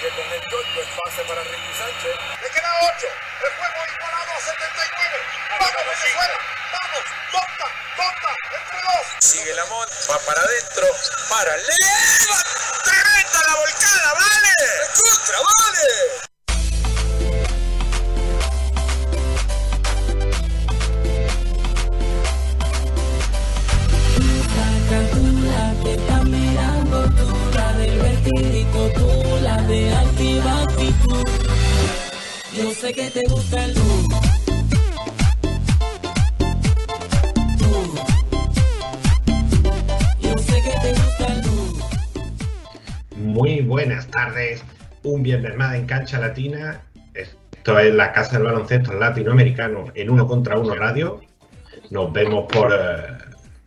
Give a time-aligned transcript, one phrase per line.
[0.00, 2.16] que con el golpe pase para Ricky Sánchez.
[2.40, 3.06] Le queda 8.
[3.44, 5.16] El juego igualado a 79.
[5.60, 6.38] Vamos, Venezuela.
[6.72, 7.04] Vamos.
[7.30, 8.30] Tonta, tonta.
[8.56, 9.06] Entre dos.
[9.20, 10.86] Sigue Lamont, va para adentro,
[11.28, 12.42] para leva,
[12.82, 14.54] tremenda la volcada, vale,
[14.96, 16.29] contra, vale.
[43.16, 44.64] Muy buenas tardes,
[45.02, 46.80] un viernes más en Cancha Latina.
[47.12, 51.20] Esto es la Casa del Baloncesto Latinoamericano en Uno contra Uno Radio.
[51.90, 53.12] Nos vemos por, eh,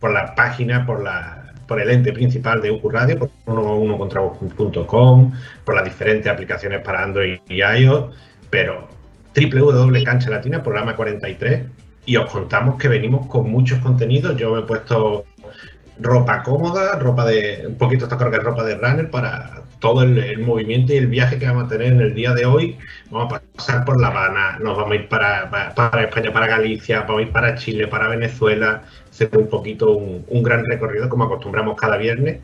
[0.00, 3.96] por la página, por, la, por el ente principal de UQ Radio, por uno, uno
[3.96, 5.32] contra uno.com,
[5.64, 8.12] por las diferentes aplicaciones para Android y iOS,
[8.50, 8.93] pero
[9.34, 11.62] www.cancha Latina, programa 43,
[12.06, 14.36] y os contamos que venimos con muchos contenidos.
[14.36, 15.24] Yo me he puesto
[16.00, 17.64] ropa cómoda, ropa de.
[17.66, 21.46] un poquito esta es ropa de runner para todo el, movimiento y el viaje que
[21.46, 22.78] vamos a tener en el día de hoy.
[23.10, 26.46] Vamos a pasar por La Habana, nos vamos a ir para, para, para España, para
[26.46, 31.08] Galicia, vamos a ir para Chile, para Venezuela, hacer un poquito un, un gran recorrido
[31.08, 32.40] como acostumbramos cada viernes.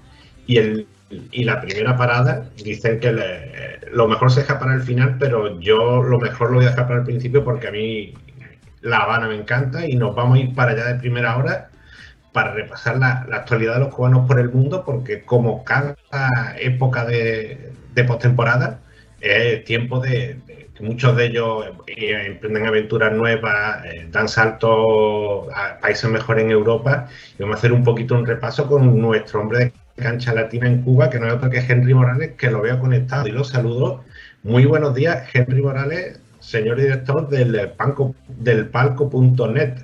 [0.46, 4.82] Y el y la primera parada, dicen que le- lo mejor se deja para el
[4.82, 8.14] final, pero yo lo mejor lo voy a dejar para el principio porque a mí
[8.82, 11.70] La Habana me encanta y nos vamos a ir para allá de primera hora
[12.32, 15.96] para repasar la, actualidad de los cubanos por el mundo, porque como cada
[16.58, 18.80] época de, de postemporada,
[19.20, 25.48] es tiempo de, de que muchos de ellos eh, emprenden aventuras nuevas, eh, dan saltos
[25.54, 29.40] a países mejores en Europa, y vamos a hacer un poquito un repaso con nuestro
[29.40, 32.60] hombre de cancha latina en Cuba, que no es otro que Henry Morales, que lo
[32.62, 34.04] veo conectado y lo saludo.
[34.42, 39.74] Muy buenos días, Henry Morales, señor director del, panco, del palco.net.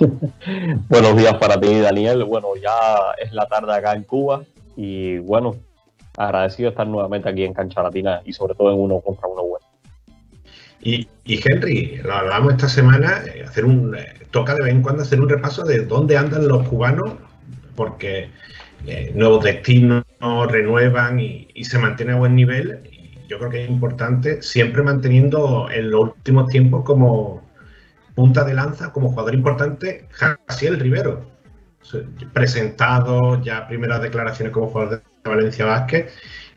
[0.88, 2.24] Buenos días para ti, Daniel.
[2.24, 4.42] Bueno, ya es la tarde acá en Cuba
[4.76, 5.54] y bueno,
[6.16, 9.42] agradecido de estar nuevamente aquí en Cancha Latina y sobre todo en uno contra uno
[9.42, 9.62] web.
[10.80, 14.82] Y, y Henry, lo hablamos esta semana, eh, hacer un eh, toca de vez en
[14.82, 17.14] cuando hacer un repaso de dónde andan los cubanos,
[17.74, 18.30] porque
[18.86, 20.04] eh, nuevos destinos
[20.48, 22.80] renuevan y, se mantiene a buen nivel.
[22.90, 27.42] Y yo creo que es importante, siempre manteniendo en los últimos tiempos como
[28.14, 31.26] punta de lanza, como jugador importante, Jaciel Rivero.
[32.32, 36.12] Presentado ya primeras declaraciones como jugador de Valencia Vázquez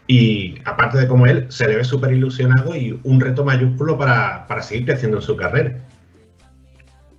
[0.07, 4.45] y aparte de como él, se le ve súper ilusionado y un reto mayúsculo para,
[4.47, 5.77] para seguir creciendo en su carrera.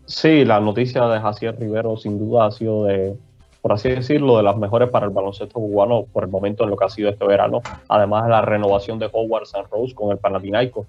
[0.05, 3.17] Sí, la noticia de Jaciel Rivero sin duda ha sido de,
[3.63, 6.77] por así decirlo, de las mejores para el baloncesto cubano por el momento en lo
[6.77, 7.63] que ha sido este verano.
[7.89, 10.87] Además de la renovación de Howard San Rose con el Panathinaikos.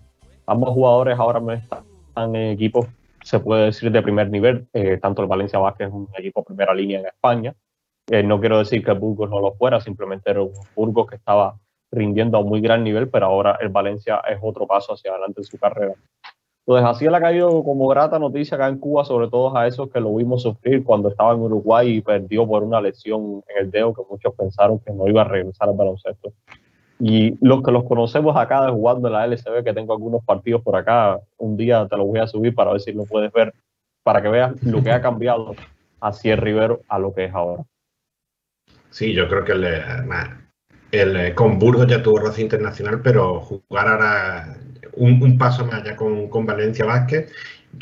[0.47, 2.87] Ambos jugadores ahora están en equipos,
[3.23, 4.67] se puede decir, de primer nivel.
[4.73, 7.53] Eh, tanto el Valencia Vázquez es un equipo primera línea en España.
[8.09, 11.55] Eh, no quiero decir que Burgos no lo fuera, simplemente era un Burgos que estaba
[11.91, 15.41] rindiendo a un muy gran nivel, pero ahora el Valencia es otro paso hacia adelante
[15.41, 15.93] en su carrera.
[16.65, 19.89] Entonces, así él ha caído como grata noticia acá en Cuba, sobre todo a esos
[19.89, 23.71] que lo vimos sufrir cuando estaba en Uruguay y perdió por una lesión en el
[23.71, 26.31] dedo que muchos pensaron que no iba a regresar al baloncesto.
[26.99, 30.61] Y los que los conocemos acá de jugando en la LCB, que tengo algunos partidos
[30.61, 33.53] por acá, un día te lo voy a subir para ver si lo puedes ver,
[34.01, 35.55] para que veas lo que ha cambiado
[35.99, 37.63] así el Rivero a lo que es ahora.
[38.89, 39.65] Sí, yo creo que el,
[40.91, 44.57] el, con Burgos ya tuvo roce internacional, pero jugar ahora
[44.95, 47.31] un, un paso más allá con, con, Valencia Vázquez,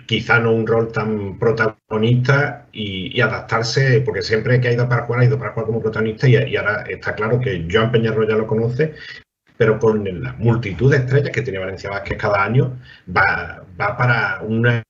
[0.06, 5.04] quizá no un rol tan protagonista y, y, adaptarse, porque siempre que ha ido para
[5.04, 8.28] jugar, ha ido para jugar como protagonista y, y ahora está claro que Joan Peñarro
[8.28, 8.94] ya lo conoce,
[9.58, 12.78] pero con la multitud de estrellas que tiene Valencia Vázquez cada año,
[13.16, 14.82] va, va para una,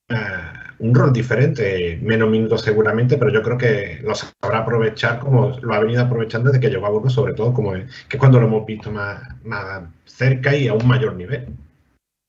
[0.82, 5.74] un rol diferente, menos minutos seguramente, pero yo creo que lo sabrá aprovechar como lo
[5.74, 8.40] ha venido aprovechando desde que llegó a Burgos, sobre todo como es, que es cuando
[8.40, 11.48] lo hemos visto más, más cerca y a un mayor nivel.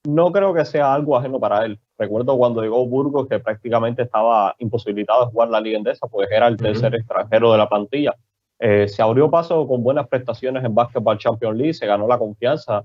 [0.05, 1.79] No creo que sea algo ajeno para él.
[1.97, 6.49] Recuerdo cuando llegó Burgos que prácticamente estaba imposibilitado de jugar la Liga Endesa, pues era
[6.49, 6.99] el tercer uh -huh.
[6.99, 8.15] extranjero de la plantilla.
[8.59, 12.85] Eh, se abrió paso con buenas prestaciones en Basketball Champions League, se ganó la confianza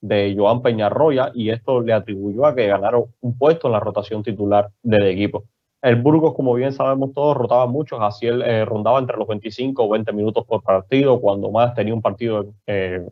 [0.00, 4.22] de Joan Peñarroya y esto le atribuyó a que ganara un puesto en la rotación
[4.22, 5.44] titular del equipo.
[5.80, 9.84] El Burgos, como bien sabemos todos, rotaba mucho, así él eh, rondaba entre los 25
[9.84, 13.06] o 20 minutos por partido, cuando más tenía un partido eh,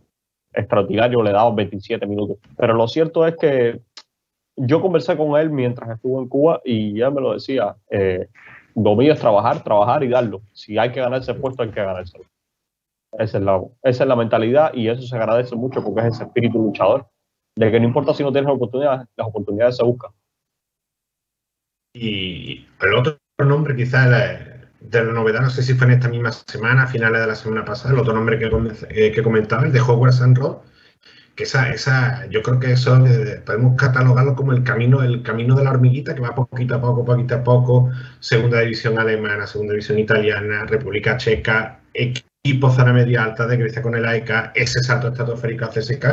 [0.56, 2.38] extraordinario le daban 27 minutos.
[2.56, 3.81] Pero lo cierto es que
[4.56, 8.29] yo conversé con él mientras estuvo en Cuba y ya me lo decía, eh,
[8.75, 10.43] lo mío es trabajar, trabajar y darlo.
[10.53, 12.25] Si hay que ganarse el puesto, hay que ganárselo.
[13.12, 16.25] Esa es, la, esa es la mentalidad y eso se agradece mucho porque es ese
[16.25, 17.06] espíritu luchador,
[17.56, 20.11] de que no importa si no tienes oportunidades, las oportunidades se buscan.
[21.94, 24.11] Y el otro nombre quizás
[24.91, 27.35] de la novedad, no sé si fue en esta misma semana, a finales de la
[27.35, 28.50] semana pasada, el otro nombre que,
[28.91, 30.59] eh, que comentaba, el de Hogwarts and Road,
[31.35, 32.99] que esa, esa, yo creo que eso
[33.44, 37.05] podemos catalogarlo como el camino, el camino de la hormiguita que va poquito a poco,
[37.05, 37.91] poquito a poco,
[38.21, 43.94] segunda división alemana, segunda división italiana, República Checa, equipo zona media alta de Grecia con
[43.94, 46.06] el AEK, ese salto estratosférico a CSK,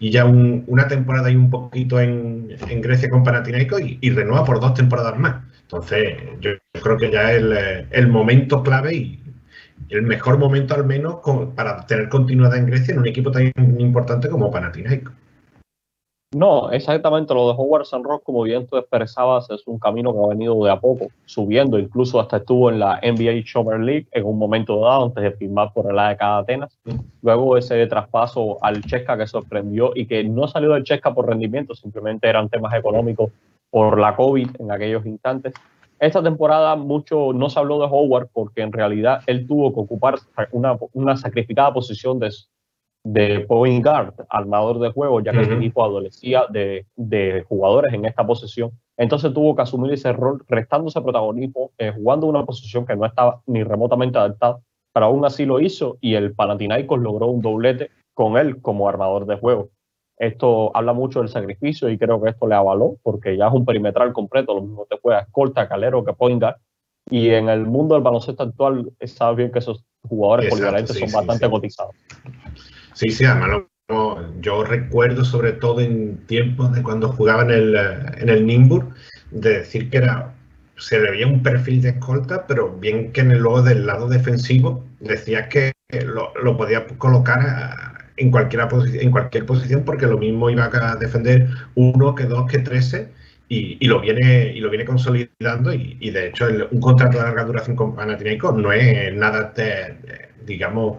[0.00, 4.60] y ya una temporada y un poquito en, en Grecia con Panathinaikos y, renueva por
[4.60, 5.44] dos temporadas más.
[5.70, 7.42] Entonces, yo, creo que ya es
[7.90, 9.22] el, momento clave y,
[9.90, 11.16] el mejor momento al menos
[11.54, 15.12] para tener continuidad en Grecia en un equipo tan importante como Panathinaikos.
[16.34, 20.18] No, exactamente lo de Howard San Rock, como bien tú expresabas, es un camino que
[20.24, 24.24] ha venido de a poco, subiendo, incluso hasta estuvo en la NBA Summer League en
[24.24, 26.78] un momento dado antes de firmar por el AEK Atenas.
[27.22, 31.74] Luego ese traspaso al Chesca que sorprendió y que no salió del Chesca por rendimiento,
[31.74, 33.30] simplemente eran temas económicos
[33.70, 35.54] por la COVID en aquellos instantes.
[35.98, 40.16] Esta temporada mucho no se habló de Howard porque en realidad él tuvo que ocupar
[40.52, 42.30] una, una sacrificada posición de,
[43.04, 48.04] de point guard, armador de juego, ya que el equipo adolecía de, de, jugadores en
[48.04, 48.70] esta posición.
[48.96, 53.40] Entonces tuvo que asumir ese rol, restándose protagonismo, eh, jugando una posición que no estaba
[53.46, 54.58] ni remotamente adaptada,
[54.92, 59.26] pero aún así lo hizo y el Panathinaikos logró un doblete con él como armador
[59.26, 59.70] de juego.
[60.18, 63.64] Esto habla mucho del sacrificio y creo que esto le avaló porque ya es un
[63.64, 66.42] perimetral completo, lo mismo te juega escolta, calero que point
[67.10, 71.48] Y en el mundo del baloncesto actual, sabes bien que esos jugadores polivalentes son bastante
[71.48, 71.94] cotizados.
[72.94, 73.62] Sí, sí, además
[74.40, 78.88] yo recuerdo sobre todo en tiempos de cuando jugaba en el, en el Nimburg,
[79.30, 80.34] de decir que era
[80.76, 84.08] se le veía un perfil de escolta, pero bien que en el luego del lado
[84.08, 88.68] defensivo decía que lo, lo podía colocar a, en, cualquier
[89.00, 93.08] en cualquier posición porque lo mismo iba a defender uno que dos que trece
[93.48, 97.44] y, y lo viene y lo viene consolidando y, de hecho un contrato de larga
[97.44, 99.52] duración con Panathinaikos no es nada
[100.44, 100.98] digamos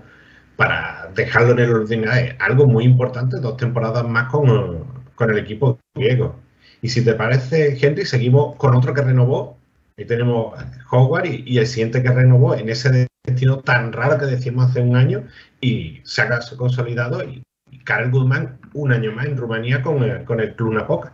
[0.59, 4.83] para dejarlo en el es algo muy importante dos temporadas más con,
[5.15, 6.35] con el equipo griego.
[6.81, 9.57] Y si te parece Henry seguimos con otro que renovó.
[9.97, 10.53] Ahí tenemos
[10.91, 14.81] Howard y, y, el siguiente que renovó en ese destino tan raro que decimos hace
[14.81, 15.23] un año
[15.61, 17.43] y se ha consolidado y,
[17.85, 21.13] Karel Goodman un año más en Rumanía con el, con el Club Napoca.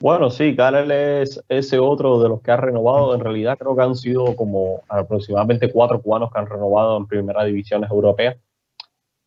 [0.00, 3.14] Bueno, sí, Karel es ese otro de los que ha renovado.
[3.14, 7.44] En realidad creo que han sido como aproximadamente cuatro cubanos que han renovado en primera
[7.44, 8.36] divisiones europeas.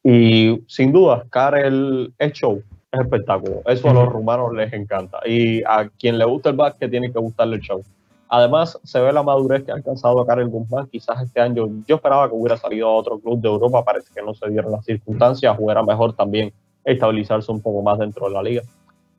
[0.03, 2.61] Y sin duda, Karel es show,
[2.91, 3.63] es espectáculo.
[3.65, 5.19] Eso a los rumanos les encanta.
[5.25, 7.83] Y a quien le gusta el básquet tiene que gustarle el show.
[8.29, 10.87] Además, se ve la madurez que ha alcanzado Karel Guzmán.
[10.87, 14.21] Quizás este año yo esperaba que hubiera salido a otro club de Europa, parece que
[14.21, 16.51] no se dieron las circunstancias, jugara mejor también
[16.83, 18.61] estabilizarse un poco más dentro de la liga.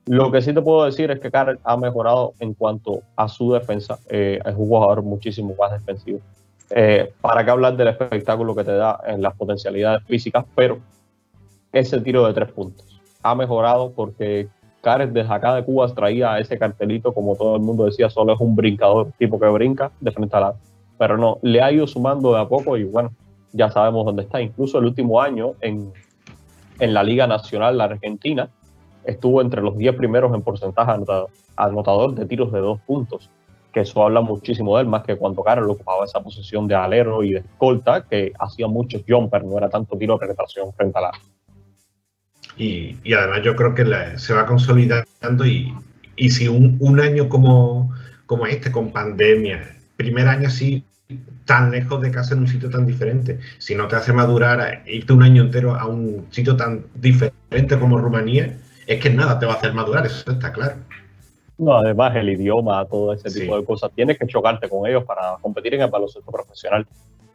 [0.07, 3.53] Lo que sí te puedo decir es que Karel ha mejorado en cuanto a su
[3.53, 6.21] defensa, eh, es un jugador muchísimo más defensivo.
[6.71, 10.45] Eh, ¿Para qué hablar del espectáculo que te da en las potencialidades físicas?
[10.55, 10.79] Pero
[11.73, 14.49] ese tiro de tres puntos ha mejorado porque
[14.81, 18.41] Cares desde acá de Cuba traía ese cartelito, como todo el mundo decía, solo es
[18.41, 20.55] un brincador, tipo que brinca de frente a la.
[20.99, 23.11] Pero no, le ha ido sumando de a poco y bueno,
[23.53, 24.41] ya sabemos dónde está.
[24.41, 25.93] Incluso el último año en,
[26.79, 28.51] en la Liga Nacional, la Argentina,
[29.05, 30.93] estuvo entre los 10 primeros en porcentaje
[31.57, 33.31] anotador, de tiros de dos puntos.
[33.73, 37.23] Que eso habla muchísimo de él, más que cuando Carlos ocupaba esa posición de alero
[37.23, 41.03] y de escolta, que hacía muchos jumpers, no era tanto tiro de penetración frente a
[41.03, 41.11] la,
[42.59, 43.85] y, además yo creo que
[44.19, 45.73] se va consolidando y,
[46.17, 47.95] y si un, un, año como,
[48.27, 50.85] como este, con pandemia, primer año así
[51.45, 55.13] tan lejos de casa en un sitio tan diferente, si no te hace madurar, irte
[55.13, 59.55] un año entero a un sitio tan diferente como Rumanía, es que nada te va
[59.55, 60.75] a hacer madurar, eso está claro.
[61.57, 65.37] No, además el idioma, todo ese tipo de cosas, tienes que chocarte con ellos para
[65.41, 66.87] competir en el baloncesto profesional.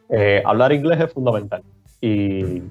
[0.08, 1.62] Eh, hablar inglés es fundamental
[2.00, 2.62] y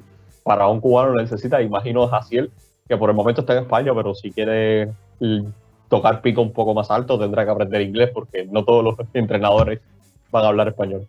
[0.43, 2.51] para un cubano necesita, imagino, Jaciel,
[2.87, 4.89] que por el momento está en España, pero si quiere
[5.89, 9.79] tocar pico un poco más alto tendrá que aprender inglés porque no todos los entrenadores
[10.31, 11.07] van a hablar español.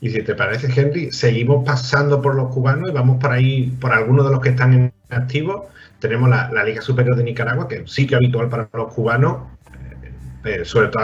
[0.00, 3.92] Y si te parece, Henry, seguimos pasando por los cubanos y vamos por ahí, por
[3.92, 5.68] algunos de los que están en activo.
[5.98, 9.38] Tenemos la, Liga Superior de Nicaragua, que sí que es habitual para los cubanos,
[10.44, 11.02] eh, sobre todo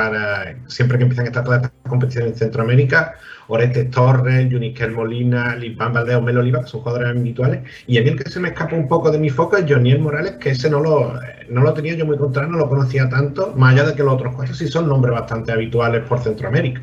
[0.66, 3.14] siempre que empiezan a estar todas estas competiciones en Centroamérica.
[3.48, 7.62] Orestes Torres, Juniquel Molina, Lisbán Valdeo, Melo Oliva, que son jugadores habituales.
[7.88, 10.32] Y a el que se me escapa un poco de mi foco es Joniel Morales,
[10.32, 11.14] que ese no lo,
[11.48, 14.14] no lo tenía yo muy contrario, no lo conocía tanto, más allá de que los
[14.14, 16.80] otros cuatro sí son nombres bastante habituales por Centroamérica.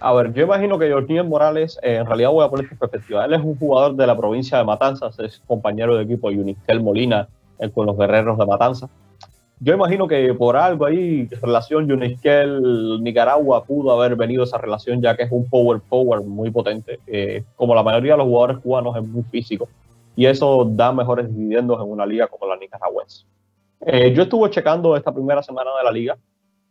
[0.00, 3.24] A ver, yo imagino que Jorginho Morales, eh, en realidad voy a poner en perspectiva.
[3.24, 6.82] Él es un jugador de la provincia de Matanzas, es compañero de equipo de Unistel
[6.82, 7.26] Molina
[7.58, 8.90] eh, con los guerreros de Matanzas.
[9.60, 15.16] Yo imagino que por algo ahí, relación Unistel Nicaragua, pudo haber venido esa relación, ya
[15.16, 16.98] que es un power forward muy potente.
[17.06, 19.68] Eh, como la mayoría de los jugadores cubanos, es muy físico.
[20.16, 23.24] Y eso da mejores dividendos en una liga como la nicaragüense.
[24.14, 26.16] yo estuve checando esta primera semana de la liga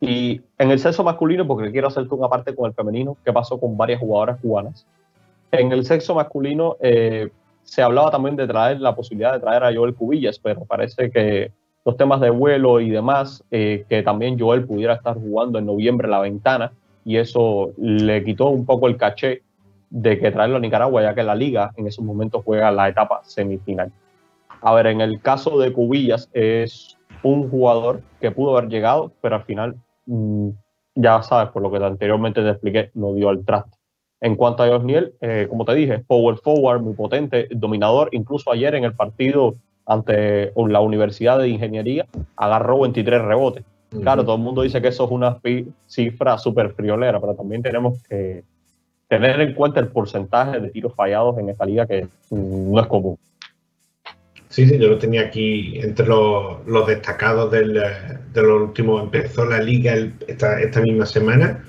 [0.06, 3.58] y en el sexo masculino, porque quiero hacerte una parte con el femenino, que pasó
[3.58, 4.86] con varias jugadoras cubanas.
[5.50, 7.30] En el sexo masculino eh,
[7.63, 11.54] se hablaba también de traer la posibilidad de traer a Joel Cubillas, pero parece que
[11.86, 16.08] los temas de vuelo y demás, eh, que también Joel pudiera estar jugando en noviembre
[16.08, 16.72] la ventana,
[17.06, 19.42] y eso le quitó un poco el caché
[19.90, 23.22] de que traerlo a Nicaragua, ya que la liga en esos momentos juega la etapa
[23.24, 23.92] semifinal.
[24.62, 29.36] A ver, en el caso de Cubillas es un jugador que pudo haber llegado, pero
[29.36, 29.75] al final
[30.06, 30.50] Mm,
[30.96, 33.78] ya sabes, por lo que anteriormente te expliqué, no dio al traste.
[34.22, 38.10] En cuanto a Josniel, eh, como te dije, power forward, muy potente, dominador.
[38.13, 39.54] Incluso ayer en el partido
[39.86, 43.63] ante la Universidad de Ingeniería agarró 23 rebotes.
[44.02, 45.38] Claro, todo el mundo dice que eso es una
[45.88, 48.44] cifra súper friolera, pero también tenemos que
[49.08, 53.18] tener en cuenta el porcentaje de tiros fallados en esta liga que no es común.
[54.50, 59.02] Sí, sí, yo lo tenía aquí entre los, destacados del, de los últimos.
[59.02, 59.96] Empezó la liga
[60.28, 61.63] esta, esta, misma semana.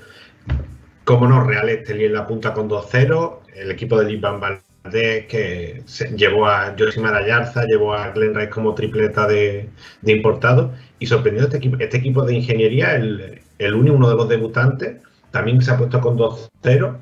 [1.03, 3.39] Como no, Real Estelí en la punta con 2-0.
[3.55, 4.39] El equipo de Iván
[4.85, 5.83] Valdés que
[6.15, 9.69] llevó a Josimar Ayarza, llevó a Glenn Rice como tripleta de,
[10.01, 10.73] de importado.
[10.99, 14.97] Y sorprendió este equipo, este equipo de ingeniería, el, el único, uno de los debutantes,
[15.31, 16.97] también se ha puesto con 2-0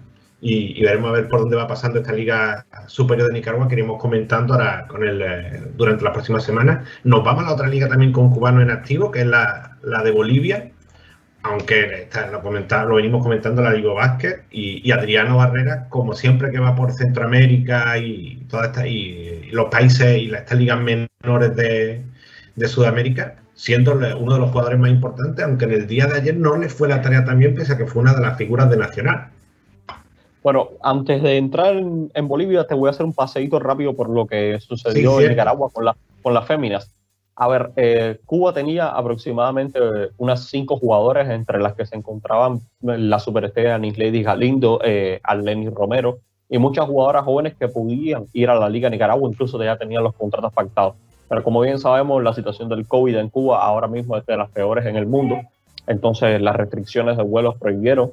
[0.45, 4.01] y, veremos a ver por dónde va pasando esta Liga Superior de Nicaragua que iremos
[4.01, 6.85] comentando ahora con el, eh, durante las próximas semanas.
[7.05, 10.11] Nos vamos a la otra liga también con cubanos en activo, que es la, de
[10.11, 10.72] Bolivia,
[11.43, 16.75] aunque lo, lo venimos comentando la Liga Básquet, y, Adriano Barrera, como siempre que va
[16.75, 22.01] por Centroamérica y todas estas y, los países y estas ligas menores de,
[22.55, 26.35] de Sudamérica, siendo uno de los jugadores más importantes, aunque en el día de ayer
[26.35, 28.77] no le fue la tarea también, pese a que fue una de las figuras de
[28.77, 29.29] Nacional.
[30.41, 34.27] Bueno, antes de entrar en, Bolivia, te voy a hacer un paseíto rápido por lo
[34.27, 36.93] que sucedió en Nicaragua con, la, con las féminas.
[37.35, 39.79] A ver, eh, Cuba tenía aproximadamente
[40.17, 46.19] unas cinco jugadoras, entre las que se encontraban la superestrella Lady Galindo, eh, Arleni Romero,
[46.47, 50.13] y muchas jugadoras jóvenes que podían ir a la Liga Nicaragua, incluso ya tenían los
[50.13, 50.93] contratos pactados.
[51.27, 54.51] Pero como bien sabemos, la situación del COVID en Cuba ahora mismo es de las
[54.51, 55.39] peores en el mundo.
[55.87, 58.11] Entonces, las restricciones de vuelos prohibieron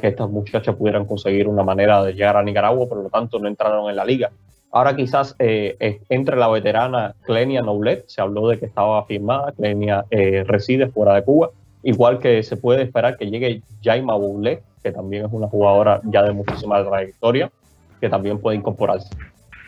[0.00, 3.48] que estas muchachas pudieran conseguir una manera de llegar a Nicaragua, por lo tanto no
[3.48, 4.30] entraron en la liga.
[4.72, 10.06] Ahora quizás eh, entre la veterana Clenia Noblet, se habló de que estaba firmada, Clenia
[10.10, 11.50] eh, reside fuera de Cuba,
[11.82, 16.22] igual que se puede esperar que llegue Jaima Boulet, que también es una jugadora ya
[16.22, 17.52] de muchísima trayectoria,
[18.00, 19.10] que también puede incorporarse.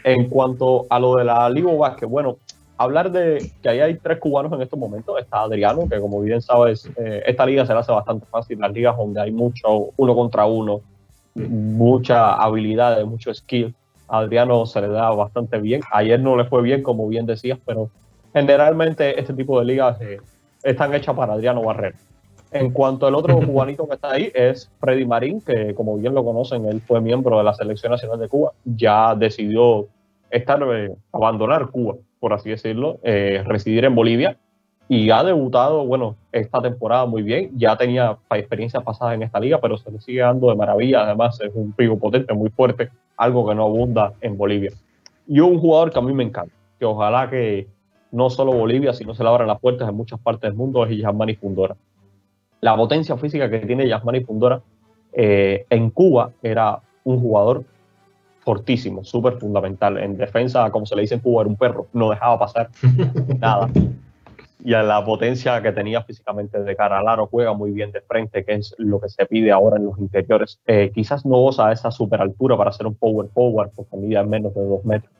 [0.04, 2.38] En cuanto a lo de la Liga Vázquez, bueno,
[2.76, 5.18] hablar de que ahí hay tres cubanos en estos momentos.
[5.20, 8.58] Está Adriano, que como bien sabes, eh, esta liga se le hace bastante fácil.
[8.58, 10.80] Las ligas donde hay mucho uno contra uno,
[11.34, 13.74] mucha habilidad, mucho skill.
[14.08, 15.80] A Adriano se le da bastante bien.
[15.92, 17.90] Ayer no le fue bien, como bien decías, pero
[18.32, 20.20] generalmente este tipo de ligas eh,
[20.62, 21.96] están hechas para Adriano Barrera.
[22.50, 26.24] En cuanto al otro cubanito que está ahí es Freddy Marín, que como bien lo
[26.24, 28.52] conocen, él fue miembro de la Selección Nacional de Cuba.
[28.64, 29.88] Ya decidió
[30.30, 34.38] estar, eh, abandonar Cuba por así decirlo, eh, residir en Bolivia
[34.88, 37.50] y ha debutado, bueno, esta temporada muy bien.
[37.56, 41.04] Ya tenía experiencias pasadas en esta liga, pero se le sigue dando de maravilla.
[41.04, 44.72] Además, es un pico potente, muy fuerte, algo que no abunda en Bolivia.
[45.26, 47.66] Y un jugador que a mí me encanta, que ojalá que
[48.12, 50.96] no solo Bolivia, sino se le abran las puertas en muchas partes del mundo, es
[50.96, 51.76] Yasmani Fundora.
[52.60, 54.60] La potencia física que tiene Yasmani Fundora
[55.12, 57.64] eh, en Cuba era un jugador
[58.40, 59.98] fortísimo, súper fundamental.
[59.98, 62.68] En defensa, como se le dice en Cuba, era un perro, no dejaba pasar
[63.38, 63.70] nada.
[64.64, 68.00] Y a la potencia que tenía físicamente de cara al aro, juega muy bien de
[68.00, 70.58] frente, que es lo que se pide ahora en los interiores.
[70.66, 74.54] Eh, quizás no goza esa super altura para ser un power forward, porque mide menos
[74.54, 75.12] de dos metros,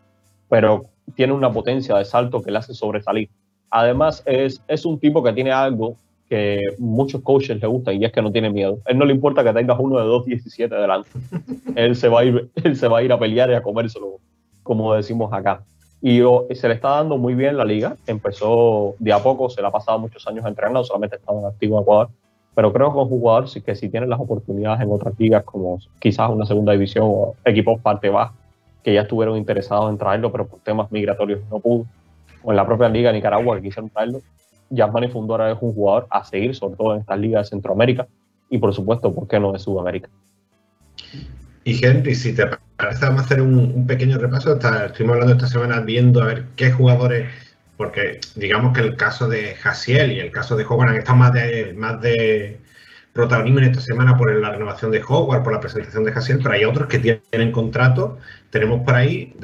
[0.48, 3.28] pero tiene una potencia de salto que le hace sobresalir.
[3.68, 5.96] Además, es, es un tipo que tiene algo
[6.28, 8.78] que muchos coaches le gustan y es que no tiene miedo.
[8.86, 11.10] A él no le importa que tengas uno de 2.17 delante.
[11.76, 14.20] él, se va a ir, él se va a ir a pelear y a comérselo,
[14.62, 15.62] como decimos acá.
[16.06, 16.20] Y
[16.54, 17.96] se le está dando muy bien la liga.
[18.06, 21.78] Empezó de a poco, se le ha pasado muchos años entrenando, solamente estado en activo
[21.78, 22.10] en Ecuador.
[22.54, 26.28] Pero creo que un jugador que si tiene las oportunidades en otras ligas, como quizás
[26.28, 28.34] una segunda división o equipos parte baja,
[28.82, 31.86] que ya estuvieron interesados en traerlo, pero por temas migratorios no pudo,
[32.42, 34.20] o en la propia liga de Nicaragua que quisieron traerlo,
[34.68, 38.06] Yasmani Fundora es un jugador a seguir, sobre todo en estas ligas de Centroamérica
[38.50, 40.10] y por supuesto, ¿por qué no de Sudamérica?
[41.64, 42.44] Y Henry, si te
[42.76, 44.54] parece, vamos a hacer un, pequeño repaso.
[44.54, 47.28] estuvimos hablando esta semana viendo a ver qué jugadores,
[47.76, 51.32] porque digamos que el caso de Hasiel y el caso de Hogan han estado más
[51.32, 52.60] de, más de
[53.12, 56.54] protagonismo en esta semana por la renovación de Hogwarts, por la presentación de Hasiel, pero
[56.54, 58.18] hay otros que tienen contrato.
[58.50, 59.34] Tenemos por ahí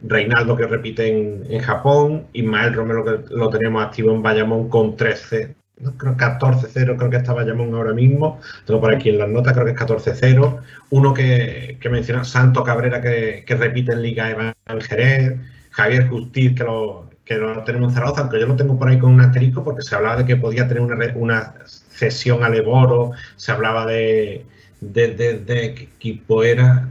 [0.00, 5.54] Reinaldo que repite en, Japón, Ismael Romero que lo tenemos activo en Bayamón con 13,
[5.98, 8.40] creo 14-0, creo que está Bayamón ahora mismo.
[8.64, 10.60] Tengo por aquí en las notas, creo que es 14-0.
[10.90, 15.36] Uno que, que menciona, Santo Cabrera, que, repite en Liga Eva Jerez.
[15.70, 18.98] Javier Justiz, que lo, que lo tenemos en Zaragoza, aunque yo lo tengo por ahí
[18.98, 23.10] con un asterisco, porque se hablaba de que podía tener una, una cesión al Eboro,
[23.36, 24.46] se hablaba de,
[24.80, 26.88] de, de, qué equipo era.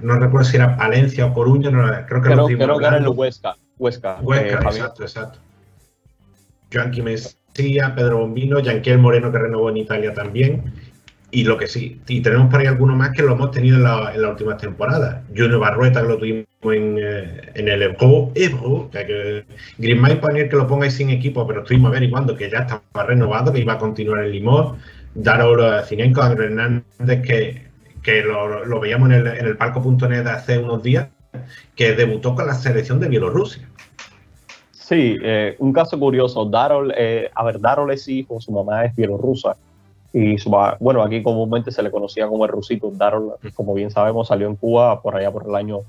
[0.00, 1.70] No recuerdo si era Valencia o Coruña,
[2.06, 3.56] creo que, creo, creo que era el Huesca.
[3.78, 5.38] Huesca, Huesca eh, exacto, exacto.
[7.94, 10.72] Pedro Bombino, Yanquiel Moreno que renovó en Italia también.
[11.30, 13.82] Y lo que sí, y tenemos por ahí algunos más que lo hemos tenido en
[13.82, 15.24] la, en la última temporada.
[15.36, 19.44] Junior Barrueta que lo tuvimos en, eh, el Ebro, Ebro que,
[19.80, 23.60] que poner que lo pongáis sin equipo, pero estuvimos averiguando que ya estaba renovado, que
[23.60, 24.76] iba a continuar en Limón.
[25.14, 27.66] Daros Cinenco, Andrés Hernández, que,
[28.02, 31.08] que lo, lo, veíamos en el, en el palco.net hace unos días,
[31.74, 33.68] que debutó con la selección de Bielorrusia.
[34.86, 36.44] Sí, eh, un caso curioso.
[36.44, 39.56] Darol, eh, a ver, Darol es hijo, su mamá es bielorrusa.
[40.12, 42.92] Y su bueno, aquí comúnmente se le conocía como el rusito.
[42.94, 45.80] Darol, como bien sabemos, salió en Cuba por allá por el año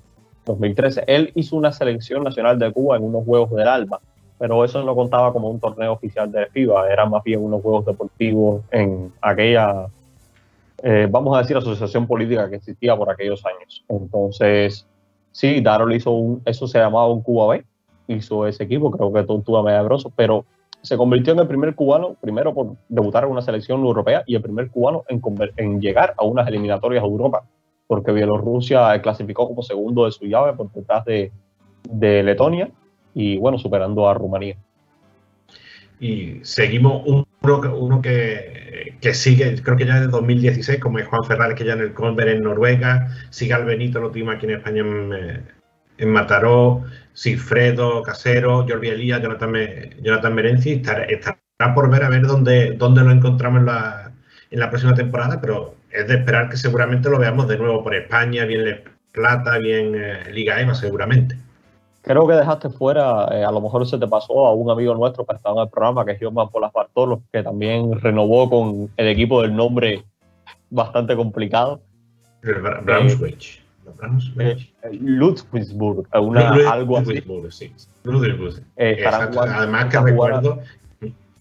[0.47, 1.03] 2013.
[1.05, 4.01] Él hizo una selección nacional de Cuba en unos Juegos del Alba,
[4.39, 7.85] pero eso no contaba como un torneo oficial de FIBA, eran más bien unos Juegos
[7.85, 9.89] deportivos en aquella,
[10.81, 13.85] eh, vamos a decir, asociación política que existía por aquellos años.
[13.89, 14.87] Entonces,
[15.31, 17.63] sí, Darol hizo un, eso se llamaba un Cuba B,
[18.07, 20.45] hizo ese equipo, creo que Tortuga Medabroso, pero
[20.81, 24.41] se convirtió en el primer cubano, primero por debutar en una selección europea y el
[24.41, 25.21] primer cubano en,
[25.57, 27.43] en llegar a unas eliminatorias a Europa,
[27.87, 31.31] porque Bielorrusia clasificó como segundo de su llave por detrás de,
[31.89, 32.69] de Letonia
[33.13, 34.57] y bueno, superando a Rumanía.
[35.99, 37.25] Y seguimos uno,
[37.75, 41.73] uno que, que, sigue, creo que ya desde 2016, como es Juan Ferrari, que ya
[41.73, 45.56] en el Conver en Noruega, sigue al Benito, lo tuvimos aquí en España en,
[45.97, 46.83] en Mataró,
[47.13, 49.53] Silfredo, Casero, Jordi Elías, Jonathan,
[50.01, 50.71] Jonathan Merenci.
[50.73, 51.37] Estará,
[51.73, 54.11] por ver a ver dónde, dónde lo encontramos en la,
[54.51, 57.95] en la próxima temporada, pero es de esperar que seguramente lo veamos de nuevo por
[57.95, 61.35] España, bien Plata, bien eh, Liga EVA, seguramente.
[62.03, 65.25] Creo que dejaste fuera, eh, a lo mejor se te pasó a un amigo nuestro
[65.25, 69.07] que estaba en el programa, que es Jorman Polas Bartolo, que también renovó con el
[69.07, 70.05] equipo del nombre
[70.69, 71.81] bastante complicado.
[72.43, 72.55] El.
[72.55, 73.39] Eh,
[74.91, 77.23] Ludwigsburg, una, algo así.
[77.49, 77.73] Sí.
[78.75, 80.61] Eh, además que recuerdo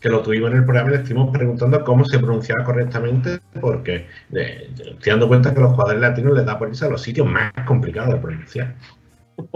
[0.01, 4.07] que lo tuvimos en el programa y le estuvimos preguntando cómo se pronunciaba correctamente, porque
[4.33, 7.27] eh, estoy dando cuenta que los jugadores latinos les da por irse a los sitios
[7.27, 8.75] más complicados de pronunciar.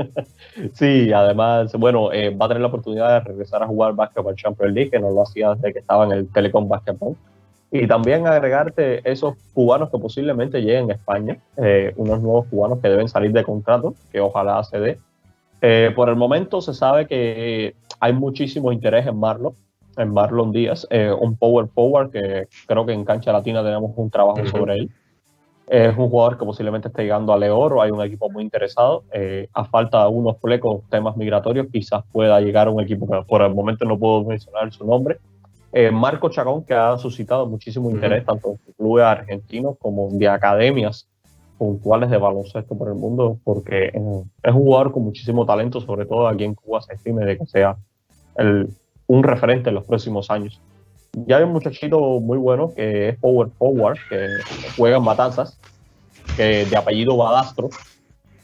[0.75, 4.75] Sí, además, bueno, eh, va a tener la oportunidad de regresar a jugar Basketball Champions
[4.75, 7.17] League, que no lo hacía desde que estaba en el Telecom Basketball.
[7.73, 12.89] Y también agregarte esos cubanos que posiblemente lleguen a España, eh, unos nuevos cubanos que
[12.89, 14.99] deben salir de contrato, que ojalá se dé.
[15.63, 19.55] Eh, por el momento se sabe que hay muchísimo interés en Marlon,
[19.97, 24.11] en Marlon Díaz, eh, un power forward que creo que en cancha latina tenemos un
[24.11, 24.91] trabajo sobre él.
[25.69, 29.05] Es un jugador que posiblemente esté llegando a Leoro, hay un equipo muy interesado.
[29.53, 33.43] a falta de unos flecos, temas migratorios, quizás pueda llegar a un equipo que por
[33.43, 35.19] el momento no puedo mencionar su nombre,
[35.73, 41.09] eh, Marco Chacón, que ha suscitado muchísimo interés tanto en clubes argentinos como de academias
[41.59, 46.27] puntuales de baloncesto por el mundo, porque es un jugador con muchísimo talento, sobre todo
[46.27, 47.77] aquí en Cuba se estime de que sea
[49.07, 50.61] un referente en los próximos años.
[51.27, 54.27] Ya hay un muchachito muy bueno que es Power Forward, que
[54.77, 55.59] juega en Matanzas,
[56.37, 57.69] que de apellido Badastro,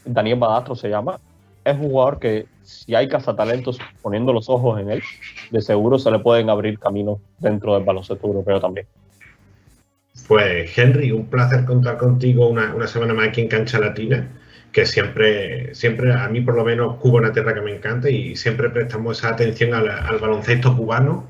[0.05, 1.19] Daniel Badastro se llama,
[1.63, 5.01] es un jugador que si hay cazatalentos poniendo los ojos en él,
[5.51, 8.85] de seguro se le pueden abrir caminos dentro del baloncesto europeo también.
[10.27, 14.27] Pues Henry, un placer contar contigo una, una semana más aquí en Cancha Latina,
[14.73, 18.09] que siempre, siempre a mí por lo menos Cuba es una tierra que me encanta
[18.09, 21.29] y siempre prestamos esa atención al, al baloncesto cubano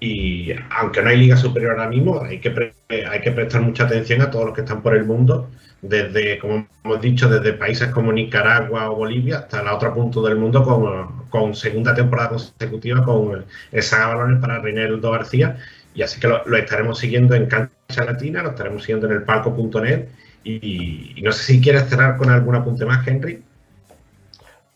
[0.00, 4.20] y aunque no hay liga superior ahora mismo, hay que, hay que prestar mucha atención
[4.20, 5.48] a todos los que están por el mundo
[5.84, 10.36] desde, como hemos dicho, desde países como Nicaragua o Bolivia hasta el otro punto del
[10.36, 15.58] mundo con, con segunda temporada consecutiva con el Saga Balones para Reinaldo García.
[15.94, 20.08] Y así que lo, estaremos siguiendo en Cancha Latina, lo estaremos siguiendo en el palco.net.
[20.42, 23.42] Y, no sé si quieres cerrar con algún apunte más, Henry.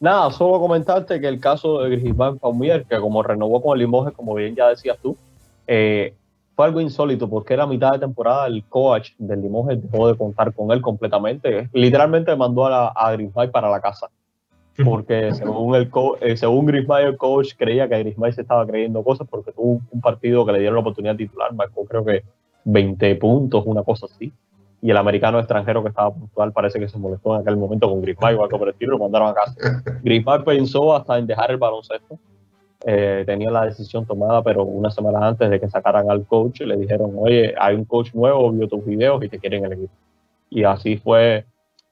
[0.01, 4.15] Nada, solo comentarte que el caso de Grisman Paumier, que como renovó con el Limoges,
[4.15, 5.17] como bien ya decías tú,
[5.67, 6.15] eh,
[6.59, 10.53] fue algo insólito porque era mitad de temporada el coach del Limoges dejó de contar
[10.53, 11.71] con él completamente.
[11.73, 14.09] Literalmente mandó a, la, a Grismay para la casa.
[14.85, 15.89] Porque según, el
[16.21, 20.01] eh, según Grismay, el coach creía que Grismay se estaba creyendo cosas porque tuvo un
[20.01, 22.25] partido que le dieron la oportunidad de titular, marcó creo que
[22.65, 24.33] 20 puntos, una cosa así.
[24.83, 28.03] Y el americano extranjero que estaba puntual parece que se molestó en aquel momento con
[28.03, 29.55] Grismay o algo por el estilo, lo mandaron a casa.
[30.03, 32.19] Grismay pensó hasta en dejar el baloncesto
[32.85, 36.77] eh, tenía la decisión tomada, pero una semana antes de que sacaran al coach, le
[36.77, 39.93] dijeron, oye, hay un coach nuevo, vio tus videos y te quieren el equipo.
[40.51, 41.45] Y así fue.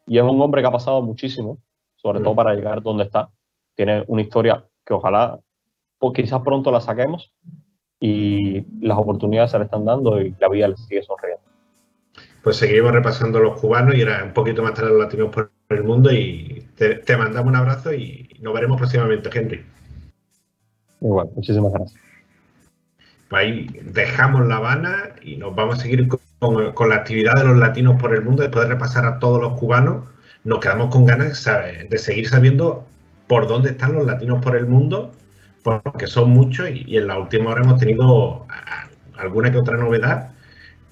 [0.07, 1.59] Y es un hombre que ha pasado muchísimo,
[1.97, 2.37] sobre todo mm.
[2.37, 3.29] para llegar donde está.
[3.75, 5.41] Tiene una historia que ojalá,
[5.99, 7.33] pues quizás pronto la saquemos
[7.99, 11.43] y las oportunidades se le están dando y la vida le sigue sonriendo.
[12.45, 15.83] Pues seguimos repasando los cubanos y era un poquito más tarde los latinos por el
[15.83, 19.76] mundo y te, te mandamos un abrazo y nos veremos próximamente, Henry.
[21.01, 22.01] Igual, muchísimas gracias.
[23.31, 28.01] Ahí dejamos La Habana y nos vamos a seguir con, la actividad de los latinos
[28.01, 28.43] por el mundo.
[28.43, 30.05] Después de repasar a todos los cubanos,
[30.45, 31.45] nos quedamos con ganas
[31.89, 32.87] de seguir sabiendo
[33.27, 35.13] por dónde están los latinos por el mundo,
[35.65, 38.47] porque son muchos y, en la última hora hemos tenido
[39.19, 40.31] alguna que otra novedad.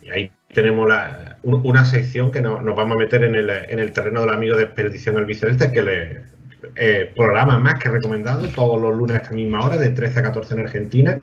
[0.02, 0.92] Y ahí tenemos
[1.44, 5.26] una sección que nos, vamos a meter en el, terreno del amigo de Expedición al
[5.26, 6.22] Biceleste, que le,
[6.76, 10.22] eh, programa más que recomendado todos los lunes a esta misma hora, de 13 a
[10.22, 11.20] 14 en Argentina.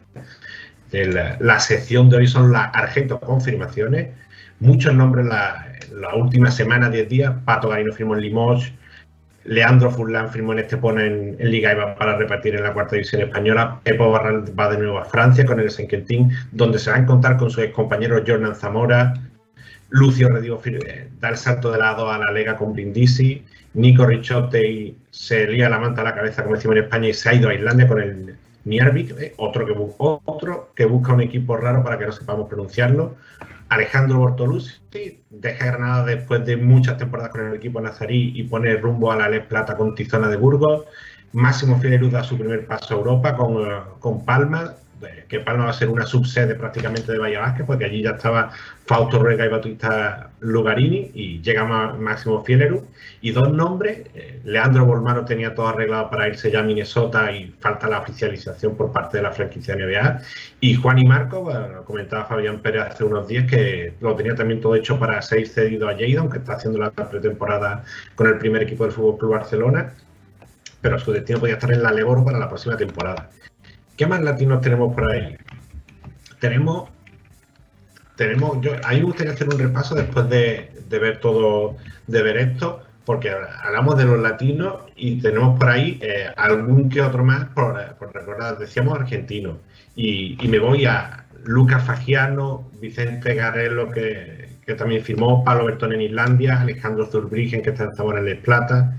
[0.91, 4.09] la sección de hoy son las Argento confirmaciones.
[4.59, 7.33] Muchos nombres la, última semana, 10 días.
[7.45, 8.73] Pato Garino firmó en Limoges.
[9.43, 12.95] Leandro Furlan firmó en Estepona en, en, Liga y va para repartir en la cuarta
[12.95, 13.79] división española.
[13.85, 17.37] Epo Barral va de nuevo a Francia con el Saint-Quentin, donde se va a encontrar
[17.37, 19.15] con sus compañeros Jordan Zamora,
[19.91, 23.43] Lucio Redigo eh, da el salto de lado a la Lega con Brindisi.
[23.73, 27.29] Nico Richotte se lía la manta a la cabeza, como decimos en España, y se
[27.29, 31.57] ha ido a Islandia con el Niervik, eh, otro, que otro que busca un equipo
[31.57, 33.15] raro para que no sepamos pronunciarlo.
[33.69, 39.11] Alejandro Bortolucci deja Granada después de muchas temporadas con el equipo nazarí y pone rumbo
[39.11, 40.85] a la Les Plata con Tizona de Burgos.
[41.31, 44.75] Máximo Fiererud da su primer paso a Europa con, eh, con Palma
[45.27, 48.51] que Palma va a ser una subsede prácticamente de Bahía Vázquez, porque allí ya estaba
[48.85, 52.85] Fausto Ruega y Batista Lugarini y llega Máximo Fieleru.
[53.21, 57.53] Y dos nombres, eh, Leandro Bolmaro tenía todo arreglado para irse ya a Minnesota y
[57.59, 60.21] falta la oficialización por parte de la franquicia NBA.
[60.59, 64.61] Y Juan y Marco, bueno, comentaba Fabián Pérez hace unos días que lo tenía también
[64.61, 67.83] todo hecho para ser cedido a Lleida, aunque está haciendo la pretemporada
[68.15, 69.93] con el primer equipo del Fútbol Club Barcelona
[70.81, 73.29] pero su destino podía estar en la Leboro para la próxima temporada.
[74.01, 75.37] ¿Qué más latinos tenemos por ahí?
[76.39, 76.89] Tenemos,
[78.15, 82.37] tenemos, yo, a mí me gustaría hacer un repaso después de, ver todo, de ver
[82.37, 87.49] esto, porque hablamos de los latinos y tenemos por ahí eh, algún que otro más,
[87.49, 87.75] por,
[88.11, 89.57] recordar, decíamos argentinos.
[89.95, 96.59] Y, me voy a Lucas Fagiano, Vicente Garrelo, que, también firmó, Pablo Bertón en Islandia,
[96.59, 98.97] Alejandro Zurbrigen, que está en Les Plata.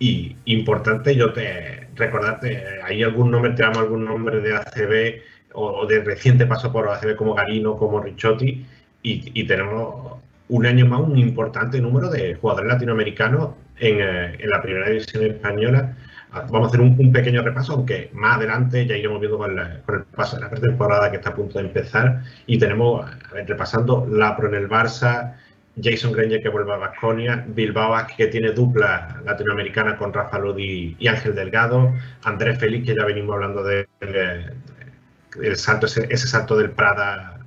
[0.00, 5.22] Y importante, yo te, recordarte, ¿hay algún nombre, te damos algún nombre de ACB
[5.54, 8.64] o, de reciente paso por ACB como Garino, como Ricciotti,
[9.02, 14.60] y, tenemos un año más un importante número de jugadores latinoamericanos en, eh, en la
[14.60, 15.96] primera división española.
[16.30, 20.36] Vamos a hacer un, pequeño repaso, aunque más adelante ya iremos viendo con, el paso
[20.36, 22.22] de la pretemporada que está a punto de empezar.
[22.46, 25.36] Y tenemos, a ver, repasando, Lapro en el Barça,
[25.82, 31.06] Jason Granger que vuelve a Vasconia, Bilbao que tiene dupla latinoamericana con Rafa Lodi y
[31.08, 37.40] Ángel Delgado, Andrés Félix que ya venimos hablando de, el salto, ese, salto del Prada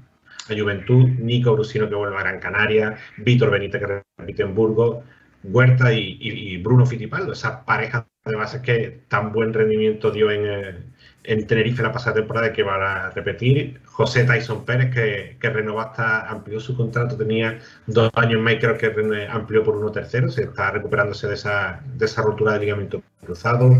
[0.50, 5.04] a Juventud, Nico Brusino que vuelve a Gran Canaria, Víctor Benítez que repite en Burgos,
[5.44, 10.91] Huerta y, Bruno Fittipaldo, esa pareja de bases que tan buen rendimiento dio en,
[11.24, 13.80] en Tenerife la pasada temporada que va a repetir.
[13.86, 18.78] José Tyson Pérez, que, que renovó hasta, amplió su contrato, tenía dos años más, creo
[18.78, 18.94] que
[19.30, 23.76] amplió por uno tercero, se está recuperándose de esa, de esa rotura de ligamento cruzado.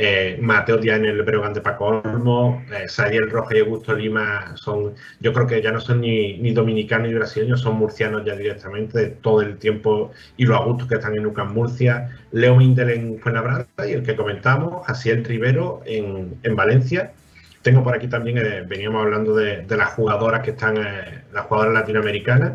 [0.00, 4.56] Eh, Mateo Díaz en el Breogán de Paco Olmo, eh, Sadiel Roja y Augusto Lima
[4.56, 8.36] son, yo creo que ya no son ni, ni dominicanos ni brasileños, son murcianos ya
[8.36, 12.90] directamente de todo el tiempo y los Augustos que están en UCAM Murcia, Leo Mindel
[12.90, 17.14] en Fuenlabrada y el que comentamos, Jaciel Rivero en, en Valencia.
[17.62, 21.46] Tengo por aquí también, eh, veníamos hablando de, de, las jugadoras que están, eh, las
[21.46, 22.52] jugadoras latinoamericanas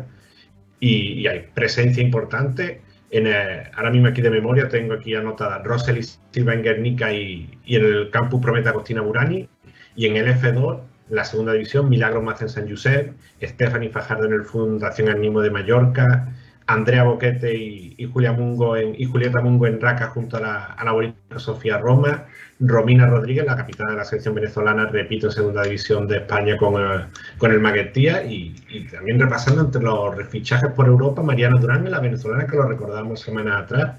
[0.80, 2.83] y hay presencia importante
[3.28, 7.84] eh, ahora mismo aquí de memoria tengo aquí anotada Rosely Silva en Guernica y, en
[7.84, 9.48] el campus Prometa Agostina Burani.
[9.94, 14.32] Y en el F2, la segunda división, Milagro más en San Josep, Stephanie Fajardo en
[14.32, 16.34] el Fundación Animo de Mallorca,
[16.66, 21.78] Andrea Boquete y, Julia Mungo y Julieta Mungo en Raca junto a la, a Sofía
[21.78, 22.24] Roma,
[22.58, 26.80] Romina Rodríguez, la capitana de la selección venezolana, repito, en segunda división de España con,
[26.80, 27.06] el,
[27.38, 28.54] con el Maguetía y,
[28.90, 33.64] también repasando entre los refichajes por Europa, Mariana Durán, la venezolana que lo recordamos semanas
[33.64, 33.96] atrás.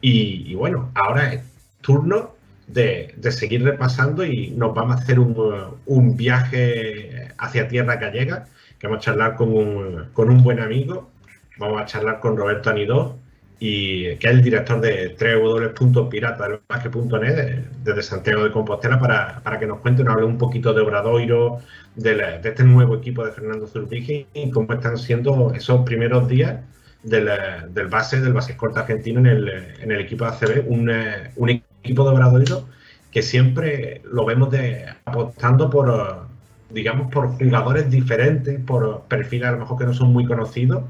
[0.00, 1.42] Y, y bueno, ahora es
[1.82, 2.34] turno
[2.66, 8.46] de, seguir repasando y nos vamos a hacer un, viaje hacia tierra gallega,
[8.78, 11.10] que vamos a charlar con un buen amigo,
[11.60, 13.16] vamos a charlar con Roberto Anidó,
[13.62, 19.80] y que es el director de www.piratadelbasque.net desde Santiago de Compostela para, para, que nos
[19.80, 21.58] cuente, nos hable un poquito de Obradoiro,
[21.94, 26.26] de, la, de este nuevo equipo de Fernando Zurbriggen y cómo están siendo esos primeros
[26.26, 26.60] días
[27.02, 27.28] del,
[27.74, 29.50] del base, del base corto argentino en el,
[29.82, 30.90] en el equipo de ACB, un,
[31.36, 32.66] un equipo de Obradoiro
[33.10, 36.22] que siempre lo vemos de, apostando por,
[36.70, 40.84] digamos, por jugadores diferentes, por perfiles a lo mejor que no son muy conocidos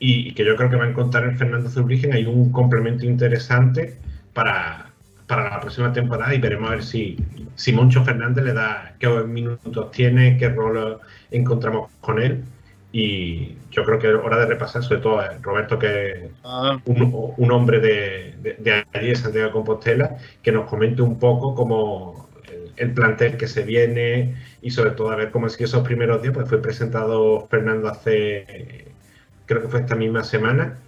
[0.00, 3.96] y, que yo creo que va a encontrar en Fernando Zurbriggen hay un complemento interesante
[4.32, 4.90] para,
[5.26, 7.18] para la próxima temporada y veremos a ver si,
[7.54, 10.98] si Moncho Fernández le da qué minutos tiene, qué rol
[11.30, 12.42] encontramos con él.
[12.92, 16.80] Y yo creo que es hora de repasar, sobre todo a Roberto, que es ah.
[16.86, 21.18] un, un, hombre de, de, de, allí, de Santiago de Compostela, que nos comente un
[21.18, 25.56] poco cómo el, el, plantel que se viene y sobre todo a ver cómo es
[25.56, 28.89] que esos primeros días, pues fue presentado Fernando hace
[29.50, 30.78] creo que fue esta misma semana.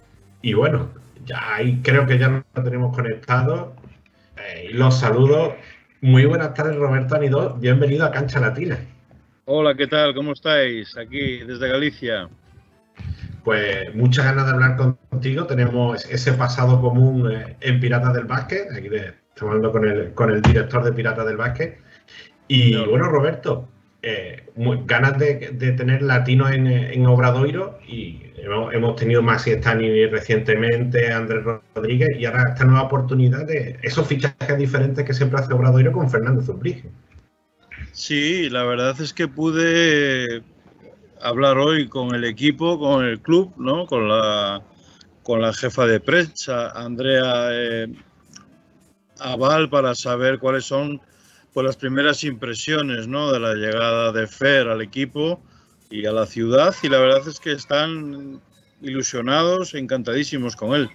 [0.41, 0.89] Y bueno,
[1.25, 3.75] ya ahí creo que ya lo tenemos conectado.
[4.37, 5.57] Eh, los saludo.
[5.99, 7.55] Muy buenas tardes, Roberto Anidó.
[7.55, 8.79] Bienvenido a Cancha Latina.
[9.43, 10.15] Hola, ¿qué tal?
[10.15, 10.95] ¿Cómo estáis?
[10.97, 12.29] Aquí desde Galicia.
[13.43, 15.45] Pues muchas ganas de hablar contigo.
[15.45, 18.71] Tenemos ese pasado común eh, en Piratas del Básquet.
[18.71, 21.81] Aquí estamos hablando con el, con el director de Piratas del Básquet.
[22.47, 22.89] Y no.
[22.89, 23.67] bueno, Roberto,
[24.01, 29.51] eh, muy, ganas de, de, tener latinos en, en Obradoiro y hemos, hemos tenido Maxi
[29.51, 31.43] Stani recientemente, Andrés
[31.75, 36.09] Rodríguez y ahora esta nueva oportunidad de esos fichajes diferentes que siempre hace Obradoiro con
[36.09, 36.89] Fernando Zurbrige.
[37.93, 40.41] Sí, la verdad es que pude
[41.21, 43.85] hablar hoy con el equipo, con el club, ¿no?
[43.85, 44.61] con, la,
[45.21, 47.87] con la jefa de prensa, Andrea eh,
[49.19, 51.01] Aval, para saber cuáles son
[51.53, 53.31] pues las primeras impresiones ¿no?
[53.31, 55.39] de la llegada de Fer al equipo
[55.93, 58.41] y a la ciudad y la verdad es que están
[58.81, 60.89] ilusionados, encantadísimos con él.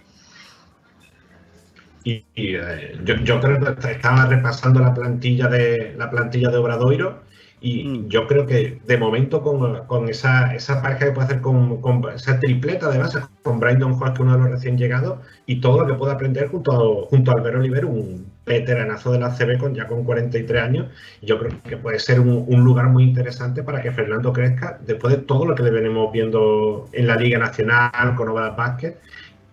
[2.03, 6.57] Y, y eh, yo, yo, creo que estaba repasando la plantilla de la plantilla de
[6.57, 7.23] Obradoiro
[7.61, 8.09] y mm.
[8.09, 12.03] yo creo que de momento con, con esa, esa, pareja que puede hacer con, con,
[12.13, 15.81] esa tripleta de base, con Brandon Hall, que uno de los recién llegados, y todo
[15.81, 19.59] lo que puede aprender junto a, junto a Albert Oliver, un veteranazo de la CB
[19.59, 20.87] con, ya con 43 años,
[21.23, 25.23] yo creo que puede ser un, lugar muy interesante para que Fernando crezca después de
[25.23, 28.97] todo lo que le venimos viendo en la Liga Nacional con Ovadas Basket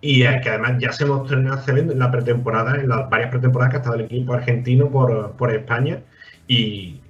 [0.00, 3.08] y eh, que además ya se mostró en la CB en la pretemporada, en las
[3.08, 6.00] varias pretemporadas que ha estado el equipo argentino por, por España
[6.48, 7.00] y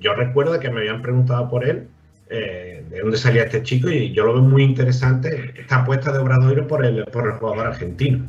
[0.00, 1.88] yo recuerdo que me habían preguntado por él
[2.28, 6.18] eh, de dónde salía este chico y yo lo veo muy interesante esta apuesta de
[6.18, 8.26] Obradoiro por el, por el jugador argentino.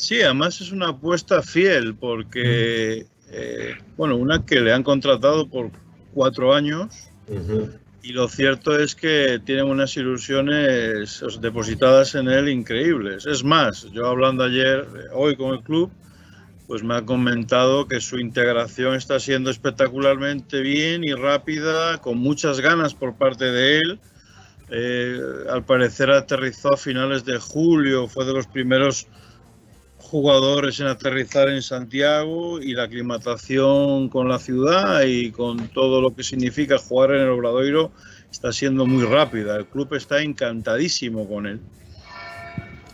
[0.00, 5.70] Sí, además es una apuesta fiel porque, eh, bueno, una que le han contratado por
[6.14, 7.78] cuatro años uh -huh.
[8.02, 13.26] y lo cierto es que tienen unas ilusiones depositadas en él increíbles.
[13.26, 15.90] Es más, yo hablando ayer, hoy con el club,
[16.66, 22.60] pues me ha comentado que su integración está siendo espectacularmente bien y rápida, con muchas
[22.60, 24.00] ganas por parte de él.
[24.70, 29.06] Eh, al parecer aterrizó a finales de julio, fue de los primeros
[30.10, 36.14] jugadores en aterrizar en Santiago y la aclimatación con la ciudad y con todo lo
[36.14, 37.92] que significa jugar en el Obradoiro
[38.28, 39.56] está siendo muy rápida.
[39.56, 41.60] El club está encantadísimo con él.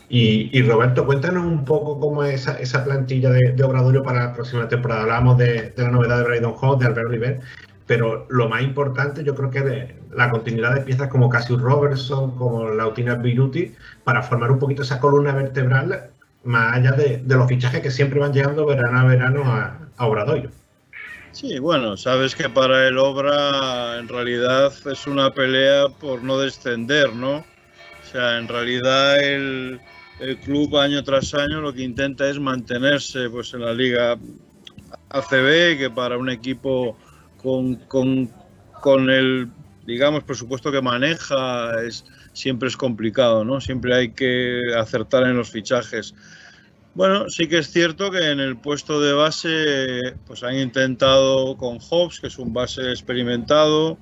[0.08, 4.68] Y, Roberto, cuéntanos un poco cómo es esa, plantilla de, de, Obradoiro para la próxima
[4.68, 5.02] temporada.
[5.02, 7.40] Hablábamos de, la novedad de Braydon Hall, de Albert Oliver,
[7.86, 12.36] pero lo más importante yo creo que de la continuidad de piezas como Cassius Robertson,
[12.36, 13.74] como Lautina Biruti,
[14.04, 16.10] para formar un poquito esa columna vertebral
[16.46, 20.42] más allá de, los fichajes que siempre van llegando verano a verano a, a.
[21.32, 27.12] Sí, bueno, sabes que para el Obra en realidad es una pelea por no descender,
[27.14, 27.36] ¿no?
[27.36, 29.78] O sea, en realidad el,
[30.20, 34.16] el club año tras año lo que intenta es mantenerse pues, en la liga
[35.10, 36.96] ACB, que para un equipo
[37.42, 38.30] con, con,
[38.80, 39.48] con el,
[39.86, 42.04] digamos, presupuesto que maneja es,
[42.36, 43.60] siempre es complicado, ¿no?
[43.62, 46.14] Siempre hay que acertar en los fichajes.
[46.94, 51.78] Bueno, sí que es cierto que en el puesto de base pues han intentado con
[51.78, 53.98] Hobbs, que es un base experimentado,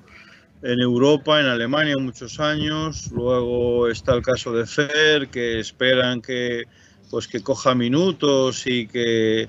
[0.63, 3.11] en Europa, en Alemania muchos años.
[3.13, 6.65] Luego está el caso de Fer, que esperan que
[7.11, 9.49] pues que coja minutos y que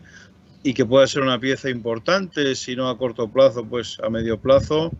[0.62, 4.40] y que pueda ser una pieza importante, si no a corto plazo, pues a medio
[4.40, 4.92] plazo.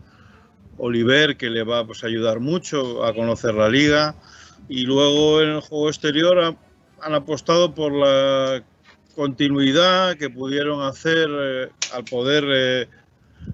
[0.78, 4.14] Oliver, que le va pues, a ayudar mucho a conocer la liga.
[4.68, 6.56] Y luego en el juego exterior
[7.00, 8.62] han apostado por la
[9.14, 12.88] continuidad que pudieron hacer eh, al poder eh,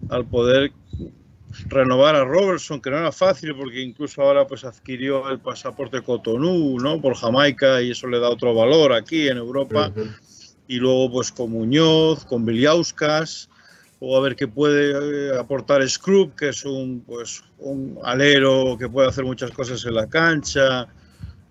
[0.08, 0.72] al poder
[1.68, 6.78] renovar a Robertson, que no era fácil porque incluso ahora pues adquirió el pasaporte Cotonou,
[6.80, 7.00] ¿no?
[7.00, 9.92] Por Jamaica y eso le da otro valor aquí en Europa.
[10.66, 13.50] Y luego pues con Muñoz, con Biliauskas,
[14.04, 18.88] o a ver qué puede eh, aportar Scrub, que es un pues un alero que
[18.88, 20.88] puede hacer muchas cosas en la cancha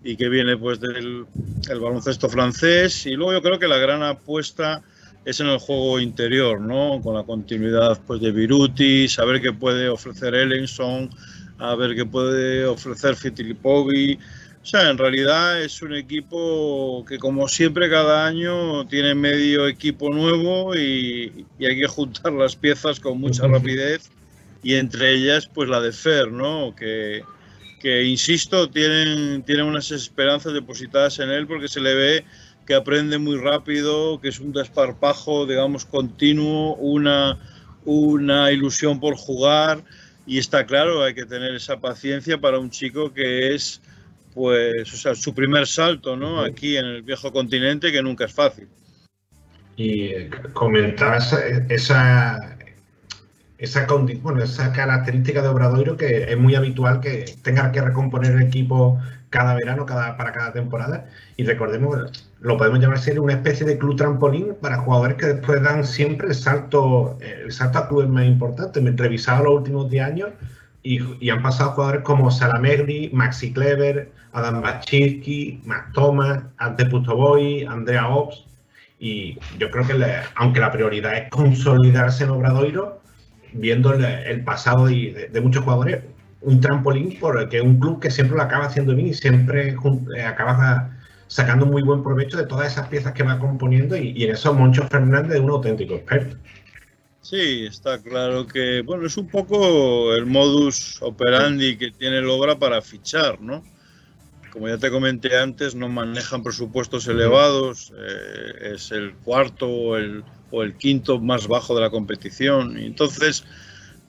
[0.04, 1.26] y que viene pues del
[1.70, 3.06] el baloncesto francés.
[3.06, 4.84] Y luego yo creo que la gran apuesta
[5.24, 7.00] es en el juego interior, ¿no?
[7.02, 11.10] Con la continuidad pues, de Viruti, saber qué puede ofrecer Ellenson,
[11.58, 14.20] a ver qué puede ofrecer Fitilipovi.
[14.62, 20.14] O sea, en realidad es un equipo que como siempre cada año tiene medio equipo
[20.14, 24.12] nuevo y, hay que juntar las piezas con mucha rapidez
[24.62, 26.76] y entre ellas pues la de Fer, ¿no?
[26.76, 27.24] Que,
[27.80, 32.26] que insisto, tienen, tienen unas esperanzas depositadas en él porque se le ve
[32.68, 37.40] que aprende muy rápido, que es un desparpajo, digamos, continuo, una,
[37.84, 39.84] una ilusión por jugar
[40.28, 43.82] y está claro, hay que tener esa paciencia para un chico que es,
[44.34, 46.42] pues, o sea, su primer salto, ¿no?
[46.42, 48.68] Aquí en el viejo continente, que nunca es fácil.
[49.76, 51.34] Y comentabas
[51.70, 52.38] esa,
[53.58, 53.88] esa,
[54.22, 59.00] bueno, esa característica de Obradoiro que es muy habitual que tenga que recomponer el equipo
[59.30, 61.10] cada verano, cada, para cada temporada.
[61.38, 65.62] Y recordemos, lo podemos llamar ser una especie de club trampolín para jugadores que después
[65.64, 68.84] dan siempre el salto, el salto a clubes más importantes.
[68.84, 70.30] Me he revisado los últimos 10 años
[70.84, 78.08] y, han pasado jugadores como Salamegri, Maxi Clever, Adam Bachirski, Matt Thomas, Ante Putoboy, Andrea
[78.10, 78.46] Ops.
[79.00, 79.94] Y yo creo que,
[80.36, 83.02] aunque la prioridad es consolidarse en Obradoiro,
[83.54, 86.04] viendo el, pasado de, de, muchos jugadores,
[86.42, 89.76] un trampolín porque un club que siempre lo acaba haciendo bien y siempre
[90.16, 90.92] eh, acaba
[91.28, 94.88] sacando muy buen provecho de todas esas piezas que va componiendo y, en eso Moncho
[94.88, 96.38] Fernández es un auténtico experto.
[97.22, 102.58] Sí, está claro que, bueno, es un poco el modus operandi que tiene el obra
[102.58, 103.64] para fichar, ¿no?
[104.52, 110.24] Como ya te comenté antes, no manejan presupuestos elevados, eh, es el cuarto o el,
[110.50, 112.78] o el quinto más bajo de la competición.
[112.78, 113.46] Entonces,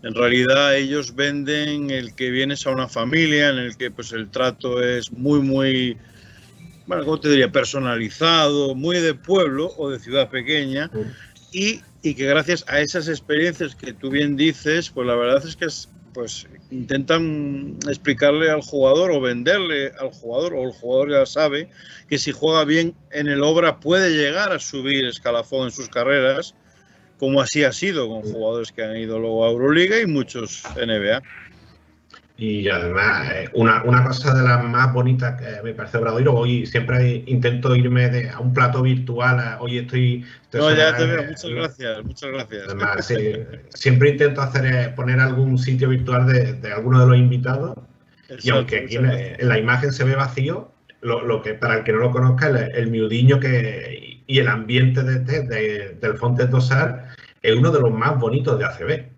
[0.02, 4.30] en realidad ellos venden el que vienes a una familia en el que pues el
[4.30, 5.96] trato es muy muy
[6.86, 7.52] bueno, ¿cómo te diría?
[7.52, 10.90] personalizado, muy de pueblo o de ciudad pequeña
[11.52, 15.56] y, y, que gracias a esas experiencias que tú bien dices, pues la verdad es
[15.56, 15.66] que
[16.12, 21.70] pues intentan explicarle al jugador o venderle al jugador o el jugador ya sabe
[22.08, 26.54] que si juega bien en el obra puede llegar a subir escalafón en sus carreras
[27.22, 31.22] como así ha sido con jugadores que han ido luego a Euroliga y muchos NBA.
[32.44, 36.66] Y además, eh, una, una, cosa de las más bonitas que me parece Obradoiro, hoy
[36.66, 40.26] siempre intento irme de, a un plato virtual, hoy estoy...
[40.52, 42.64] no, ya te veo, muchas gracias, muchas gracias.
[42.66, 43.12] Además,
[43.68, 47.78] siempre intento hacer eh, poner algún sitio virtual de, de alguno de los invitados,
[48.42, 51.92] y aunque aquí en, la imagen se ve vacío, lo, lo, que para el que
[51.92, 57.06] no lo conozca, el, el miudiño que y el ambiente de, de, del Fontes Dosar
[57.40, 59.11] es uno de los más bonitos de ACB.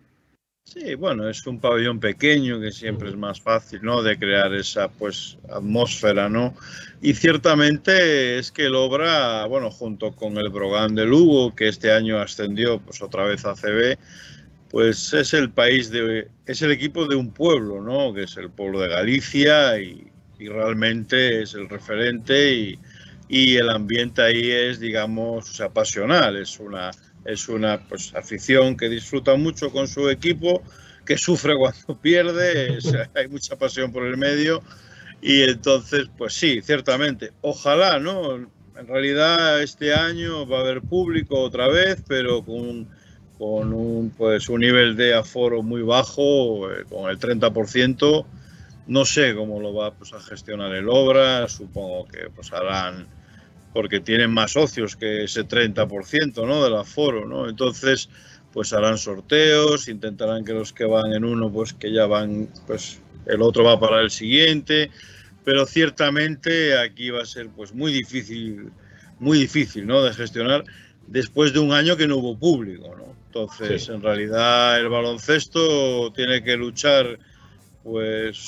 [0.67, 4.03] Sí, bueno, es un pabellón pequeño que siempre es más fácil, ¿no?
[4.03, 6.57] De crear esa, pues, atmósfera, ¿no?
[7.03, 11.93] Y ciertamente es que el Obra, bueno, junto con el Brogan de Lugo, que este
[11.93, 13.99] año ascendió, pues, otra vez a ACB,
[14.71, 18.15] pues es el país de, es el equipo de un pueblo, ¿no?
[18.15, 22.79] Que es el pueblo de Galicia y, y realmente es el referente y,
[23.29, 26.91] y el ambiente ahí es, digamos, o pasional, es una,
[27.25, 30.63] es una pues, afición que disfruta mucho con su equipo,
[31.05, 32.79] que sufre cuando pierde,
[33.15, 34.63] hay mucha pasión por el medio
[35.27, 38.35] y entonces, pues sí, ciertamente, ojalá, ¿no?
[38.35, 42.89] En realidad este año va a haber público otra vez, pero con,
[43.39, 48.27] con un, pues, un nivel de aforo muy bajo, eh, con el 30%.
[48.87, 53.07] No sé cómo lo va pues, a gestionar el Obra, supongo que pues, harán,
[53.75, 56.63] porque tienen más socios que ese 30% ¿no?
[56.63, 57.49] del aforo, ¿no?
[57.49, 58.09] Entonces,
[58.53, 63.01] pues harán sorteos, intentarán que los que van en uno, pues que ya van, pues
[63.27, 64.93] el otro va para el siguiente,
[65.45, 68.71] pero ciertamente aquí va a ser pues muy difícil,
[69.19, 70.03] muy difícil, ¿no?
[70.05, 70.65] De gestionar
[71.09, 73.13] después de un año que no hubo público, ¿no?
[73.27, 77.19] Entonces, en realidad el baloncesto tiene que luchar
[77.83, 78.47] pues,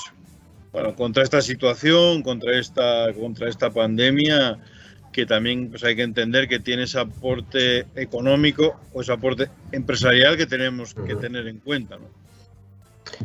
[0.70, 4.57] bueno, contra esta situación, contra esta, contra esta pandemia,
[5.16, 10.36] que también pues, hay que entender que tiene ese aporte económico o ese aporte empresarial
[10.36, 11.96] que tenemos que tener en cuenta.
[11.96, 12.04] ¿no?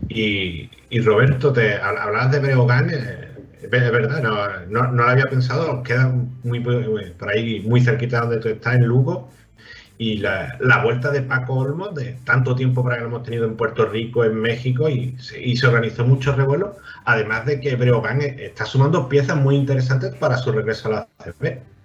[0.07, 0.69] Y,
[1.01, 3.27] Roberto, te hablabas de Breogán, eh,
[3.61, 8.47] es verdad, no, no, lo había pensado, queda muy, por ahí muy cerquita donde tú
[8.47, 9.29] estás, en Lugo,
[9.97, 13.57] y la, vuelta de Paco Olmos, de tanto tiempo para que lo hemos tenido en
[13.57, 18.21] Puerto Rico, en México, y se, y se organizó mucho revuelo, además de que Breogán
[18.21, 21.80] está sumando piezas muy interesantes para su regreso a la CFP.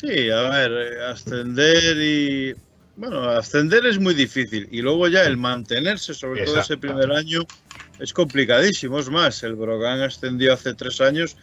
[0.00, 2.54] Sí, a ver, ascender y...
[2.96, 7.42] Bueno, ascender es muy difícil y luego ya el mantenerse, sobre todo ese primer año,
[7.98, 9.00] es complicadísimo.
[9.00, 11.36] Es más, el Brogan ascendió hace tres años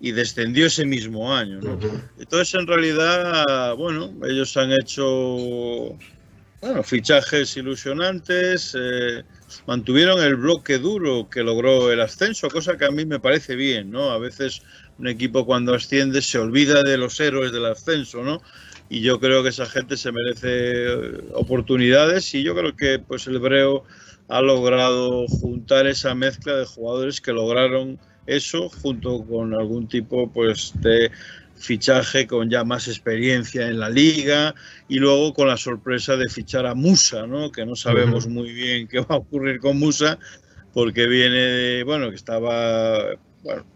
[0.00, 1.60] y descendió ese mismo año.
[1.60, 1.78] ¿no?
[2.18, 5.96] Entonces, en realidad, bueno, ellos han hecho
[6.60, 9.22] bueno, fichajes ilusionantes, eh,
[9.66, 13.90] mantuvieron el bloque duro que logró el ascenso, cosa que a mí me parece bien,
[13.90, 14.10] ¿no?
[14.10, 14.62] A veces
[14.98, 18.40] un equipo cuando asciende se olvida de los héroes del ascenso, ¿no?
[18.88, 23.26] Y yo creo que esa gente se merece eh, oportunidades y yo creo que pues
[23.26, 23.84] el Breo
[24.28, 30.72] ha logrado juntar esa mezcla de jugadores que lograron eso junto con algún tipo pues
[30.80, 31.10] de
[31.56, 34.54] fichaje con ya más experiencia en la liga
[34.88, 37.50] y luego con la sorpresa de fichar a Musa, ¿no?
[37.50, 40.18] que no sabemos muy bien qué va a ocurrir con Musa
[40.72, 43.16] porque viene de, bueno, que estaba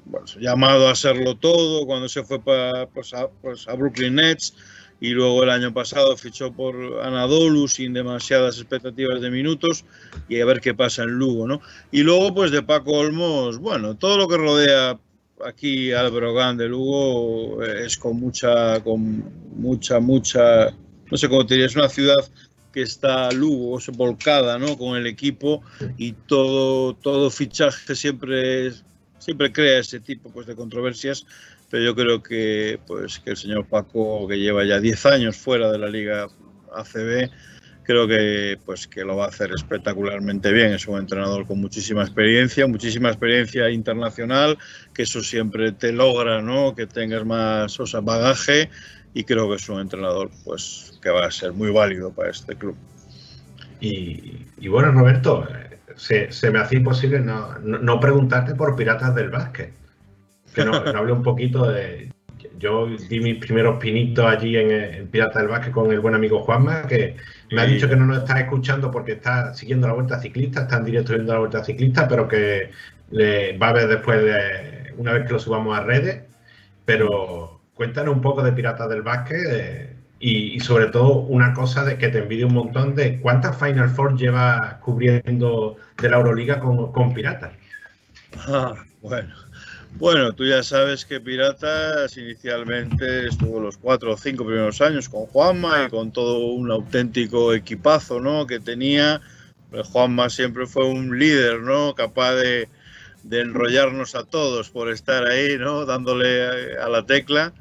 [0.04, 4.54] bueno, llamado a hacerlo todo cuando se fue para, pues a, pues a Brooklyn Nets
[5.00, 9.84] y luego el año pasado fichó por Anadolu sin demasiadas expectativas de minutos
[10.28, 11.60] y a ver qué pasa en Lugo, ¿no?
[11.90, 14.98] Y luego pues de Paco Olmos, bueno, todo lo que rodea
[15.44, 19.24] aquí al Brogan de Lugo eh, es con mucha, con
[19.56, 20.72] mucha, mucha,
[21.10, 22.24] no sé cómo te diría, es una ciudad
[22.72, 24.78] que está Lugo volcada, ¿no?
[24.78, 25.62] Con el equipo
[25.98, 28.72] y todo, todo fichaje siempre,
[29.22, 31.24] siempre crea ese tipo pues, de controversias
[31.72, 35.72] pero yo creo que, pues, que el señor Paco, que lleva ya 10 años fuera
[35.72, 36.28] de la Liga
[36.70, 37.30] ACB,
[37.82, 40.74] creo que, pues, que lo va a hacer espectacularmente bien.
[40.74, 44.58] Es un entrenador con muchísima experiencia, muchísima experiencia internacional,
[44.92, 46.74] que eso siempre te logra, ¿no?
[46.74, 48.68] Que tengas más o sea, bagaje
[49.14, 52.54] y creo que es un entrenador pues, que va a ser muy válido para este
[52.54, 52.76] club.
[53.80, 55.48] Y, bueno, Roberto,
[56.10, 59.82] eh, se, me hace imposible no, no preguntarte por Piratas del Básquet
[60.54, 62.10] que nos, hable un poquito de.
[62.58, 66.86] Yo di mis primeros pinitos allí en, Pirata del Básquet con el buen amigo Juanma,
[66.86, 67.16] que
[67.50, 70.76] me ha dicho que no nos está escuchando porque está siguiendo la vuelta ciclista, está
[70.76, 72.70] en directo viendo la vuelta ciclista, pero que
[73.10, 76.22] le va a ver después, de, una vez que lo subamos a redes.
[76.84, 79.91] Pero cuéntanos un poco de Piratas del Básquet
[80.22, 83.90] eh, y, sobre todo una cosa de que te envidio un montón de cuántas Final
[83.90, 87.52] Four lleva cubriendo de la Euroliga con, con Piratas.
[88.46, 89.34] Ah, bueno.
[89.96, 95.26] Bueno, tú ya sabes que Piratas inicialmente estuvo los cuatro o cinco primeros años con
[95.26, 98.46] Juanma y con todo un auténtico equipazo, ¿no?
[98.46, 99.20] Que tenía.
[99.92, 101.94] Juanma siempre fue un líder, ¿no?
[101.94, 102.68] Capaz de,
[103.30, 105.84] enrollarnos a todos por estar ahí, ¿no?
[105.84, 107.52] Dándole a, la tecla.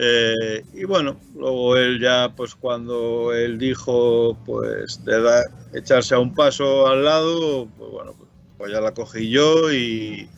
[0.00, 5.42] Eh, y bueno, luego él ya, pues cuando él dijo, pues de
[5.74, 8.14] echarse a un paso al lado, pues bueno,
[8.56, 10.28] pues ya la cogí yo y,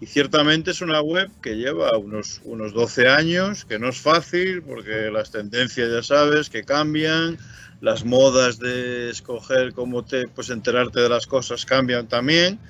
[0.00, 4.62] y ciertamente es una web que lleva unos, unos 12 años, que no es fácil
[4.62, 7.38] porque las tendencias ya sabes que cambian,
[7.80, 12.60] las modas de escoger cómo te, pues enterarte de las cosas cambian también.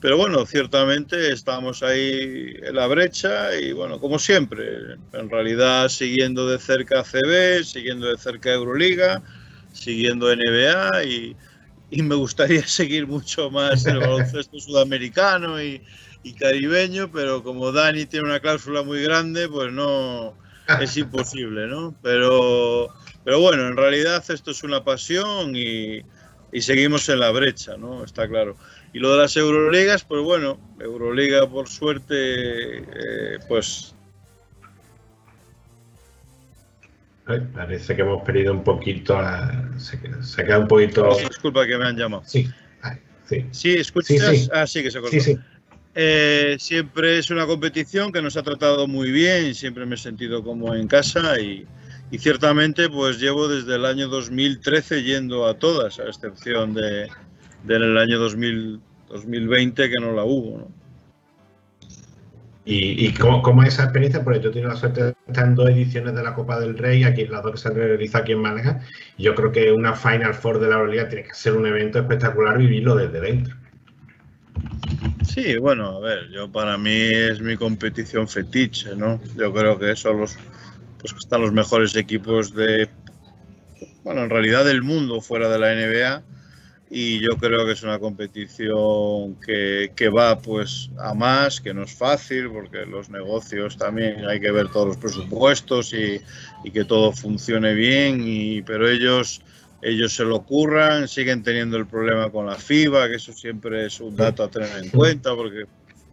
[0.00, 6.48] Pero bueno, ciertamente estamos ahí en la brecha y bueno, como siempre, en realidad siguiendo
[6.48, 9.22] de cerca CB, siguiendo de cerca Euroliga,
[9.72, 11.36] siguiendo NBA y,
[11.90, 15.82] y me gustaría seguir mucho más el baloncesto sudamericano y,
[16.22, 20.34] y caribeño, pero como Dani tiene una cláusula muy grande, pues no
[20.80, 21.94] es imposible, ¿no?
[22.02, 22.88] Pero,
[23.24, 26.02] pero bueno, en realidad esto es una pasión y,
[26.60, 28.04] seguimos en la brecha, ¿no?
[28.04, 28.56] Está claro.
[28.92, 33.94] Y lo de las Euroligas, pues bueno, Euroliga por suerte, eh, pues...
[37.52, 39.18] parece que hemos perdido un poquito,
[39.76, 41.16] se, queda un poquito...
[41.28, 42.22] Disculpa que me han llamado.
[42.26, 42.48] Sí,
[43.28, 43.46] sí.
[43.50, 44.48] Sí, ¿escuchas?
[44.52, 45.12] Ah, sí, que se cortó.
[45.12, 45.38] Sí, sí.
[46.00, 50.44] Eh, siempre es una competición que nos ha tratado muy bien, siempre me he sentido
[50.44, 51.66] como en casa y,
[52.18, 57.08] ciertamente pues llevo desde el año 2013 yendo a todas, a excepción de,
[57.64, 60.68] del año 2020 que no la hubo.
[62.64, 64.22] ¿Y, y cómo, es esa experiencia?
[64.22, 67.02] Porque yo tengo la suerte de estar en dos ediciones de la Copa del Rey,
[67.02, 68.82] aquí las dos que se realiza aquí en Málaga.
[69.16, 71.98] Y yo creo que una Final Four de la Euroliga tiene que ser un evento
[71.98, 73.56] espectacular vivirlo desde dentro.
[75.26, 79.18] Sí, bueno, a ver, yo para mí es mi competición fetiche, ¿no?
[79.34, 80.36] Yo creo que son los,
[81.00, 82.88] pues están los mejores equipos de,
[84.04, 86.22] bueno, en realidad del mundo fuera de la NBA
[86.90, 91.82] y yo creo que es una competición que, que, va pues a más, que no
[91.82, 96.20] es fácil porque los negocios también hay que ver todos los presupuestos y,
[96.64, 99.42] y que todo funcione bien, y, pero ellos,
[99.82, 104.00] ellos se lo curran, siguen teniendo el problema con la FIBA, que eso siempre es
[104.00, 105.64] un dato a tener en cuenta porque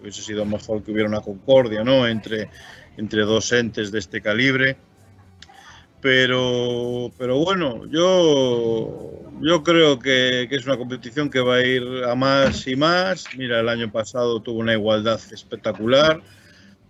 [0.02, 2.06] hubiese sido mejor que hubiera una concordia ¿no?
[2.06, 2.50] entre,
[2.98, 4.76] entre dos entes de este calibre.
[6.06, 12.04] Pero, pero bueno, yo, yo creo que, que, es una competición que va a ir
[12.08, 13.26] a más y más.
[13.36, 16.22] Mira, el año pasado tuvo una igualdad espectacular,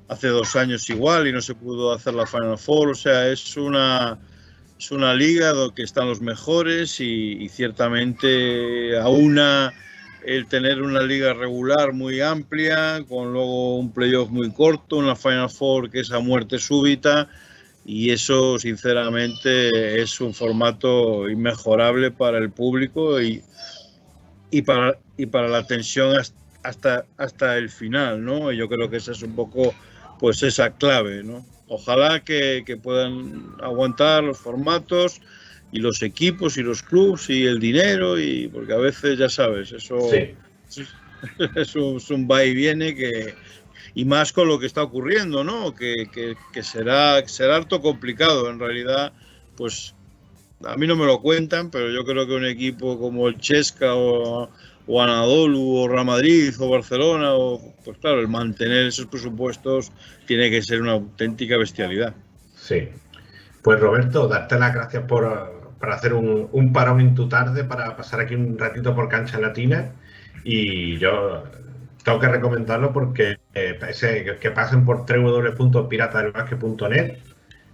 [0.09, 2.89] hace dos años igual y no se pudo hacer la Final Four.
[2.89, 4.19] O sea, es una,
[4.77, 9.73] es una liga donde están los mejores y, y ciertamente a una
[10.25, 15.49] el tener una liga regular muy amplia, con luego un playoff muy corto, una Final
[15.49, 17.29] Four que es a muerte súbita
[17.85, 23.43] y eso sinceramente es un formato inmejorable para el público y,
[24.49, 26.17] y, para, y para la tensión
[26.63, 28.51] hasta, hasta el final, ¿no?
[28.51, 29.73] Yo creo que esa es un poco
[30.19, 31.45] pues esa clave, ¿no?
[31.67, 35.21] Ojalá que, que puedan aguantar los formatos
[35.71, 39.71] y los equipos y los clubes y el dinero y porque a veces ya sabes
[39.71, 40.35] eso sí.
[41.55, 43.35] es, un, es un va y viene que,
[43.95, 45.73] y más con lo que está ocurriendo, ¿no?
[45.73, 48.49] Que, que, que, será, será harto complicado.
[48.49, 49.13] En realidad,
[49.55, 49.95] pues
[50.65, 53.95] a mí no me lo cuentan, pero yo creo que un equipo como el Chesca
[53.95, 54.49] o,
[54.85, 59.93] o Anadolu o Real Madrid o Barcelona, o, pues claro, el mantener esos presupuestos
[60.27, 62.13] tiene que ser una auténtica bestialidad.
[62.53, 62.89] Sí.
[63.63, 67.95] Pues Roberto, darte las gracias por, por hacer un, un parón en tu tarde para
[67.95, 69.93] pasar aquí un ratito por cancha latina.
[70.43, 71.45] Y yo
[72.05, 77.17] tengo que recomendarlo porque eh, ese, que pasen por www.piratadelbasque.net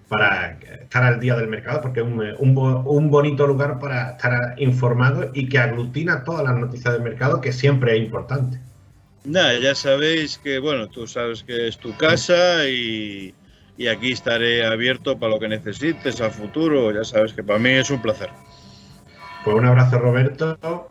[0.07, 4.55] para estar al día del mercado, porque es un, un, un, bonito lugar para estar
[4.57, 8.61] informado y que aglutina todas las noticias del mercado, que siempre es importante.
[9.25, 13.35] Nada, ya sabéis que, bueno, tú sabes que es tu casa y,
[13.77, 16.89] y aquí estaré abierto para lo que necesites a futuro.
[16.91, 18.29] Ya sabes que para mí es un placer.
[19.43, 20.89] Pues un abrazo, Roberto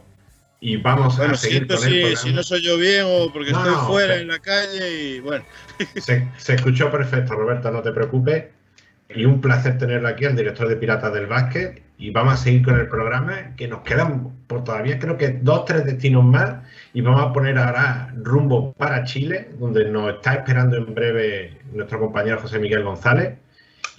[0.60, 3.72] y vamos bueno, a seguir con si, no soy yo bien o porque No, estoy
[3.72, 5.44] no, fuera en la calle y bueno.
[5.96, 8.44] se, se escuchó perfecto, Roberto, no te preocupes.
[9.14, 11.82] Y un placer tenerlo aquí, el director de Piratas del Básquet.
[11.98, 15.64] Y vamos a seguir con el programa, que nos quedan por todavía creo que dos,
[15.64, 16.58] tres destinos más.
[16.92, 21.98] Y vamos a poner ahora rumbo para Chile, donde nos está esperando en breve nuestro
[21.98, 23.34] compañero José Miguel González.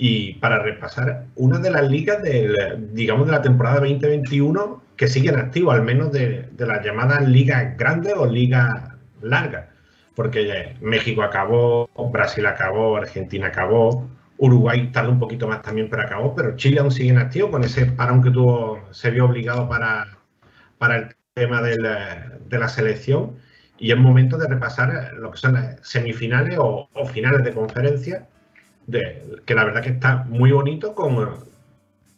[0.03, 5.35] Y para repasar una de las ligas del, digamos, de la temporada 2021 que siguen
[5.35, 9.67] activos, al menos de, de las llamadas ligas grandes o ligas largas.
[10.15, 16.33] Porque México acabó, Brasil acabó, Argentina acabó, Uruguay tardó un poquito más también, pero acabó,
[16.33, 20.17] pero Chile aún sigue en activo con ese parón que tuvo, se vio obligado para,
[20.79, 21.87] para el tema del,
[22.49, 23.35] de la selección.
[23.77, 28.27] Y es momento de repasar lo que son las semifinales o finales de conferencia,
[28.91, 31.29] que la verdad que está muy bonito con,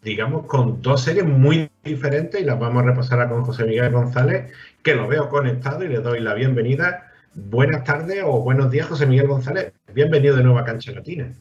[0.02, 3.92] digamos, con dos series muy diferentes y las vamos a repasar ahora con José Miguel
[3.92, 4.52] González,
[4.82, 7.12] que lo veo conectado y le doy la bienvenida.
[7.34, 9.74] Buenas tardes o buenos días, José Miguel González.
[9.94, 11.32] Bienvenido de nuevo a Cancha Latina.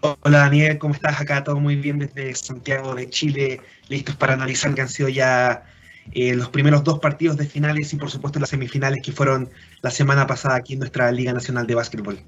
[0.00, 1.20] Hola Daniel, ¿cómo estás?
[1.20, 5.62] Acá todo muy bien desde Santiago de Chile, listos para analizar que han sido ya
[6.10, 9.50] eh, los primeros dos partidos de finales y por supuesto las semifinales que fueron
[9.82, 12.18] la semana pasada aquí en nuestra Liga Nacional de Básquetbol.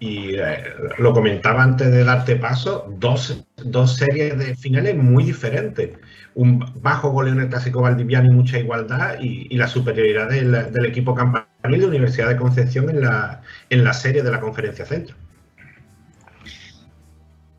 [0.00, 0.64] Y eh,
[0.98, 5.90] lo comentaba antes de darte paso, dos, dos, series de finales muy diferentes.
[6.34, 10.72] Un bajo goleo en el clásico valdiviano y mucha igualdad y, y la superioridad del,
[10.72, 13.40] del, equipo campanil de Universidad de Concepción en la,
[13.70, 15.16] en la serie de la Conferencia Centro.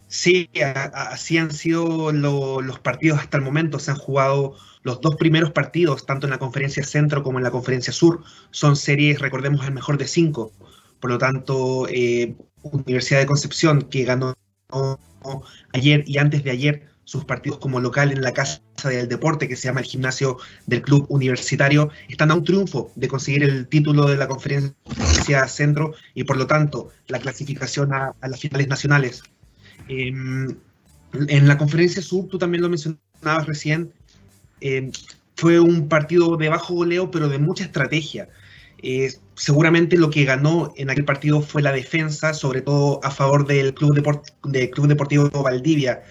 [0.08, 0.50] Sí,
[0.94, 3.80] así han sido lo, los partidos hasta el momento.
[3.80, 7.50] Se han jugado los dos primeros partidos, tanto en la conferencia centro como en la
[7.50, 8.24] conferencia sur.
[8.52, 10.52] Son series, recordemos, el mejor de cinco.
[11.00, 14.36] Por lo tanto, eh, Universidad de Concepción, que ganó
[15.74, 19.56] ayer y antes de ayer sus partidos como local en la Casa del Deporte, que
[19.56, 24.06] se llama el gimnasio del Club Universitario, están a un triunfo de conseguir el título
[24.06, 29.24] de la conferencia centro y por lo tanto la clasificación a, las finales nacionales.
[29.88, 33.92] Eh, en la conferencia sur, tú también lo mencionabas recién,
[34.62, 34.92] eh,
[35.36, 38.30] fue un partido de bajo goleo, pero de mucha estrategia.
[38.82, 43.48] Eh, seguramente lo que ganó en aquel partido fue la defensa, sobre todo a favor
[43.48, 44.02] del Club,
[44.72, 46.04] Club Deportivo Valdivia,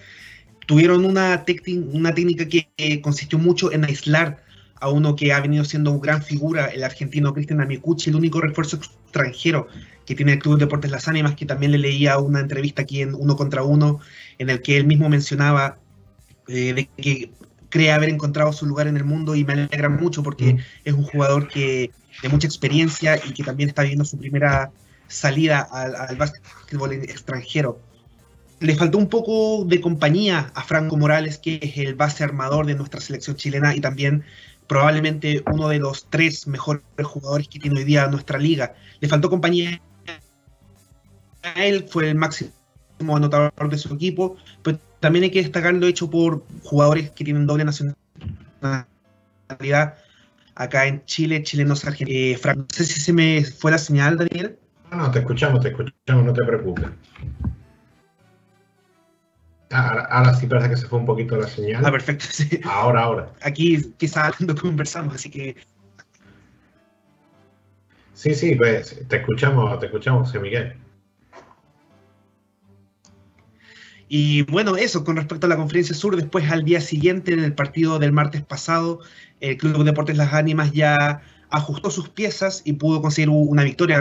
[0.65, 4.43] tuvieron una, técnica que consistió mucho en aislar
[4.79, 8.41] a uno que ha venido siendo una gran figura, el argentino Cristian Amicucci, el único
[8.41, 9.67] refuerzo extranjero
[10.05, 13.15] que tiene el Club Deportes Las Ánimas, que también le leía una entrevista aquí en
[13.15, 13.99] Uno contra Uno,
[14.37, 15.79] en el que él mismo mencionaba
[16.47, 17.31] eh, de que
[17.75, 20.59] cree haber encontrado su lugar en el mundo y me alegra mucho porque mm.
[20.85, 24.71] es un jugador que de mucha experiencia y que también está viendo su primera
[25.09, 27.81] salida al, al básquetbol extranjero.
[28.61, 32.75] Le faltó un poco de compañía a Franco Morales, que es el base armador de
[32.75, 34.23] nuestra selección chilena y también
[34.67, 38.73] probablemente uno de los tres mejores jugadores que tiene hoy día nuestra liga.
[39.01, 39.81] Le faltó compañía
[41.43, 42.53] a él, fue el máximo
[43.17, 47.45] anotador de su equipo, pero también hay que destacar lo hecho por jugadores que tienen
[47.45, 47.95] doble nacionalidad
[50.55, 52.43] acá en Chile, chilenos argentinos.
[52.43, 54.57] Eh, no sé si se me fue la señal, Daniel.
[54.89, 56.87] No, no, te escuchamos, te escuchamos, no te preocupes.
[59.69, 61.85] Ahora, sí parece que se fue un poquito la señal.
[61.85, 62.59] Ah, perfecto, sí.
[62.63, 63.31] Ahora, ahora.
[63.43, 65.55] Aquí quizás cuando conversamos, así que...
[68.15, 70.75] Sí, sí, pues te escuchamos, te escuchamos, Miguel.
[74.17, 77.53] Y bueno, eso con respecto a la conferencia sur, después al día siguiente, en el
[77.53, 79.01] partido del martes pasado,
[79.41, 83.99] el Club Deportes Las Ánimas ya ajustó sus piezas y pudo conseguir una victoria.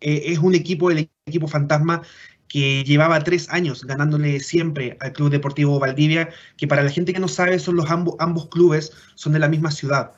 [0.00, 2.00] Eh, es un equipo, el equipo fantasma,
[2.48, 7.20] que llevaba tres años ganándole siempre al Club Deportivo Valdivia, que para la gente que
[7.20, 10.12] no sabe, son los ambos, ambos clubes, son de la misma ciudad.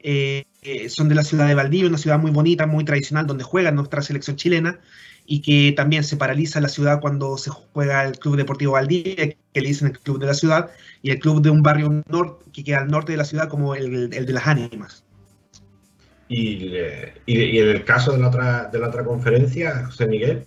[0.00, 3.42] Eh, eh, son de la ciudad de Valdivia, una ciudad muy bonita, muy tradicional, donde
[3.42, 4.80] juega nuestra selección chilena
[5.30, 9.60] y que también se paraliza la ciudad cuando se juega el Club Deportivo Valdivia, que
[9.60, 10.72] le dicen el Club de la Ciudad,
[11.02, 13.76] y el club de un barrio norte, que queda al norte de la ciudad como
[13.76, 15.04] el, el de las ánimas.
[16.28, 16.74] Y,
[17.26, 20.46] y, en el caso de la otra, de la otra conferencia, José Miguel,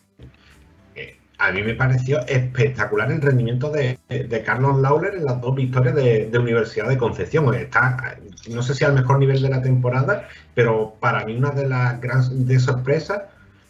[0.96, 5.56] eh, a mí me pareció espectacular el rendimiento de, de Carlos Lauler en las dos
[5.56, 7.56] victorias de, de, Universidad de Concepción.
[7.56, 8.18] Está,
[8.50, 12.02] no sé si al mejor nivel de la temporada, pero para mí una de las
[12.02, 13.22] grandes sorpresas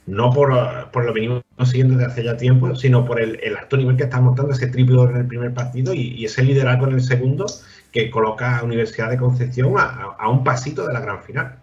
[0.05, 3.95] no por, por lo venimos siguiendo desde hace ya tiempo, sino por el, alto nivel
[3.95, 7.45] que está montando ese triple en el primer partido y, ese liderazgo en el segundo
[7.91, 11.55] que coloca a Universidad de Concepción a, un pasito de la gran final.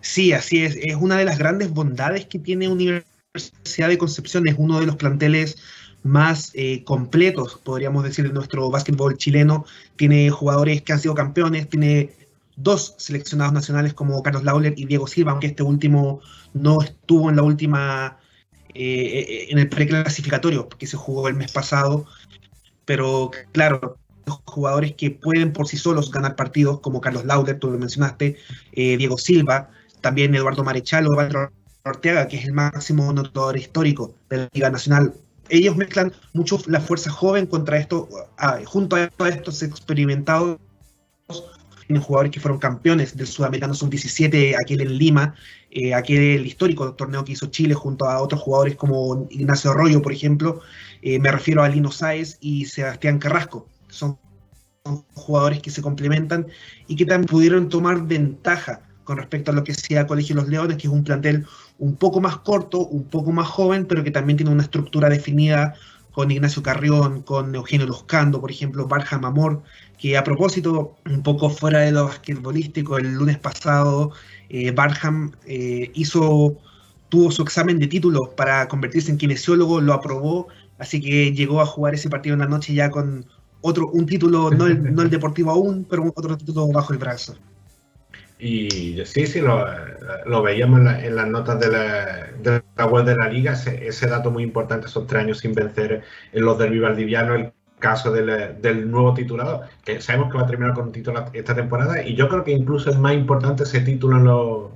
[0.00, 0.76] Sí, así es.
[0.76, 4.46] Es una de las grandes bondades que tiene Universidad de Concepción.
[4.46, 5.56] Es uno de los planteles
[6.02, 9.64] más eh, completos, podríamos decir, de nuestro básquetbol chileno.
[9.96, 12.10] Tiene jugadores que han sido campeones, tiene
[12.56, 16.20] dos seleccionados nacionales como Carlos Lauler y Diego Silva, aunque este último
[16.52, 18.18] no estuvo en la última,
[18.74, 22.06] eh, en el preclasificatorio que se jugó el mes pasado.
[22.84, 23.98] Pero claro,
[24.44, 28.36] jugadores que pueden por sí solos ganar partidos, como Carlos Lauler, tú lo mencionaste,
[28.72, 31.50] eh, Diego Silva, también Eduardo Marechal o Eduardo
[31.84, 35.14] Ortega, que es el máximo anotador histórico de la Liga Nacional.
[35.50, 40.58] Ellos mezclan mucho la fuerza joven contra esto, ah, junto a estos experimentados
[41.86, 45.34] tienen jugadores que fueron campeones del Sudamericano Sub-17, aquel en Lima,
[45.70, 50.12] eh, aquel histórico torneo que hizo Chile junto a otros jugadores como Ignacio Arroyo, por
[50.12, 50.60] ejemplo.
[51.02, 53.68] Eh, me refiero a Lino Sáez y Sebastián Carrasco.
[53.88, 54.18] Son,
[55.14, 56.46] jugadores que se complementan
[56.86, 60.76] y que también pudieron tomar ventaja con respecto a lo que sea Colegio Los Leones,
[60.76, 61.46] que es un plantel
[61.78, 65.74] un poco más corto, un poco más joven, pero que también tiene una estructura definida
[66.14, 69.62] con Ignacio Carrión, con Eugenio Loscando, por ejemplo, Barja Amor,
[69.98, 74.12] que a propósito, un poco fuera de lo basquetbolístico, el lunes pasado
[74.48, 76.56] eh, Barham eh, hizo,
[77.08, 80.46] tuvo su examen de título para convertirse en kinesiólogo, lo aprobó,
[80.78, 83.26] así que llegó a jugar ese partido en la noche ya con
[83.60, 87.34] otro, un título, no el, no el deportivo aún, pero otro título bajo el brazo.
[88.44, 93.26] Y sí, sí, lo, veíamos en, las notas de la, de la, web de la
[93.26, 97.54] liga, ese, dato muy importante, esos tres años sin vencer en los del valdiviano, el
[97.78, 102.02] caso del, nuevo titulado, que sabemos que va a terminar con un título esta temporada
[102.02, 104.72] y yo creo que incluso es más importante ese título en lo,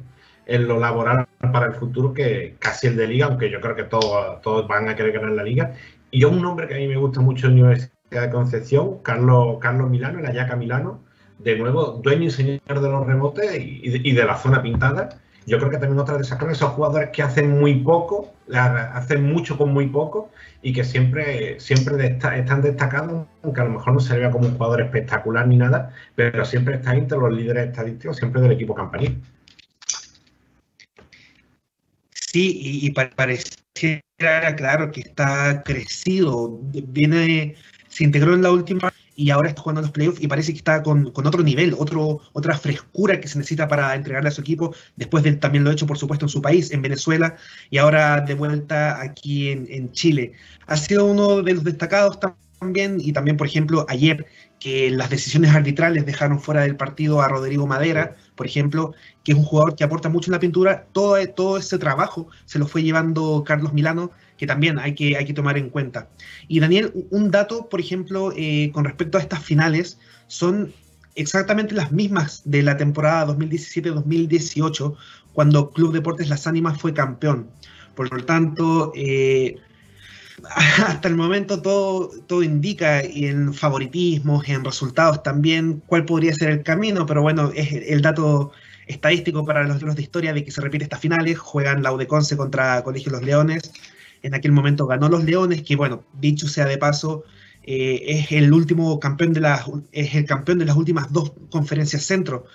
[0.47, 3.85] en lo laboral para el futuro que casi el de liga, aunque yo creo que
[3.85, 5.75] todos, todos van a querer ganar la liga.
[6.11, 9.59] Y un nombre que a mí me gusta mucho en la Universidad de Concepción, Carlos,
[9.61, 11.07] Carlos Milano, la Yaca Milano,
[11.39, 15.71] de nuevo dueño y señor de los remotes y de la zona pintada yo creo
[15.71, 19.73] que también otra de esas cosas, esos jugadores que hacen muy poco, hacen mucho con
[19.73, 20.31] muy poco
[20.61, 24.59] y que siempre, siempre están destacados, aunque a lo mejor no se vea como un
[24.59, 29.23] jugador espectacular ni nada, pero siempre está entre los líderes estadísticos, siempre del equipo campanil.
[32.13, 36.59] Sí, y, y pareciera claro que está crecido,
[36.89, 37.55] viene,
[37.89, 40.81] se integró en la última y ahora está jugando los playoffs y parece que está
[40.81, 45.25] con, otro nivel, otro, otra frescura que se necesita para entregarle a su equipo, después
[45.25, 47.37] de también lo hecho, por supuesto, en su país, en Venezuela,
[47.69, 50.35] y ahora de vuelta aquí en, en Chile.
[50.69, 52.21] Ha sido uno de los destacados
[52.61, 54.25] también, y también, por ejemplo, ayer
[54.61, 58.95] que las decisiones arbitrales dejaron fuera del partido a Rodrigo Madera, por ejemplo,
[59.25, 62.61] que es un jugador que aporta mucho en la pintura, todo, todo ese trabajo se
[62.61, 66.09] lo fue llevando Carlos Milano que también hay que, hay que tomar en cuenta.
[66.47, 70.73] Y Daniel, un dato, por ejemplo, eh, con respecto a estas finales, son
[71.17, 74.97] exactamente las mismas de la temporada 2017-2018,
[75.33, 77.51] cuando Club Deportes Las Ánimas fue campeón.
[77.95, 79.57] Por lo tanto, eh,
[80.87, 86.63] hasta el momento todo, todo indica en favoritismos, en resultados también, cuál podría ser el
[86.63, 88.53] camino, pero bueno, es el dato
[88.87, 92.37] estadístico para los libros de historia de que se repite estas finales, juegan la UDECONCE
[92.37, 93.73] contra Colegio Los Leones,
[94.23, 97.25] en aquel momento ganó los Leones, que bueno, dicho sea de paso,
[97.65, 102.03] eh, es el último campeón de las, es el campeón de las últimas dos conferencias
[102.03, 102.47] centro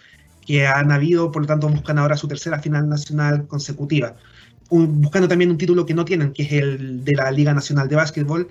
[0.45, 4.15] que han habido, por lo tanto buscan ahora su tercera final nacional consecutiva.
[4.69, 7.95] buscando también un título que no tienen, que es el de la Liga Nacional de
[7.95, 8.49] Básquetbol,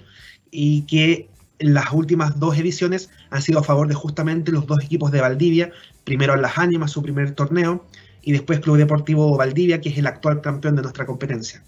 [0.51, 5.11] y que las últimas dos ediciones han sido a favor de justamente los dos equipos
[5.11, 5.73] de Valdivia,
[6.05, 7.85] primero Las Ánimas, su primer torneo,
[8.23, 11.63] y después Club Deportivo Valdivia, que es el actual campeón de nuestra competencia.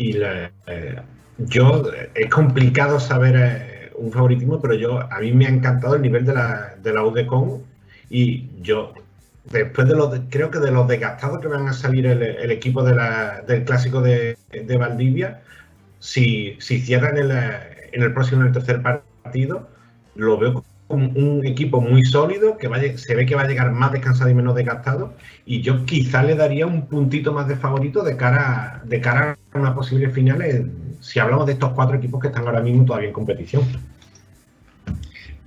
[0.00, 0.96] Y eh,
[1.36, 1.84] yo,
[2.14, 6.24] es complicado saber eh, un favoritismo, pero yo a mí me ha encantado el nivel
[6.24, 7.62] de la, de la UDECON
[8.08, 8.94] y yo,
[9.52, 12.94] después de los, creo que de los desgastados que van a salir el, equipo de
[12.94, 15.42] la, del clásico de, de Valdivia,
[15.98, 19.68] si, si cierran el, en el próximo, en el tercer partido,
[20.14, 24.30] lo veo un, equipo muy sólido, que se ve que va a llegar más descansado
[24.30, 25.14] y menos desgastado,
[25.46, 29.58] y yo quizá le daría un puntito más de favorito de cara, de cara a
[29.58, 30.70] una posible final,
[31.00, 33.62] si hablamos de estos cuatro equipos que están ahora mismo todavía en competición.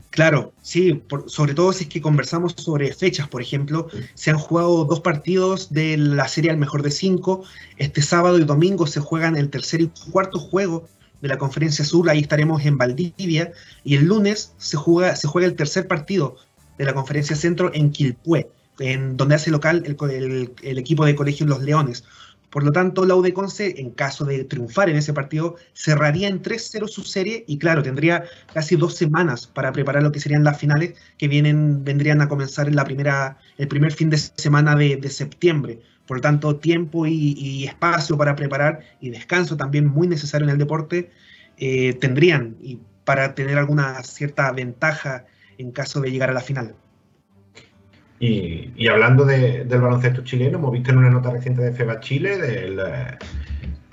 [0.09, 4.85] Claro, sí, sobre todo si es que conversamos sobre fechas, por ejemplo, se han jugado
[4.85, 7.43] dos partidos de la serie al mejor de cinco,
[7.77, 10.87] este sábado y domingo se juegan el tercer y cuarto juego
[11.23, 13.53] de la Conferencia Sur, ahí estaremos en Valdivia,
[13.85, 16.35] y el lunes se juega, se juega el tercer partido
[16.77, 18.49] de la Conferencia Centro en Quilpué,
[18.79, 22.03] en donde hace local el, equipo de Colegio Los Leones.
[22.49, 26.89] Por lo tanto, la UDECONCE, en caso de triunfar en ese partido, cerraría en 3-0
[26.89, 30.95] su serie y, claro, tendría casi dos semanas para preparar lo que serían las finales
[31.17, 35.09] que vienen, vendrían a comenzar en la primera, el primer fin de semana de, de
[35.09, 35.79] septiembre.
[36.07, 40.57] Por lo tanto, tiempo y, espacio para preparar y descanso también muy necesario en el
[40.57, 41.11] deporte
[41.57, 45.25] eh, tendrían y para tener alguna cierta ventaja
[45.57, 46.75] en caso de llegar a la final.
[48.19, 52.79] Y, hablando del baloncesto chileno, hemos visto en una nota reciente de FEBA Chile del,
[52.79, 53.17] eh,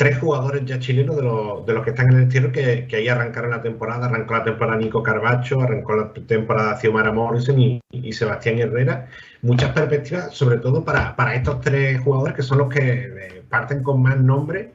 [0.01, 2.96] tres jugadores ya chilenos de los, de los que están en el exterior que, que,
[2.96, 4.07] ahí arrancaron la temporada.
[4.07, 9.09] Arrancó la temporada Nico Carbacho, arrancó la temporada Xiomara Morrison y, Sebastián Herrera.
[9.42, 14.01] Muchas perspectivas, sobre todo para, estos tres jugadores que son los que eh, parten con
[14.01, 14.72] más nombre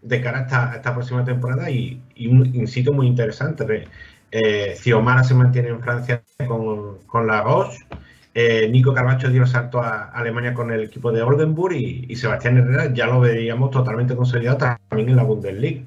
[0.00, 2.00] de cara a esta, esta próxima temporada y,
[2.30, 3.88] un in muy interesante.
[4.30, 4.94] Eh, se
[5.34, 7.78] mantiene en Francia con, con la Roche.
[8.34, 12.56] Eh, Nico Carbacho dio el salto a Alemania con el equipo de Oldenburg y, Sebastián
[12.56, 15.82] Herrera ya lo veríamos totalmente consolidado también en la Bundesliga.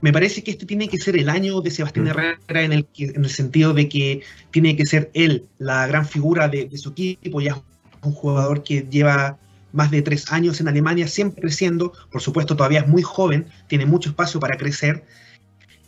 [0.00, 2.08] Me parece que este tiene que ser el año de Sebastián mm.
[2.08, 6.48] Herrera en el, en el sentido de que tiene que ser él la gran figura
[6.48, 7.62] de, de su equipo, ya
[8.02, 9.38] un jugador que lleva
[9.72, 13.86] más de tres años en Alemania, siempre creciendo, por supuesto todavía es muy joven, tiene
[13.86, 15.04] mucho espacio para crecer,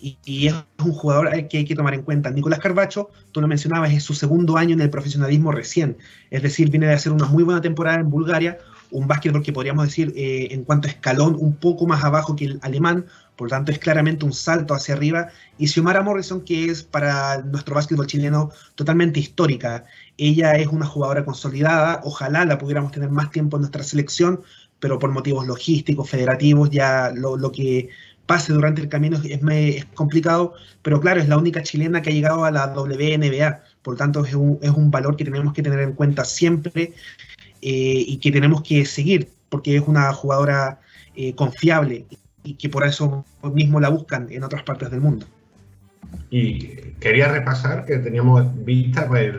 [0.00, 2.30] y, es un jugador que hay que tomar en cuenta.
[2.30, 5.96] Nicolás Carbacho, tú lo mencionabas, es su segundo año en el profesionalismo recién,
[6.30, 8.58] es decir, viene de hacer una muy buena temporada en Bulgaria,
[8.90, 12.44] un básquetbol que podríamos decir eh, en cuanto a escalón un poco más abajo que
[12.46, 15.28] el alemán, por lo tanto es claramente un salto hacia arriba,
[15.58, 19.84] y Xiomara Morrison, que es para nuestro básquetbol chileno totalmente histórica.
[20.16, 24.40] Ella es una jugadora consolidada, ojalá la pudiéramos tener más tiempo en nuestra selección,
[24.78, 27.88] pero por motivos logísticos, federativos, ya lo, lo que
[28.26, 32.44] pase durante el camino es, complicado, pero claro, es la única chilena que ha llegado
[32.44, 35.92] a la WNBA, por tanto es un, es un valor que tenemos que tener en
[35.92, 36.92] cuenta siempre
[37.62, 40.80] eh, y que tenemos que seguir, porque es una jugadora
[41.14, 42.04] eh, confiable
[42.42, 43.24] y que por eso
[43.54, 45.26] mismo la buscan en otras partes del mundo.
[46.30, 46.58] Y
[47.00, 49.34] quería repasar que teníamos vista, pues,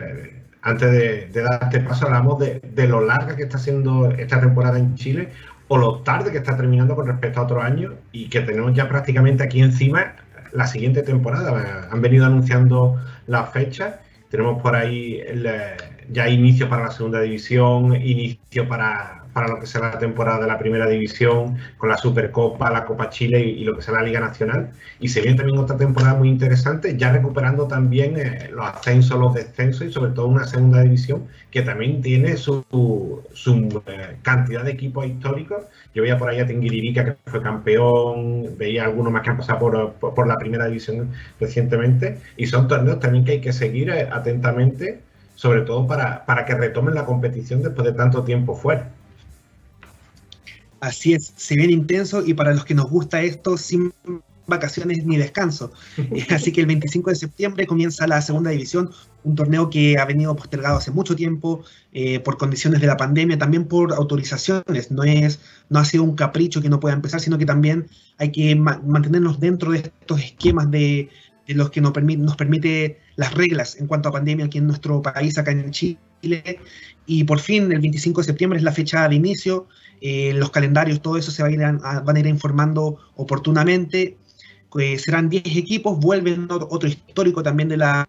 [0.62, 4.40] antes de, de dar este paso, hablamos de, de lo larga que está siendo esta
[4.40, 5.28] temporada en Chile
[5.68, 8.88] o lo tarde que está terminando con respecto a otro año y que tenemos ya
[8.88, 10.16] prácticamente aquí encima
[10.52, 11.88] la siguiente temporada.
[11.90, 12.96] Han venido anunciando
[13.26, 13.96] las fechas.
[14.30, 15.22] Tenemos por ahí
[16.10, 20.46] ya inicio para la segunda división, inicio para, para lo que será la temporada de
[20.46, 24.20] la primera división, con la Supercopa, la Copa Chile y, lo que será la Liga
[24.20, 24.70] Nacional.
[25.00, 29.34] Y se viene también otra temporada muy interesante, ya recuperando también eh, los ascensos, los
[29.34, 32.64] descensos y sobre todo una segunda división que también tiene su,
[33.32, 35.64] su eh, cantidad de equipos históricos.
[35.94, 39.58] Yo veía por ahí a Tinguiririca que fue campeón, veía algunos más que han pasado
[39.58, 44.08] por, por, la primera división recientemente y son torneos también que hay que seguir eh,
[44.10, 45.07] atentamente
[45.38, 48.90] sobre todo para, para que retomen la competición después de tanto tiempo fuera.
[50.80, 53.92] Así es, se viene intenso y para los que nos gusta esto, sin
[54.48, 55.70] vacaciones ni descanso.
[56.34, 58.90] Así que el 25 de septiembre comienza la segunda división,
[59.22, 61.62] un torneo que ha venido postergado hace mucho tiempo
[61.92, 64.90] eh, por condiciones de la pandemia, también por autorizaciones.
[64.90, 67.86] No, es, no ha sido un capricho que no pueda empezar, sino que también
[68.18, 71.10] hay que mantenernos dentro de estos esquemas de,
[71.56, 75.00] los que nos, permite, nos permite las reglas en cuanto a pandemia aquí en nuestro
[75.02, 76.00] país, acá en Chile.
[77.06, 79.66] Y por fin, el 25 de septiembre es la fecha de inicio.
[80.00, 84.16] Eh, los calendarios, todo eso se va a ir van a ir informando oportunamente.
[84.78, 88.08] Eh, serán 10 equipos, vuelven otro histórico también de la,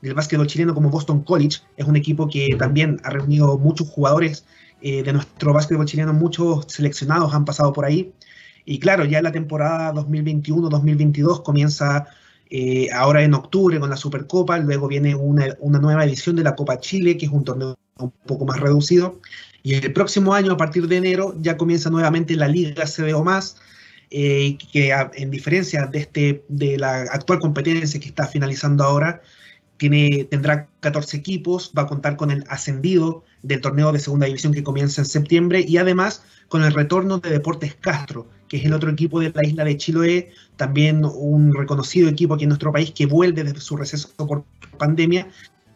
[0.00, 1.60] del básquetbol chileno como Boston College.
[1.76, 4.46] Es un equipo que también ha reunido muchos jugadores
[4.80, 8.12] eh, de nuestro básquetbol chileno, muchos seleccionados han pasado por ahí.
[8.64, 12.06] Y claro, ya la temporada 2021-2022 comienza
[12.92, 16.78] ahora en octubre con la Supercopa, luego viene una, una, nueva edición de la Copa
[16.78, 19.20] Chile, que es un torneo un poco más reducido,
[19.62, 23.56] y el próximo año, a partir de enero, ya comienza nuevamente la Liga CBO más,
[24.10, 29.22] eh, que en diferencia de, este, de la actual competencia que está finalizando ahora,
[29.78, 34.52] tiene, tendrá 14 equipos, va a contar con el ascendido del torneo de segunda división
[34.52, 38.74] que comienza en septiembre y además con el retorno de Deportes Castro, que es el
[38.74, 42.90] otro equipo de la isla de Chiloé, también un reconocido equipo aquí en nuestro país
[42.90, 44.44] que vuelve desde su receso por
[44.76, 45.28] pandemia.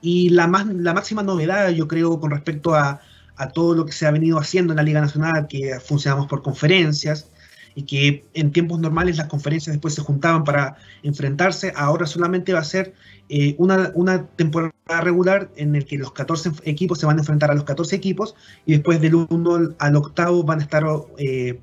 [0.03, 3.01] Y la, más, la máxima novedad, yo creo, con respecto a,
[3.37, 6.43] a todo lo que se ha venido haciendo en la Liga Nacional, que funcionamos por
[6.43, 7.31] conferencias
[7.75, 12.59] y que en tiempos normales las conferencias después se juntaban para enfrentarse, ahora solamente va
[12.59, 12.93] a ser
[13.31, 17.51] eh, una, una, temporada regular en el que los 14 equipos se van a enfrentar
[17.51, 18.35] a los 14 equipos
[18.67, 20.85] y después del 1 al octavo van a estar
[21.17, 21.59] eh,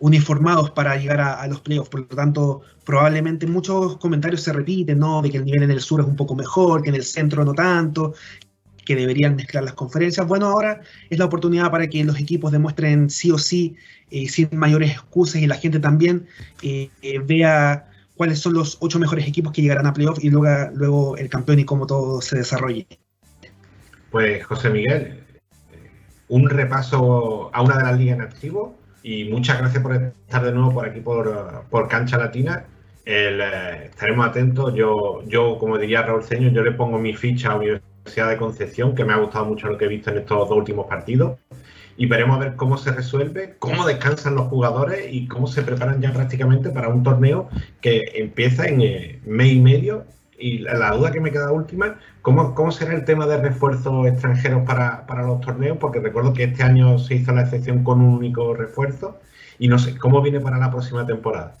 [0.00, 1.90] uniformados para llegar a, los playoffs.
[1.90, 5.22] Por lo tanto, probablemente muchos comentarios se repiten, ¿no?
[5.22, 7.44] De que el nivel en el sur es un poco mejor, que en el centro
[7.44, 8.14] no tanto,
[8.84, 10.26] que deberían mezclar las conferencias.
[10.26, 10.80] Bueno, ahora
[11.10, 13.76] es la oportunidad para que los equipos demuestren sí o sí,
[14.10, 16.26] eh, sin mayores excusas, y la gente también
[16.62, 20.70] eh, eh, vea cuáles son los ocho mejores equipos que llegarán a playoff y luego,
[20.74, 22.86] luego el campeón y cómo todo se desarrolle.
[24.10, 25.22] Pues José Miguel,
[26.28, 30.52] un repaso a una de las ligas en activo y muchas gracias por estar de
[30.52, 32.64] nuevo por aquí por, por Cancha Latina.
[33.04, 34.74] estaremos atentos.
[34.74, 38.94] Yo, yo, como diría Raúl Ceño, yo le pongo mi ficha a Universidad de Concepción,
[38.94, 41.38] que me ha gustado mucho lo que he visto en estos dos últimos partidos.
[41.96, 46.00] Y veremos a ver cómo se resuelve, cómo descansan los jugadores y cómo se preparan
[46.00, 47.48] ya prácticamente para un torneo
[47.80, 50.04] que empieza en eh, mes y medio.
[50.38, 54.64] Y la, duda que me queda última, ¿cómo, ¿cómo será el tema de refuerzos extranjeros
[54.64, 55.78] para, para los torneos?
[55.78, 59.18] Porque recuerdo que este año se hizo la excepción con un único refuerzo
[59.58, 61.56] y no sé cómo viene para la próxima temporada.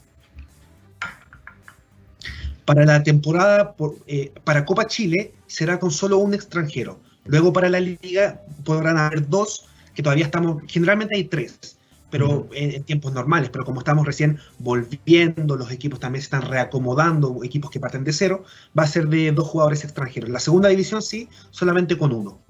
[2.64, 7.00] Para la temporada, por, eh, para Copa Chile, será con solo un extranjero.
[7.24, 11.77] Luego para la liga podrán haber dos, que todavía estamos, generalmente hay tres,
[12.10, 17.40] pero en, tiempos normales, pero como estamos recién volviendo, los equipos también se están reacomodando,
[17.42, 18.44] equipos que parten de cero,
[18.78, 20.30] va a ser de dos jugadores extranjeros.
[20.30, 22.40] La segunda división sí, solamente con uno.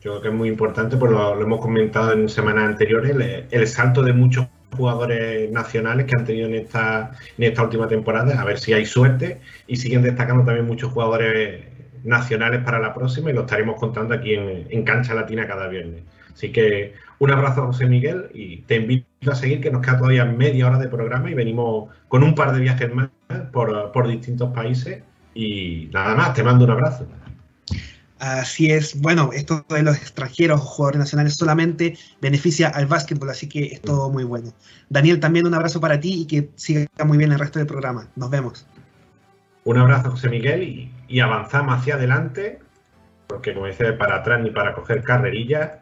[0.00, 3.66] Yo creo que es muy importante, pues lo, hemos comentado en semanas anteriores, el, el
[3.68, 4.46] salto de muchos
[4.76, 8.86] jugadores nacionales que han tenido en esta, en esta última temporada, a ver si hay
[8.86, 11.66] suerte y siguen destacando también muchos jugadores
[12.04, 16.02] nacionales para la próxima y lo estaremos contando aquí en, Cancha Latina cada viernes.
[16.32, 19.96] Así que un abrazo a José Miguel y te invito a seguir que nos queda
[19.96, 23.10] todavía media hora de programa y venimos con un par de viajes más
[23.52, 27.06] por, por distintos países y nada más, te mando un abrazo.
[28.18, 33.48] Así es, bueno, esto de los extranjeros o jugadores nacionales solamente beneficia al básquetbol, así
[33.48, 34.52] que es todo muy bueno.
[34.88, 38.08] Daniel, también un abrazo para ti y que siga muy bien el resto del programa.
[38.16, 38.66] Nos vemos.
[39.62, 42.58] Un abrazo, José Miguel, y, avanzamos hacia adelante,
[43.28, 45.81] porque como dice, para atrás ni para coger carrerillas,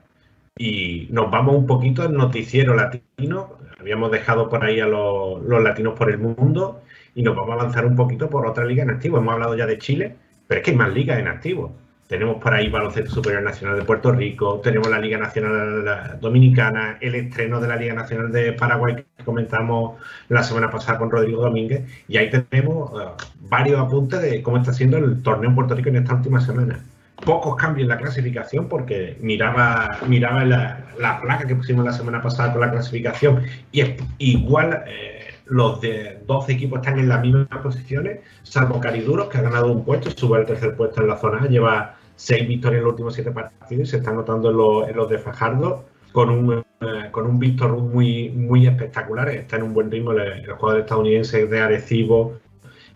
[0.60, 3.56] y nos vamos un poquito al noticiero latino.
[3.78, 6.82] Habíamos dejado por ahí a los, latinos por el mundo
[7.14, 9.16] y nos vamos a avanzar un poquito por otra liga en activo.
[9.16, 11.72] Hemos hablado ya de Chile, pero es que hay más ligas en activo.
[12.08, 17.14] Tenemos por ahí Baloncesto Superior Nacional de Puerto Rico, tenemos la Liga Nacional Dominicana, el
[17.14, 19.98] estreno de la Liga Nacional de Paraguay que comentamos
[20.28, 23.12] la semana pasada con Rodrigo Domínguez, y ahí tenemos uh,
[23.48, 26.80] varios apuntes de cómo está siendo el torneo en Puerto Rico en esta última semana.
[27.24, 32.22] Pocos cambios en la clasificación porque miraba, miraba la, la, placa que pusimos la semana
[32.22, 33.42] pasada con la clasificación
[33.72, 39.28] y es igual eh, los de 12 equipos están en las mismas posiciones, salvo Cariduros
[39.28, 42.78] que ha ganado un puesto, sube al tercer puesto en la zona lleva seis victorias
[42.78, 45.84] en los últimos siete partidos y se está notando en los, en los de Fajardo
[46.12, 50.20] con un, eh, con un Víctor muy, muy espectacular, está en un buen ritmo el,
[50.20, 52.38] el jugador estadounidense de Arecibo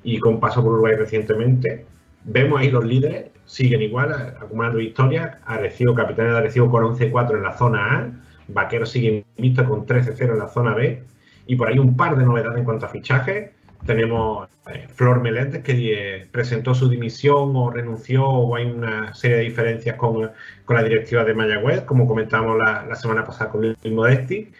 [0.03, 1.87] y con paso por Uruguay recientemente.
[2.25, 5.37] Vemos ahí los líderes, siguen igual, acumulando victorias.
[5.45, 8.11] Arecibo, capitán de Arecibo con 11-4 en la zona A.
[8.49, 11.03] Vaquero sigue invicto con 13-0 en la zona B.
[11.47, 13.51] Y por ahí un par de novedades en cuanto a fichajes.
[13.87, 19.37] Tenemos eh, Flor Meléndez que eh, presentó su dimisión o renunció o hay una serie
[19.37, 20.31] de diferencias con,
[20.65, 24.53] con la directiva de Mayagüez, como comentábamos la, semana pasada con Luis Modesti.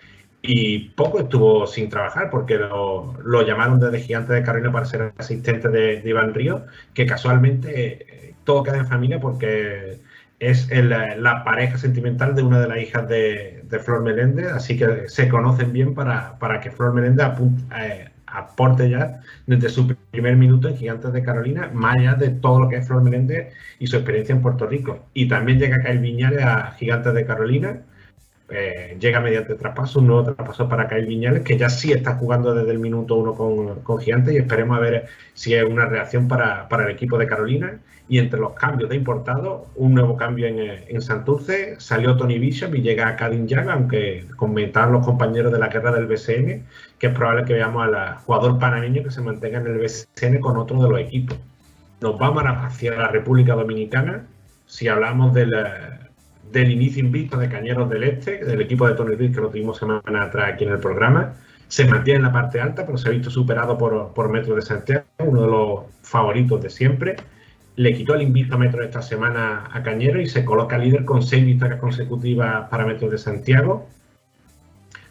[0.47, 5.15] Y poco estuvo sin trabajar porque lo, lo llamaron desde Gigante de Carolina para ser
[5.17, 6.61] asistente de, Iván Ríos,
[6.93, 8.14] que casualmente
[8.45, 9.99] eh, todo queda en familia porque
[10.41, 14.77] es el, la pareja sentimental de una de las hijas de, de, Flor Meléndez, así
[14.77, 19.95] que se conocen bien para, para que Flor Meléndez apunte, eh, aporte ya desde su
[20.11, 23.53] primer minuto en Gigantes de Carolina, más allá de todo lo que es Flor Meléndez
[23.79, 25.07] y su experiencia en Puerto Rico.
[25.15, 27.83] Y también llega Kyle Viñales a Gigantes de Carolina,
[28.51, 32.55] eh, llega mediante traspaso, un nuevo traspaso para Kyle Viñales, que ya sí está jugando
[32.55, 36.29] desde el minuto uno con, con Gigantes y esperemos a ver si es una reacción
[36.29, 37.81] para, para, el equipo de Carolina.
[38.07, 42.75] Y entre los cambios de importado, un nuevo cambio en, en Santurce, salió Tony Bishop
[42.75, 46.67] y llega Kadin Yaga, aunque comentaron los compañeros de la guerra del BCN,
[46.99, 50.59] que es probable que veamos al jugador panameño que se mantenga en el BCN con
[50.59, 51.39] otro de los equipos.
[52.03, 54.27] Nos vamos hacia la República Dominicana.
[54.67, 55.55] Si hablamos del
[56.55, 59.77] del inicio invicto de Cañeros del Este, del equipo de Tony Reed que lo tuvimos
[59.77, 61.35] semana atrás aquí en el programa.
[61.67, 64.63] Se mantiene en la parte alta, pero se ha visto superado por, por Metro de
[64.63, 67.17] Santiago, uno de los favoritos de siempre.
[67.75, 71.23] Le quitó el invicto a Metro esta semana a Cañero y se coloca líder con
[71.23, 73.89] seis victorias consecutivas para Metro de Santiago.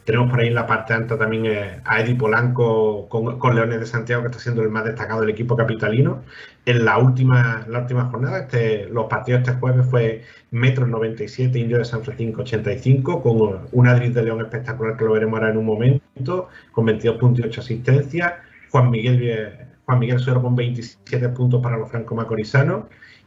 [0.05, 3.85] Tenemos por ahí en la parte alta también eh, a Eddie Polanco con, Leones de
[3.85, 6.23] Santiago, que está siendo el más destacado del equipo capitalino.
[6.65, 11.77] En la última, la última jornada, este, los partidos este jueves fue Metro 97, Indio
[11.77, 15.57] de San Francisco 85, con un Adriz de León espectacular que lo veremos ahora en
[15.57, 18.33] un momento, con 22 puntos y 8 asistencias.
[18.71, 22.85] Juan Miguel, Juan Miguel Suero con 27 puntos para los franco-macorizanos.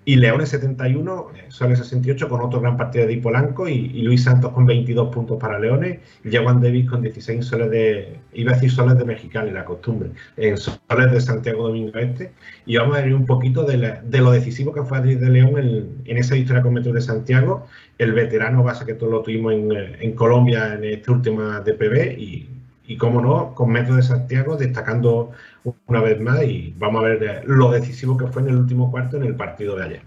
[0.09, 4.53] Y Leones 71, Soles 68 con otro gran partido de Di Polanco y, Luis Santos
[4.53, 8.71] con 22 puntos para Leones y Juan Davis con 16 soles de, iba a decir
[8.71, 12.31] soles de Mexicali, la costumbre, en soles de Santiago Domingo Este.
[12.67, 15.29] Y vamos a ver un poquito de, la, de lo decisivo que fue Adrián de
[15.29, 17.67] León en, en, esa victoria con Metro de Santiago,
[17.99, 22.56] el veterano base que todos lo tuvimos en, en Colombia en esta última DPB y,
[22.87, 25.33] y cómo no, con Metro de Santiago destacando
[25.87, 29.17] una vez más y vamos a ver lo decisivo que fue en el último cuarto
[29.17, 30.03] en el partido de ayer.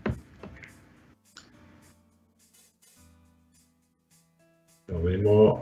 [4.88, 5.62] Lo vemos.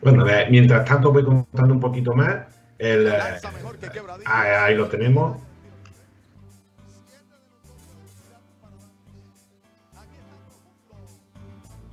[0.00, 2.46] Bueno, mientras tanto voy contando un poquito más.
[2.78, 3.40] El, eh,
[4.26, 5.36] ahí lo tenemos.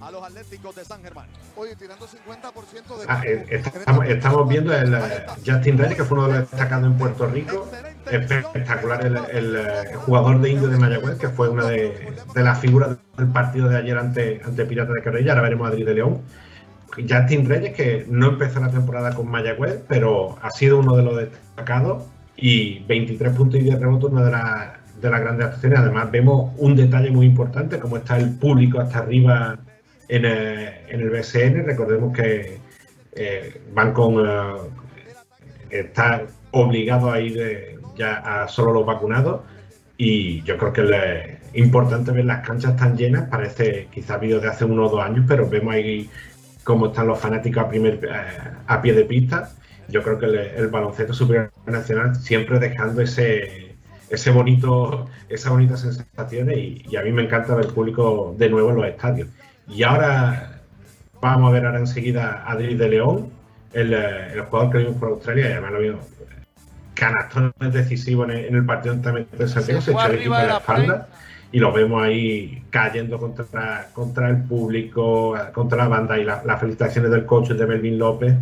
[0.10, 1.28] A los Atléticos de San Germán.
[1.56, 3.06] Oye, tirando 50% de.
[3.08, 4.98] Ah, eh, estamos, estamos, viendo el uh,
[5.46, 7.70] Justin Reyes, que fue uno de los destacados en Puerto Rico.
[8.10, 12.60] Espectacular el, el, el, jugador de Indio de Mayagüez, que fue una de, de, las
[12.60, 15.34] figuras del partido de ayer ante, ante Pirata de Carrera.
[15.34, 16.22] Ahora veremos a Adri de León.
[17.08, 21.18] Justin Reyes, que no empezó la temporada con Mayagüez, pero ha sido uno de los
[21.18, 22.04] destacados.
[22.36, 25.80] Y 23 puntos y 10 rebotes, una de las de las grandes actuaciones.
[25.80, 29.60] Además, vemos un detalle muy importante, como está el público hasta arriba
[30.10, 31.66] en el, en el BCN.
[31.66, 32.58] Recordemos que
[33.14, 34.18] eh, van con.
[34.18, 34.70] Uh,
[35.70, 39.42] está obligado a ir eh, ya a solo los vacunados.
[39.98, 43.30] Y yo creo que es importante ver las canchas tan llenas.
[43.30, 46.10] Parece quizás vídeo de hace uno o dos años, pero vemos ahí
[46.64, 48.10] cómo están los fanáticos a, primer, eh,
[48.68, 49.52] a pie de pista.
[49.90, 53.76] Yo creo que el, baloncesto superior nacional siempre dejando ese,
[54.10, 58.70] ese bonito, esa bonita sensación y, y, a mí me encanta ver público de nuevo
[58.70, 59.28] en los estadios.
[59.70, 60.62] Y ahora
[61.22, 63.30] vamos a ver ahora enseguida a Adri de León,
[63.74, 66.06] el, el, jugador que vimos por Australia, y además lo vimos
[66.96, 70.58] canastones decisivos en el, en el partido de Santiago, se, echa el equipo de la
[70.58, 71.08] espalda
[71.52, 76.58] y lo vemos ahí cayendo contra, contra el público, contra la banda y las la
[76.58, 78.36] felicitaciones del coach de Melvin López.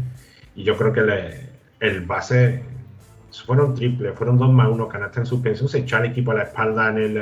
[0.56, 1.50] Y yo creo que le,
[1.80, 2.64] el base
[3.46, 6.44] fueron triples, fueron dos más uno canastas en suspensión, se echó al equipo a la
[6.44, 7.18] espalda en el,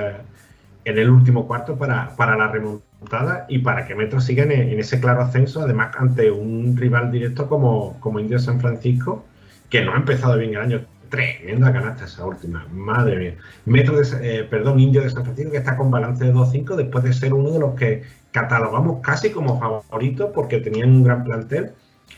[0.85, 4.79] en el último cuarto para, para la remontada y para que Metro siga en, en,
[4.79, 9.25] ese claro ascenso, además ante un rival directo como, como Indio San Francisco,
[9.69, 10.85] que no ha empezado bien el año.
[11.09, 13.35] Tremenda canasta esa última, madre mía.
[13.65, 17.03] Metro de, eh, perdón, Indio de San Francisco que está con balance de 2-5 después
[17.03, 21.71] de ser uno de los que catalogamos casi como favoritos porque tenían un gran plantel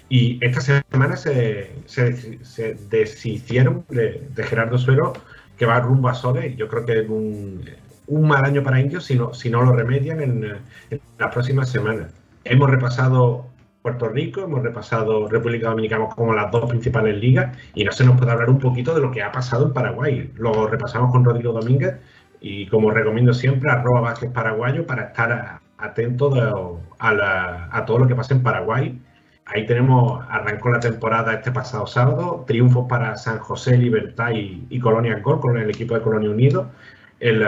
[0.09, 5.13] y esta semana se, se, deshicieron de, Gerardo Suero
[5.57, 7.61] que va rumbo a Sole y yo creo que es un,
[8.07, 10.43] un mal año para Indios si no, si no lo remedian en,
[10.89, 12.13] en las próximas semanas.
[12.43, 13.45] Hemos repasado
[13.81, 18.17] Puerto Rico, hemos repasado República Dominicana como las dos principales ligas y no se nos
[18.17, 20.31] puede hablar un poquito de lo que ha pasado en Paraguay.
[20.35, 21.95] Lo repasamos con Rodrigo Domínguez
[22.41, 26.33] y como recomiendo siempre, arroba Vázquez Paraguayo para estar atento
[26.99, 29.01] a, todo lo que pasa en Paraguay.
[29.45, 35.17] Ahí tenemos, arrancó la temporada este pasado sábado, triunfos para San José, Libertad y, Colonia
[35.19, 36.69] Gol con el equipo de Colonia Unido
[37.19, 37.43] el,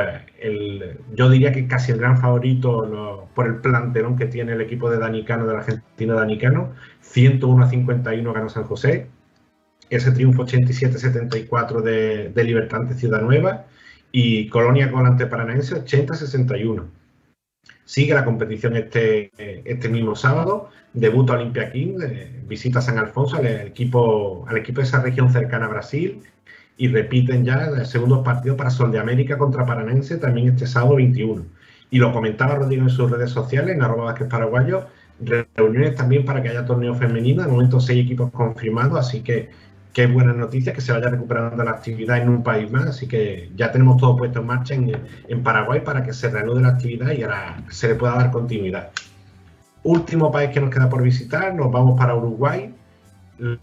[1.14, 5.00] yo diría que casi el gran favorito por el plantelón que tiene el equipo de
[5.00, 6.74] Danicano, del argentino Danicano.
[7.02, 9.08] 101 a 51 ganó San José.
[9.90, 13.66] Ese triunfo 87-74 de, de Libertad ante Ciudad Nueva.
[14.12, 16.86] Y Colonia Volante Paranaense 80-61.
[17.86, 20.70] Sigue la competición este, este mismo sábado.
[20.94, 25.66] Debuta Olimpia King, eh, visita San Alfonso al equipo, al equipo de esa región cercana
[25.66, 26.22] a Brasil
[26.80, 30.96] y repiten ya el segundo partido para Sol de América contra Paranense también este sábado
[30.96, 31.44] 21.
[31.92, 34.86] Y lo comentaba Rodrigo en sus redes sociales, en arroba Vázquez Paraguayo,
[35.20, 39.50] reuniones también para que haya torneo femenino, de momento seis equipos confirmados, así que
[39.92, 43.52] qué buenas noticias que se vaya recuperando la actividad en un país más, así que
[43.58, 44.94] ya tenemos todo puesto en marcha en,
[45.28, 48.92] en Paraguay para que se reanude la actividad y ahora se le pueda dar continuidad.
[49.84, 52.74] Último país que nos queda por visitar, nos vamos para Uruguay,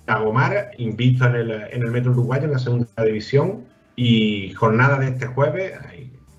[0.06, 3.64] la Gomar, invicto en el, en el Metro Uruguayo en la segunda división.
[3.94, 5.72] Y jornada de este jueves,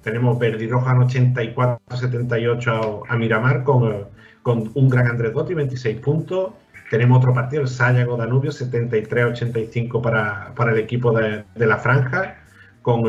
[0.03, 4.07] tenemos Verdi Roja 84-78 a, Miramar con,
[4.43, 6.51] con, un gran Andrés Dotti, 26 puntos.
[6.89, 12.37] Tenemos otro partido, el Sayago Danubio, 73-85 para, para, el equipo de, de la Franja,
[12.81, 13.03] con,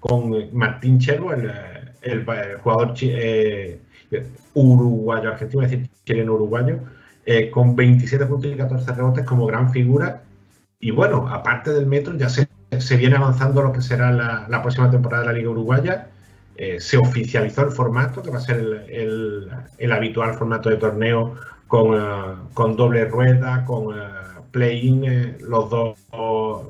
[0.00, 1.50] con Martín Chelo, el,
[2.02, 2.26] el,
[2.58, 3.80] jugador eh,
[4.54, 6.80] uruguayo argentino, es decir, chileno uruguayo
[7.24, 10.22] eh, con 27 puntos y 14 rebotes como gran figura.
[10.80, 12.48] Y bueno, aparte del metro, ya se,
[12.78, 16.08] se viene avanzando lo que será la, la próxima temporada de la Liga Uruguaya.
[16.56, 19.48] Eh, se oficializó el formato, que va a ser el,
[19.78, 21.34] el, habitual formato de torneo
[21.66, 23.94] con, eh, con doble rueda, con
[24.50, 25.98] play-in, los dos,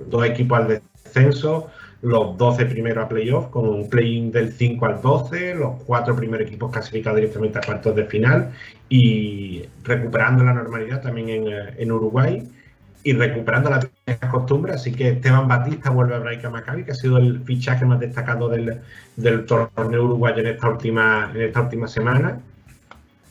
[0.07, 1.69] dos equipos al descenso,
[2.03, 6.47] los 12 primeros a playoff, con un play-in del 5 al 12, los cuatro primeros
[6.47, 8.51] equipos clasificados directamente a cuartos de final
[8.89, 11.47] y recuperando la normalidad también en,
[11.79, 12.43] en Uruguay
[13.05, 13.89] y recuperando las
[14.31, 14.77] costumbres.
[14.77, 18.49] Así que Esteban Batista vuelve a Braica Maccabi, que ha sido el fichaje más destacado
[18.49, 18.81] del,
[19.17, 22.41] del torneo uruguayo en esta última, en esta última semana.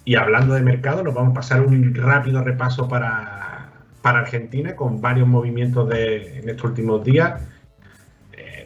[0.04, 3.70] Y hablando de mercado, nos vamos a pasar un rápido repaso para,
[4.02, 7.42] para Argentina con varios movimientos de, en estos últimos días.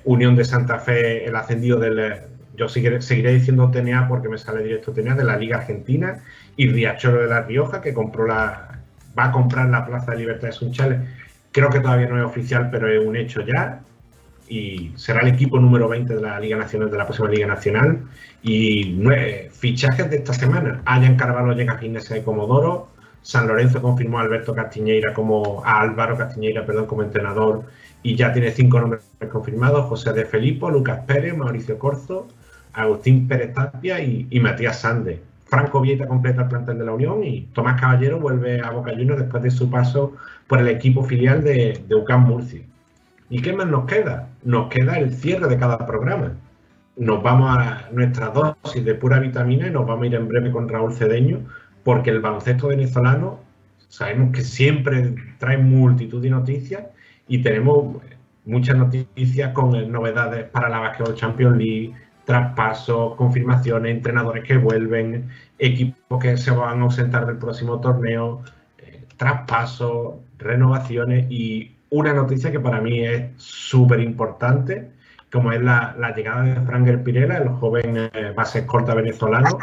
[0.05, 2.21] Unión de Santa Fe, el ascendido del.
[2.55, 2.99] Yo seguiré,
[3.33, 6.23] diciendo TNA porque me sale directo TNA de la Liga Argentina
[6.55, 8.79] y Riachuelo de la Rioja que compró la
[9.17, 10.99] va a comprar la Plaza de Libertad de Sunchales.
[11.51, 13.81] Creo que todavía no es oficial, pero es un hecho ya
[14.47, 18.03] y será el equipo número 20 de la Liga Nacional de la próxima Liga Nacional
[18.43, 18.97] y
[19.51, 20.81] fichajes de esta semana.
[20.85, 22.89] Ayan Carvalho llega a Gimnasia de Comodoro,
[23.21, 27.63] San Lorenzo confirmó a Alberto Castiñeira como a Álvaro Castiñeira, perdón, como entrenador
[28.05, 29.01] y ya tiene cinco nombres
[29.31, 32.27] confirmados: José de Felipo, Lucas Pérez, Mauricio Corzo,
[32.71, 35.23] Agustín Pérez Tapia y, Matías Sande.
[35.45, 39.21] Franco Vieta completa el plantel de la Unión y Tomás Caballero vuelve a Boca Juniors
[39.21, 42.61] después de su paso por el equipo filial de, de UCAM Murcia.
[43.31, 44.27] ¿Y qué más nos queda?
[44.43, 46.33] Nos queda el cierre de cada programa.
[46.97, 50.51] Nos vamos a nuestra dosis de pura vitamina y nos vamos a ir en breve
[50.51, 51.39] con Raúl Cedeño
[51.83, 53.39] porque el baloncesto venezolano
[53.87, 56.83] sabemos que siempre trae multitud de noticias
[57.27, 57.97] y tenemos
[58.45, 61.93] muchas noticias con novedades para la Basketball Champions League,
[62.25, 68.43] traspasos, confirmaciones, entrenadores que vuelven, equipos que se van a ausentar del próximo torneo,
[68.79, 74.91] eh, traspasos, renovaciones y una noticia que para mí es súper importante,
[75.31, 79.59] como es la, llegada de Franger Pirela, el joven eh, base corta venezolano,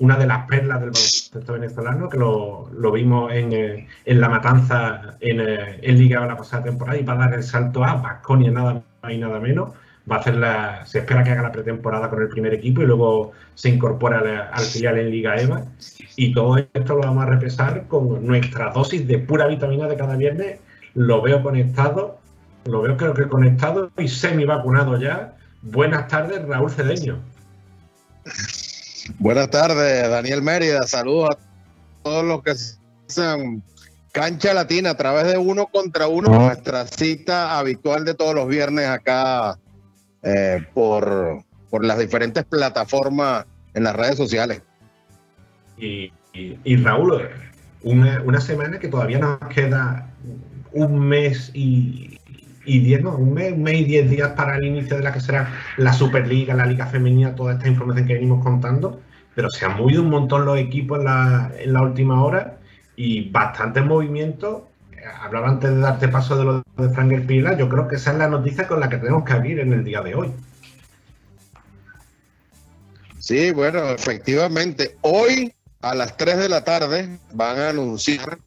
[0.00, 5.16] una de las perlas del baloncesto venezolano, que lo, vimos en, eh, en, La Matanza
[5.20, 8.82] en, eh, Liga la pasada temporada y va a dar el salto a Basconia, nada
[9.02, 9.72] más y nada menos.
[10.10, 12.86] Va a hacer la, se espera que haga la pretemporada con el primer equipo y
[12.86, 15.64] luego se incorpora al, filial en Liga EVA.
[16.16, 20.16] Y todo esto lo vamos a repesar con nuestra dosis de pura vitamina de cada
[20.16, 20.60] viernes.
[20.94, 22.18] Lo veo conectado,
[22.64, 25.36] lo veo creo que conectado y semi vacunado ya.
[25.60, 27.18] Buenas tardes, Raúl Cedeño.
[29.18, 30.82] Buenas tardes, Daniel Mérida.
[30.86, 32.52] Saludos a todos los que
[33.06, 33.62] sean
[34.12, 38.86] Cancha Latina a través de uno contra uno, nuestra cita habitual de todos los viernes
[38.86, 39.58] acá
[40.22, 44.62] eh, por, por las diferentes plataformas en las redes sociales.
[45.76, 47.28] Y, y- y Raúl,
[47.82, 50.08] una, una semana que todavía nos queda
[50.72, 52.19] un mes y,
[52.64, 55.20] y diez, no, un mes, mes y diez días para el inicio de la que
[55.20, 59.00] será la Superliga, la Liga Femenina, toda esta información que venimos contando,
[59.34, 62.58] pero se han movido un montón los equipos en la, en la última hora
[62.96, 64.62] y bastantes movimientos.
[65.22, 68.18] Hablaba antes de darte paso de lo de Frank Pila, yo creo que esa es
[68.18, 70.30] la noticia con la que tenemos que abrir en el día de hoy.
[73.18, 74.96] Sí, bueno, efectivamente.
[75.00, 78.38] Hoy a las 3 de la tarde van a anunciar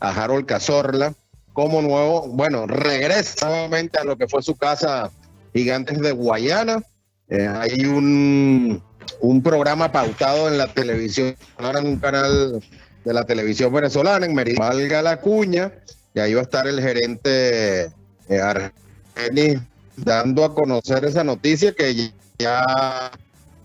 [0.00, 1.14] a Harold Cazorla
[1.60, 5.10] como nuevo, bueno, regresa nuevamente a lo que fue su casa
[5.52, 6.82] Gigantes de Guayana.
[7.28, 8.82] Eh, hay un,
[9.20, 12.64] un programa pautado en la televisión, ahora en un canal
[13.04, 15.70] de la televisión venezolana, en Meridiano, valga la cuña,
[16.14, 17.90] y ahí va a estar el gerente
[18.30, 19.60] eh, Argenis
[19.96, 23.10] dando a conocer esa noticia que ya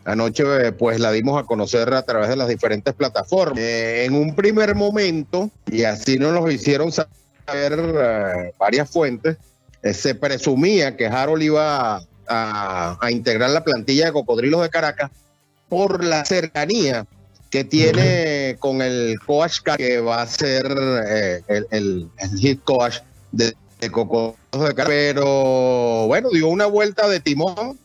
[0.03, 3.57] Anoche pues la dimos a conocer a través de las diferentes plataformas.
[3.57, 9.37] Eh, en un primer momento, y así nos lo hicieron saber eh, varias fuentes,
[9.83, 14.69] eh, se presumía que Harold iba a, a- a integrar la plantilla de Cocodrilos de
[14.69, 15.11] Caracas
[15.69, 17.05] por la cercanía
[17.49, 20.65] que tiene con el coach que va a ser
[21.07, 22.97] eh, el, el, el head coach
[23.31, 24.85] de, de Cocodrilos de Caracas.
[24.87, 27.77] Pero bueno, dio una vuelta de timón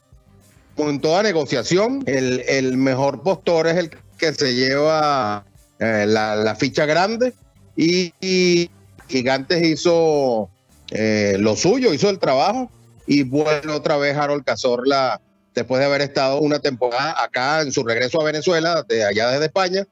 [0.77, 5.45] como en toda negociación, el, el mejor postor es el que se lleva
[5.78, 7.35] la, la ficha grande
[7.77, 8.70] y, y
[9.11, 10.49] Gigantes hizo
[10.91, 12.70] eh, lo suyo, hizo el trabajo
[13.07, 15.20] y vuelve otra vez Harold Cazorla
[15.55, 19.47] después de haber estado una temporada acá en su regreso a Venezuela, de allá desde
[19.47, 19.85] España,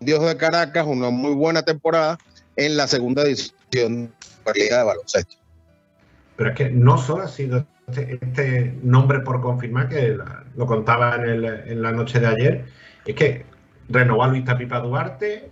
[0.00, 2.18] Dios de Caracas, una muy buena temporada
[2.56, 4.10] en la segunda edición de
[4.44, 5.36] la Liga de Baloncesto.
[6.36, 10.18] Pero es que no solo ha sido este, este nombre por confirmar, que
[10.56, 12.64] lo contaba en, el- en la noche de ayer,
[13.06, 13.46] es que
[13.88, 15.50] renovó Luis Tapipa Duarte,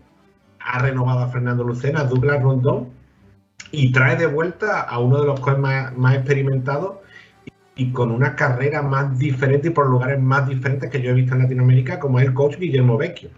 [0.59, 2.89] ha renovado a Fernando Lucena, a Douglas Rondón,
[3.75, 6.99] y trae de vuelta a uno de los coaches más, experimentados
[7.75, 11.35] y, con una carrera más diferente y por lugares más diferentes que yo he visto
[11.35, 13.31] en Latinoamérica, como es el coach Guillermo Vecchio.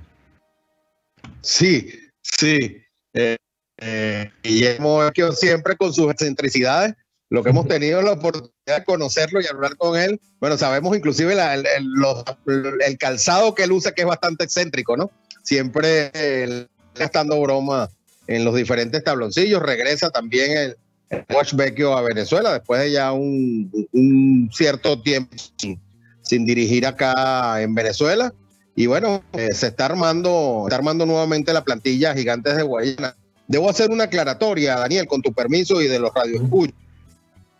[1.40, 1.90] Sí,
[2.20, 2.82] sí.
[3.14, 3.36] Eh,
[3.78, 6.94] eh, Guillermo Vecchio siempre con sus excentricidades,
[7.30, 11.32] lo que hemos tenido la oportunidad de conocerlo y hablar con él, bueno, sabemos inclusive
[11.32, 15.10] el, el- calzado que él usa que es bastante excéntrico, ¿no?
[15.42, 17.88] Siempre eh, gastando broma
[18.26, 20.76] en los diferentes tabloncillos, regresa también el,
[21.10, 25.80] el coach Vecchio a Venezuela después de ya un, cierto tiempo sin,
[26.22, 28.32] sin dirigir acá en Venezuela.
[28.74, 33.16] Y bueno, eh, se está armando, está armando nuevamente la plantilla Gigantes de Guayana.
[33.48, 36.76] Debo hacer una aclaratoria, Daniel, con tu permiso y de los radioescuchos.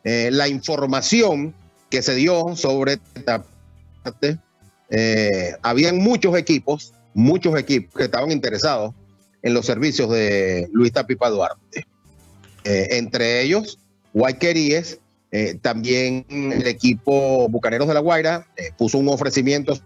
[0.05, 1.55] Eh, la información
[1.89, 3.45] que se dio sobre esta
[4.03, 4.39] parte,
[4.91, 8.93] eh, habían muchos equipos, muchos equipos que estaban interesados
[9.47, 11.87] en los servicios de Luis Tapipa Duarte.
[12.65, 13.79] Eh, entre ellos,
[14.13, 14.99] Guayqueríes,
[15.31, 19.79] eh, también el equipo Bucaneros de la Guaira eh, puso un ofrecimiento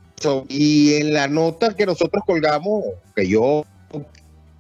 [0.49, 2.85] y en la nota que nosotros colgamos,
[3.15, 3.67] que yo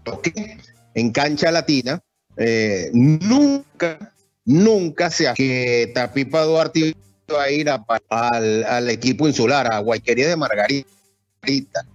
[0.05, 0.59] toqué
[0.94, 2.02] en cancha latina,
[2.93, 4.12] nunca,
[4.44, 6.94] nunca se ha- que Tapipa Duarte
[7.28, 11.86] iba a ir a- al, al equipo insular, a Guayquería de Margarita.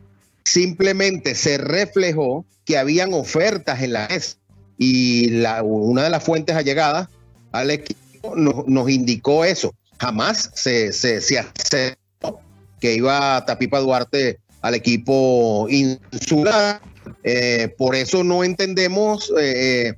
[0.44, 4.38] Simplemente se reflejó que habían ofertas en la mesa
[4.78, 7.08] y la, una de las fuentes allegadas
[7.52, 9.74] al equipo nos, indicó eso.
[10.00, 12.40] Jamás se, se, se aceptó
[12.82, 16.82] que iba Tapipa Duarte al equipo insular.
[17.24, 19.94] Eh, por eso no entendemos eh,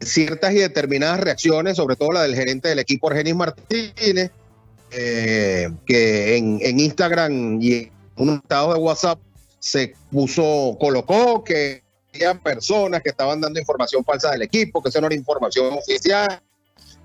[0.00, 4.30] ciertas y determinadas reacciones, sobre todo la del gerente del equipo Argenis Martínez,
[4.90, 9.20] eh, que en, en Instagram y en un estado de WhatsApp
[9.58, 11.82] se puso, colocó que
[12.14, 16.40] había personas que estaban dando información falsa del equipo, que eso no era información oficial.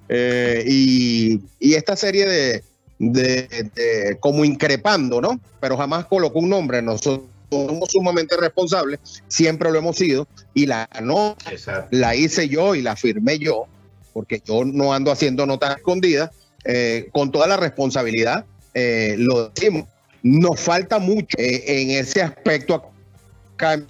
[0.09, 2.63] eh, y, y esta serie de,
[2.99, 5.39] de- de- como increpando, ¿no?
[5.61, 6.81] Pero jamás colocó un nombre.
[6.81, 11.87] Nosotros somos sumamente responsables, siempre lo hemos sido, y la no Exacto.
[11.91, 13.65] la hice yo y la firmé yo,
[14.13, 16.31] porque yo no ando haciendo notas escondidas,
[16.65, 19.87] eh, con toda la responsabilidad, eh, lo decimos.
[20.21, 22.91] Nos falta mucho en ese aspecto
[23.55, 23.81] acá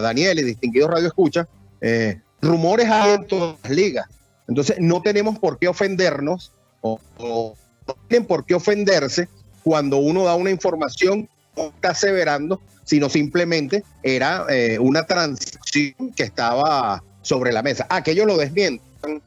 [0.00, 1.48] Daniel y distinguidos Radio Escucha,
[1.80, 4.06] eh, rumores hay en todas las ligas.
[4.48, 9.28] Entonces no tenemos por qué ofendernos o, no tienen por qué ofenderse
[9.62, 16.22] cuando uno da una información no está aseverando, sino simplemente era eh, una transacción que
[16.22, 17.86] estaba sobre la mesa.
[17.90, 19.22] Ah, que ellos lo desmientan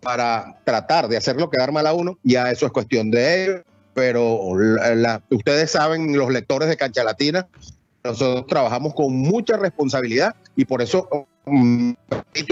[0.00, 3.60] para tratar de hacerlo quedar mal a uno, ya eso es cuestión de ellos,
[3.94, 7.46] pero la, ustedes saben, los lectores de Cancha Latina,
[8.04, 11.08] nosotros trabajamos con mucha responsabilidad y por eso
[11.44, 11.94] um,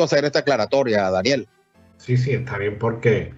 [0.02, 1.48] hacer esta aclaratoria, Daniel.
[1.96, 3.32] Sí, sí, está bien porque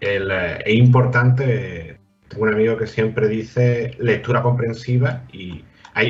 [0.00, 5.64] eh, es importante, tengo un amigo que siempre dice lectura comprensiva y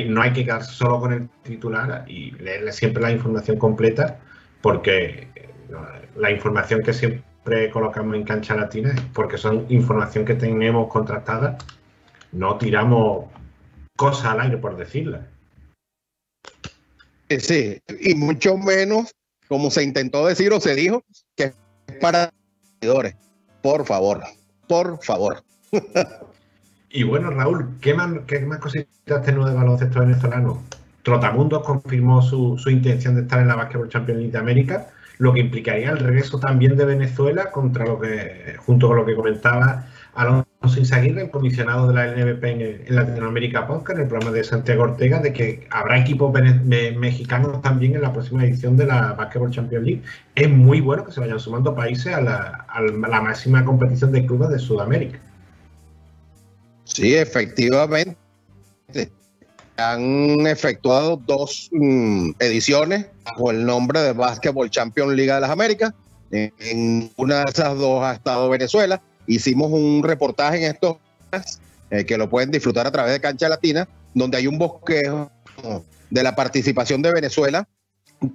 [0.07, 4.19] no hay que quedar solo con el titular y leerle siempre la información completa
[4.61, 5.27] porque
[6.15, 11.57] la información que siempre colocamos en cancha latina es porque son información que tenemos contrastada,
[12.31, 13.25] no tiramos
[13.95, 15.27] cosas al aire por decirla.
[17.29, 19.13] Sí, y mucho menos,
[19.47, 21.03] como se intentó decir o se dijo,
[21.35, 21.53] que es
[21.99, 22.33] para
[22.79, 23.15] seguidores.
[23.61, 24.23] Por favor,
[24.67, 25.43] por favor.
[26.89, 30.63] y bueno, Raúl, ¿qué más, qué más cositas tenemos de baloncesto venezolano?
[31.03, 34.87] Trotamundos confirmó su, su, intención de estar en la Basketball Champions League de América,
[35.17, 39.15] lo que implicaría el regreso también de Venezuela contra lo que, junto con lo que
[39.15, 40.46] comentaba Alonso
[40.77, 45.19] Izaguirre, el comisionado de la LNBP en, Latinoamérica Podcast, en el programa de Santiago Ortega,
[45.19, 46.33] de que habrá equipos
[46.97, 50.01] mexicanos también en la próxima edición de la Basketball Champions League.
[50.35, 54.25] Es muy bueno que se vayan sumando países a la, a la máxima competición de
[54.25, 55.19] clubes de Sudamérica.
[56.83, 58.17] Sí, efectivamente.
[59.77, 65.93] Han efectuado dos mm, ediciones bajo el nombre de Basketball Champions League de las Américas.
[66.31, 70.97] En una de esas dos ha estado Venezuela Hicimos un reportaje en estos
[71.91, 75.31] eh, que lo pueden disfrutar a través de Cancha Latina, donde hay un bosquejo
[76.09, 77.67] de la participación de Venezuela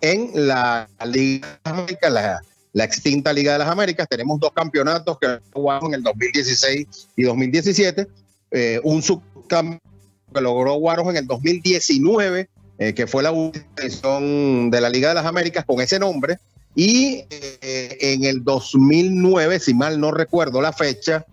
[0.00, 4.06] en la Liga de América, la, extinta Liga de las Américas.
[4.08, 6.86] Tenemos dos campeonatos que jugamos en el 2016
[7.16, 8.06] y 2017.
[8.50, 9.92] Eh, un subcampeonato
[10.32, 12.48] que logró Guaros en el 2019,
[12.78, 16.38] eh, que fue la última edición de la Liga de las Américas con ese nombre.
[16.74, 21.26] Y eh, en el 2009, si mal no recuerdo la fecha,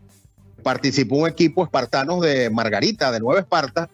[0.63, 3.89] participó un equipo espartanos de Margarita, de Nueva Esparta,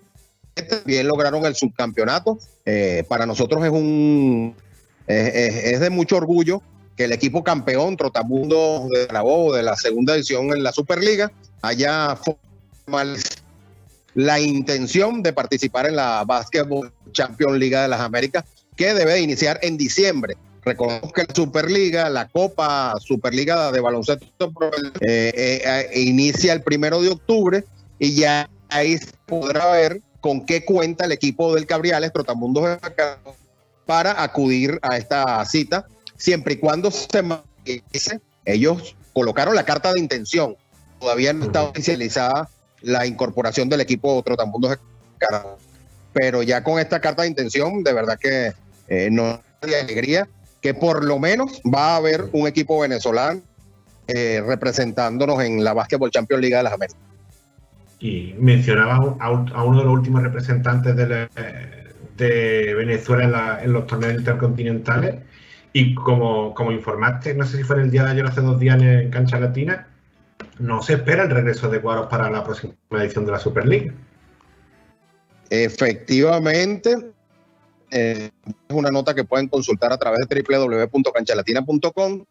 [0.55, 2.39] que también lograron el subcampeonato.
[2.65, 4.55] Eh, para nosotros es un
[5.07, 6.63] es, de mucho orgullo
[6.97, 9.21] que el equipo campeón Trotamundo de la
[9.55, 11.31] de la segunda edición en la Superliga
[11.61, 12.17] haya
[14.15, 18.45] la intención de participar en la Basketball Champions Liga de las Américas,
[18.75, 20.37] que debe iniciar en diciembre.
[20.65, 24.51] Que la Superliga, la Copa Superliga de Baloncesto,
[25.01, 27.63] eh, eh, eh, inicia el primero de octubre
[27.99, 32.79] y ya ahí se podrá ver con qué cuenta el equipo del Cabriales, Trotamundos
[33.85, 35.85] para acudir a esta cita,
[36.17, 37.23] siempre y cuando se
[37.93, 40.57] dice, ellos colocaron la carta de intención.
[40.99, 42.49] Todavía no está oficializada
[42.81, 44.79] la incorporación del equipo Trotamundos
[46.11, 48.53] pero ya con esta carta de intención, de verdad que
[49.11, 50.27] no hay alegría
[50.65, 53.39] que por lo menos va a haber un equipo venezolano
[54.07, 56.99] eh, representándonos en la Basketball Champions League de las Américas.
[57.99, 59.29] Y mencionaba a,
[59.63, 61.27] uno de los últimos representantes de,
[62.17, 65.17] de Venezuela en, los torneos intercontinentales.
[65.71, 68.81] Y como, como informaste, no sé si fue el día de ayer, hace dos días
[68.81, 69.87] en Cancha Latina,
[70.57, 73.93] no se espera el regreso de Guaros para la próxima edición de la Superliga.
[75.51, 77.11] Efectivamente,
[77.91, 82.25] eh, es una nota que pueden consultar a través de www.canchalatina.com.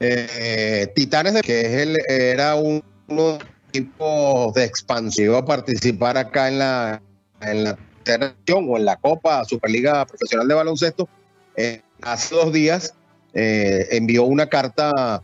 [0.00, 2.82] Eh, Titanes, de, que es el, era un,
[3.68, 7.02] equipo de expansión a participar acá en la,
[7.40, 7.78] en la
[8.48, 11.08] o en la Copa Superliga Profesional de Baloncesto,
[11.56, 12.94] eh, hace dos días
[13.32, 15.22] envió una carta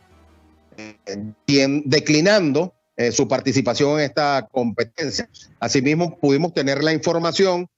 [1.85, 2.74] declinando
[3.12, 5.28] su participación en esta competencia.
[5.61, 7.69] Asimismo, pudimos tener la información,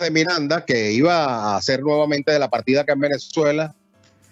[0.00, 3.74] de Miranda, que iba a hacer nuevamente de la partida acá en Venezuela,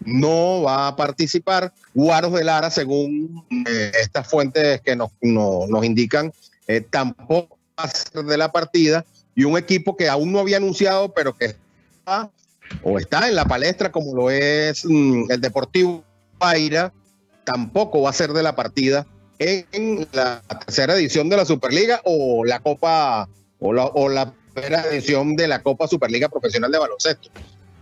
[0.05, 1.73] no va a participar.
[1.95, 6.33] Guaros de Lara, según eh, estas fuentes que nos, nos indican,
[6.67, 9.05] eh, tampoco va a ser de la partida.
[9.35, 12.31] Y un equipo que aún no había anunciado, pero que está
[12.83, 16.05] o está en la palestra, como lo es mm, el Deportivo
[16.39, 16.93] Paira,
[17.45, 19.07] tampoco va a ser de la partida
[19.39, 23.29] en la tercera edición de la Superliga o la Copa
[23.61, 27.31] o la, o la primera edición de la Copa Superliga Profesional de Baloncesto.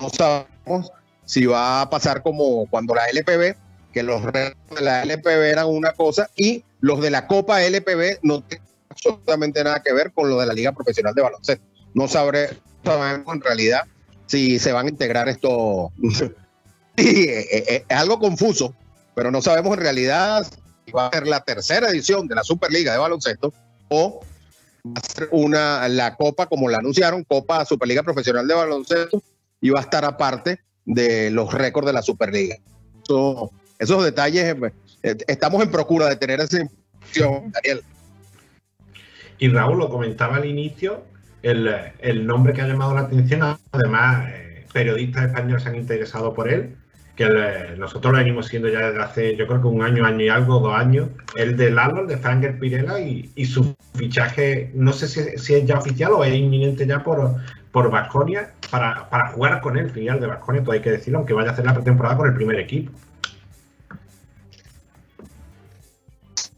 [0.00, 0.92] No sabemos
[1.24, 3.56] si va a pasar como cuando la LPB,
[3.92, 8.42] que los de la LPB eran una cosa y los de la Copa LPB no
[8.42, 11.64] tienen absolutamente nada que ver con lo de la Liga Profesional de Baloncesto.
[11.94, 12.50] No sabré,
[12.84, 13.82] sabemos en realidad
[14.26, 15.92] si se van a integrar esto.
[16.96, 18.74] sí, es, es algo confuso,
[19.14, 20.46] pero no sabemos en realidad
[20.84, 23.52] si va a ser la tercera edición de la Superliga de Baloncesto
[23.88, 24.20] o
[24.94, 29.22] va a ser una, la Copa, como la anunciaron, Copa Superliga Profesional de Baloncesto,
[29.60, 32.56] y va a estar aparte de los récords de la Superliga.
[33.78, 34.56] esos detalles,
[35.02, 37.82] eh, estamos en procura de tener esa información, Daniel.
[39.38, 41.04] Y Raúl lo comentaba al inicio,
[41.42, 46.32] el, el nombre que ha llamado la atención, además eh, periodistas españoles se han interesado
[46.32, 46.76] por él,
[47.16, 50.28] que nosotros lo venimos siendo ya desde hace, yo creo que un año, año y
[50.28, 55.09] algo, dos años, el de Lalo, el de Franger Pirela y, su fichaje, no sé
[55.09, 57.36] si, es ya oficial o es inminente ya por
[57.72, 61.34] por Vasconia para, para, jugar con el filial de Vasconia, todo hay que decirlo, aunque
[61.34, 62.90] vaya a hacer la pretemporada con el primer equipo.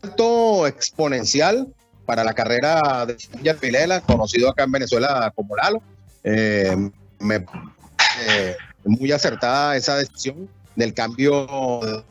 [0.01, 1.66] Salto exponencial
[2.06, 5.82] para la carrera de Franger Pirela, conocido acá en Venezuela como Lalo.
[6.22, 7.44] Eh, me,
[8.28, 12.05] eh, muy acertada esa decisión del cambio.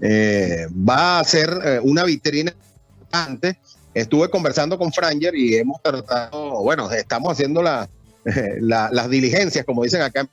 [0.00, 2.54] Eh, va a ser eh, una vitrina
[3.12, 3.56] antes.
[3.92, 7.88] Estuve conversando con Franger y hemos tratado, bueno, estamos haciendo la,
[8.60, 10.26] las diligencias, como dicen acá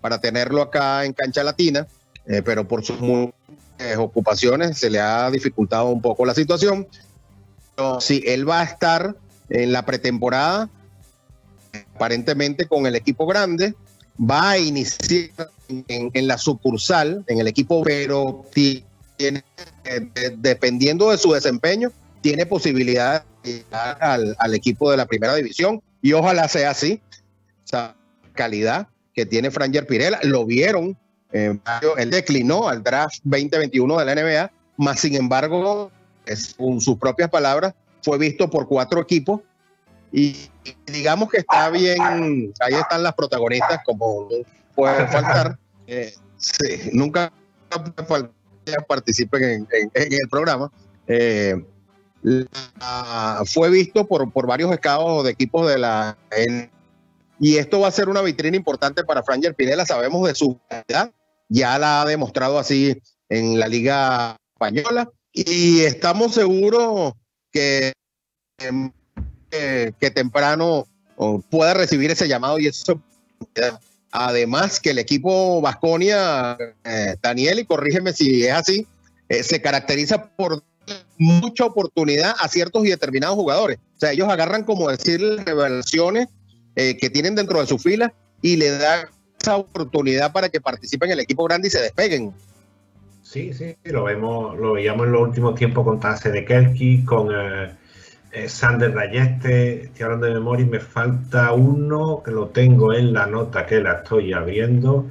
[0.00, 1.86] para tenerlo acá en Cancha Latina,
[2.26, 2.98] eh, pero por sus
[3.98, 6.86] ocupaciones se le ha dificultado un poco la situación.
[7.74, 9.16] Pero sí, él va a estar
[9.48, 10.70] en la pretemporada,
[11.94, 13.74] aparentemente con el equipo grande,
[14.18, 15.50] va a iniciar
[15.88, 19.44] en, la sucursal, en el equipo, pero tiene,
[19.84, 25.82] eh, dependiendo de su desempeño, tiene posibilidad de llegar al, equipo de la primera división
[26.02, 27.00] y ojalá sea así.
[27.64, 27.94] Esa
[28.34, 30.96] calidad que tiene Franger Pirela, lo vieron,
[31.32, 31.58] eh,
[31.96, 35.90] él declinó al draft 2021 de la NBA, más sin embargo,
[36.56, 39.40] con sus propias palabras, fue visto por cuatro equipos
[40.12, 40.50] y
[40.86, 44.28] digamos que está bien, ahí están las protagonistas, como
[44.74, 45.58] puede faltar.
[45.92, 47.32] Eh, sí, nunca
[48.86, 50.70] participen en, el programa.
[51.08, 51.56] Eh,
[53.46, 56.16] fue visto por, por varios escados de equipos de la.
[57.40, 59.84] y esto va a ser una vitrina importante para Franger Pinela.
[59.84, 61.12] Sabemos de su calidad,
[61.48, 65.10] ya la ha demostrado así en la Liga Española.
[65.32, 67.14] Y estamos seguros
[67.50, 67.92] que
[69.50, 70.86] em, que temprano
[71.50, 73.00] pueda recibir ese llamado y eso.
[74.12, 78.86] Además que el equipo Vasconia, eh, Daniel, y corrígeme si es así,
[79.28, 80.62] eh, se caracteriza por
[81.18, 83.78] mucha oportunidad a ciertos y determinados jugadores.
[83.96, 86.28] O sea, ellos agarran, como decir, revelaciones
[86.74, 88.12] eh, que tienen dentro de su fila
[88.42, 89.06] y le dan
[89.40, 92.32] esa oportunidad para que participen en el equipo grande y se despeguen.
[93.22, 97.28] Sí, sí, lo vemos, lo veíamos en los últimos tiempos con Tase de Kelky, con
[97.32, 97.70] eh,
[98.46, 103.26] Sander Rayeste, estoy hablando de memoria y me falta uno que lo tengo en la
[103.26, 105.06] nota que la estoy abriendo,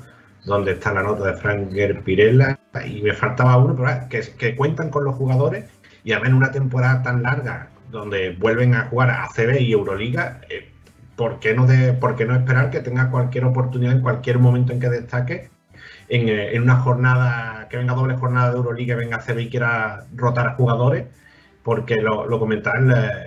[0.45, 4.89] donde está la nota de Franger Pirella, y me faltaba uno, pero que, que cuentan
[4.89, 5.65] con los jugadores
[6.03, 10.41] y además en una temporada tan larga donde vuelven a jugar a CB y Euroliga,
[10.49, 10.71] eh,
[11.15, 14.71] ¿por, qué no de, ¿por qué no esperar que tenga cualquier oportunidad en cualquier momento
[14.71, 15.49] en que destaque?
[16.07, 20.47] En, eh, una jornada, que venga doble jornada de Euroliga, venga CB y quiera rotar
[20.47, 21.07] a jugadores,
[21.69, 22.79] porque lo, comentaba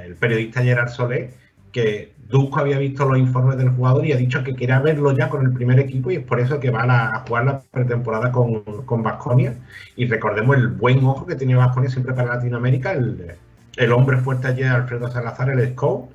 [0.05, 1.31] el, periodista Gerard Solé,
[1.71, 5.29] que Dusko había visto los informes del jugador y ha dicho que quiere verlo ya
[5.29, 9.03] con el primer equipo y es por eso que va a, jugar la pretemporada con
[9.05, 9.55] Vasconia.
[9.95, 13.37] y recordemos el buen ojo que tiene Vasconia siempre para Latinoamérica, el,
[13.77, 16.11] el hombre fuerte allí, Alfredo Salazar, el Scout.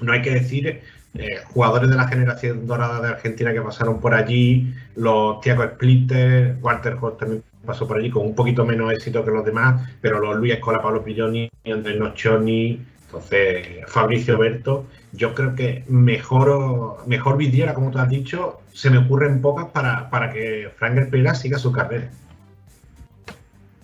[0.00, 0.80] No hay que decir
[1.12, 6.56] eh, jugadores de la generación dorada de Argentina que pasaron por allí, los Thiago Splitter,
[6.62, 10.20] Walter Holt también pasó por allí con un poquito menos éxito que los demás, pero
[10.20, 17.36] los Luis Escola, Pablo Pilloni, Andrés Nocioni, entonces Fabricio Berto, yo creo que mejor, mejor
[17.36, 21.58] vidiera, como tú has dicho, se me ocurren pocas para, para que Frank Pela siga
[21.58, 22.10] su carrera.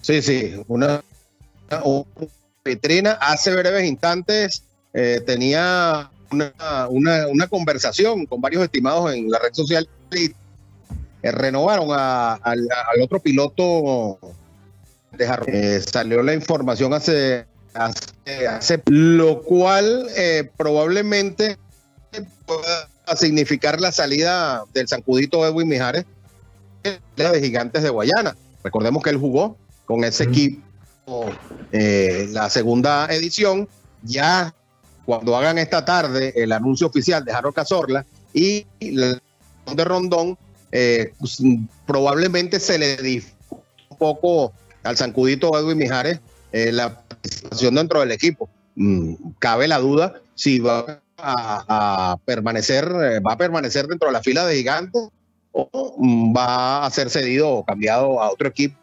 [0.01, 1.03] Sí, sí, una,
[1.85, 2.05] una
[2.65, 4.65] vitrina hace breves instantes
[4.95, 10.31] eh, tenía una, conversación con varios estimados en la red social y
[11.23, 12.69] eh, renovaron al
[13.03, 14.19] otro piloto
[15.13, 21.59] de eh, salió la información hace, hace, lo cual eh, probablemente
[22.47, 26.05] pueda significar la salida del Sancudito Edwin Mijares
[26.83, 28.37] de Gigantes de Guayana.
[28.63, 30.65] Recordemos que él jugó con ese equipo
[31.73, 33.69] la segunda edición,
[34.03, 34.55] ya
[35.05, 39.19] cuando hagan esta tarde el anuncio oficial de Harold Cazorla y la
[39.75, 40.39] de Rondón,
[40.73, 41.39] eh, pues,
[41.87, 46.21] probablemente se le dificulta un poco al zancudito Edwin Mijares
[46.53, 48.49] eh, la participación dentro del equipo.
[48.75, 54.23] Mm, cabe la duda si va a, permanecer, eh, va a permanecer dentro de la
[54.23, 55.09] fila de gigantes
[55.53, 58.77] o mm, va a ser cedido o cambiado a otro equipo.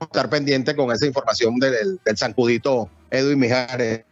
[0.00, 4.04] Estar pendiente con esa información del, del zancudito Edwin Mijares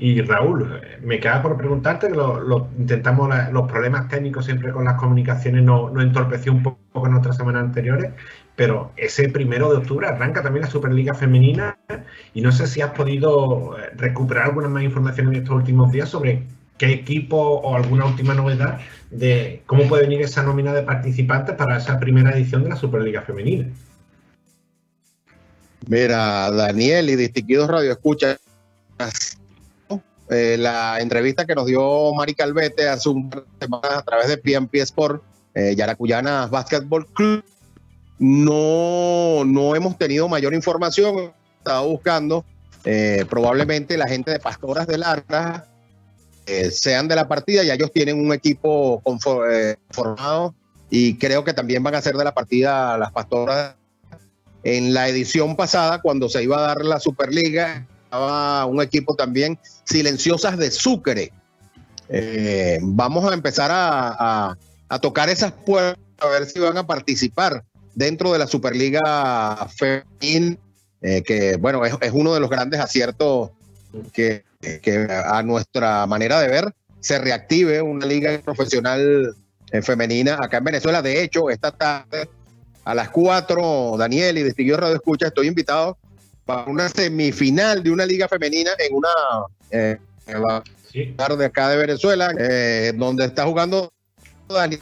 [0.00, 2.10] Y Raúl, me queda por preguntarte,
[2.78, 7.36] intentamos, los problemas técnicos siempre con las comunicaciones nos no entorpeció un poco en otras
[7.36, 8.10] semanas anteriores,
[8.56, 11.76] pero ese primero de octubre arranca también la Superliga Femenina
[12.32, 16.08] y no sé si has podido eh, recuperar alguna más información en estos últimos días
[16.08, 16.44] sobre
[16.78, 21.76] qué equipo o alguna última novedad de cómo puede venir esa nómina de participantes para
[21.76, 23.66] esa primera edición de la Superliga Femenina.
[25.86, 28.38] Mira, Daniel y distinguidos Radio Escucha,
[30.30, 33.30] eh, la entrevista que nos dio Mari Calvete hace un
[33.60, 35.22] semanas a través de PMP Sport,
[35.54, 37.44] eh, Yaracuyana Basketball Club,
[38.20, 41.32] no, no hemos tenido mayor información.
[41.58, 42.44] Estaba buscando,
[42.84, 45.66] eh, probablemente la gente de Pastoras de Lara
[46.46, 49.02] eh, sean de la partida, ya ellos tienen un equipo
[49.90, 50.54] formado
[50.90, 53.76] y creo que también van a ser de la partida las Pastoras.
[54.62, 59.56] En la edición pasada, cuando se iba a dar la Superliga, estaba un equipo también
[59.84, 61.32] silenciosas de Sucre.
[62.08, 64.56] Eh, vamos a empezar a,
[65.00, 67.62] tocar esas puertas a ver si van a participar
[67.94, 70.58] dentro de la Superliga Femenil,
[71.02, 73.50] eh, que bueno, es, uno de los grandes aciertos
[74.12, 74.42] que,
[75.24, 79.36] a nuestra manera de ver se reactive una liga profesional
[79.70, 81.00] eh, femenina acá en Venezuela.
[81.00, 82.28] De hecho, esta tarde
[82.84, 85.96] a las 4, Daniel y Distinguido Radio Escucha, estoy invitado
[86.50, 89.08] para una semifinal de una liga femenina en una
[89.70, 93.92] eh, de acá de Venezuela, eh, donde está jugando
[94.48, 94.80] Daniel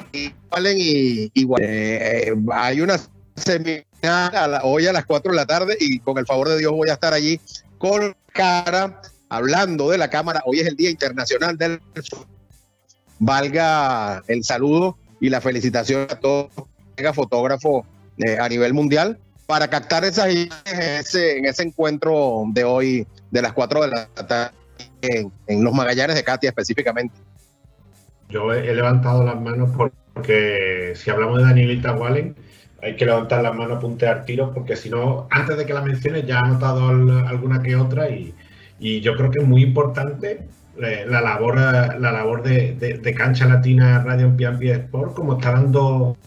[0.79, 1.63] y, igual.
[1.63, 2.99] Eh, hay una
[3.37, 6.89] semifinal hoy a las 4 de la tarde y con el favor de Dios voy
[6.89, 7.39] a estar allí
[7.77, 10.43] con cara hablando de la cámara.
[10.47, 11.83] Hoy es el Día Internacional del
[13.19, 16.51] Valga el saludo y la felicitación a todos
[16.97, 17.85] los fotógrafos
[18.17, 19.19] eh, a nivel mundial
[19.49, 24.53] para captar esas ese, en ese encuentro de hoy de las 4 de la tarde
[25.01, 27.15] en, los Magallanes de Katia específicamente.
[28.29, 32.37] Yo he, levantado las manos porque si hablamos de Danielita Wallen,
[32.83, 36.27] hay que levantar las manos, puntear tiros, porque si no, antes de que la menciones
[36.27, 36.87] ya ha notado
[37.27, 38.35] alguna que otra y,
[39.01, 40.47] yo creo que es muy importante
[40.77, 46.19] eh, la labor, la labor de, Cancha Latina Radio en Sport, como está dando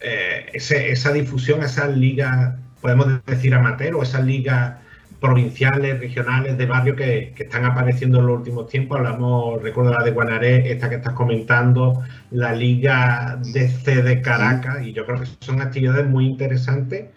[0.00, 4.76] eh, esa difusión esas ligas, podemos decir amateur, o esas ligas
[5.20, 8.98] provinciales, regionales, de barrio que, están apareciendo en los últimos tiempos.
[8.98, 14.92] Hablamos, recuerdo la de Guanaré, esta que estás comentando, la Liga DC de Caracas, y
[14.92, 17.10] yo creo que son actividades muy interesantes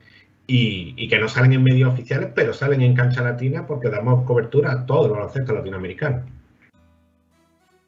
[0.46, 4.74] y, que no salen en medios oficiales, pero salen en cancha latina porque damos cobertura
[4.74, 6.24] a todo el baloncesto latinoamericano.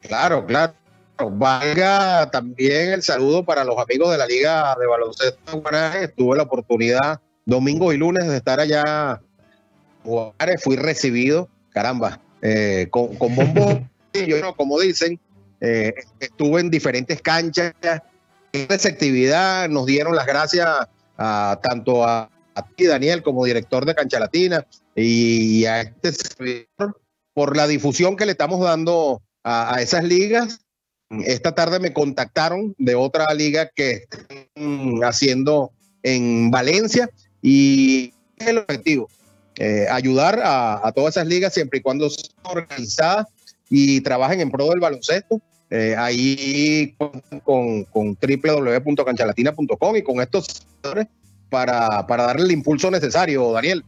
[0.01, 0.73] Claro, claro.
[1.17, 6.43] Valga también el saludo para los amigos de la Liga de Baloncesto de Tuve la
[6.43, 9.21] oportunidad domingo y lunes de estar allá
[10.61, 15.19] fui recibido, caramba, eh, con, con bombo, yo como dicen,
[15.61, 17.73] eh, estuve en diferentes canchas,
[18.53, 20.67] en receptividad, nos dieron las gracias
[21.17, 22.29] a, tanto a,
[22.75, 24.65] ti, Daniel, como director de Cancha Latina,
[24.95, 27.01] y a este servidor
[27.33, 30.64] por la difusión que le estamos dando a, esas ligas.
[31.25, 35.71] Esta tarde me contactaron de otra liga que están haciendo
[36.03, 37.09] en Valencia
[37.41, 39.07] y es el objetivo,
[39.57, 43.27] eh, ayudar a, todas esas ligas siempre y cuando sean organizadas
[43.69, 45.41] y trabajen en pro del baloncesto.
[45.71, 46.95] Eh, ahí
[47.43, 50.67] con, con www.canchalatina.com y con estos
[51.49, 53.83] para, para darle el impulso necesario, Daniel.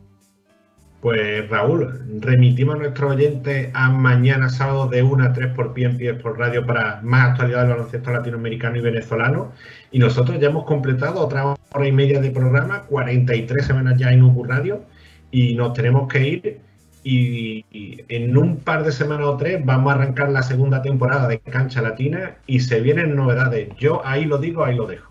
[1.02, 6.20] Pues Raúl, remitimos a nuestros oyentes a mañana sábado de 1 a 3 por PMP
[6.20, 9.52] por radio para más actualidad del baloncesto latinoamericano y venezolano.
[9.92, 14.24] Y nosotros ya hemos completado otra hora y media de programa, 43 semanas ya en
[14.24, 14.82] UQ Radio
[15.30, 16.60] y nos tenemos que ir.
[17.04, 17.64] Y,
[18.10, 21.82] en un par de semanas o tres vamos a arrancar la segunda temporada de Cancha
[21.82, 23.70] Latina y se vienen novedades.
[23.78, 25.10] Yo ahí lo digo, ahí lo dejo.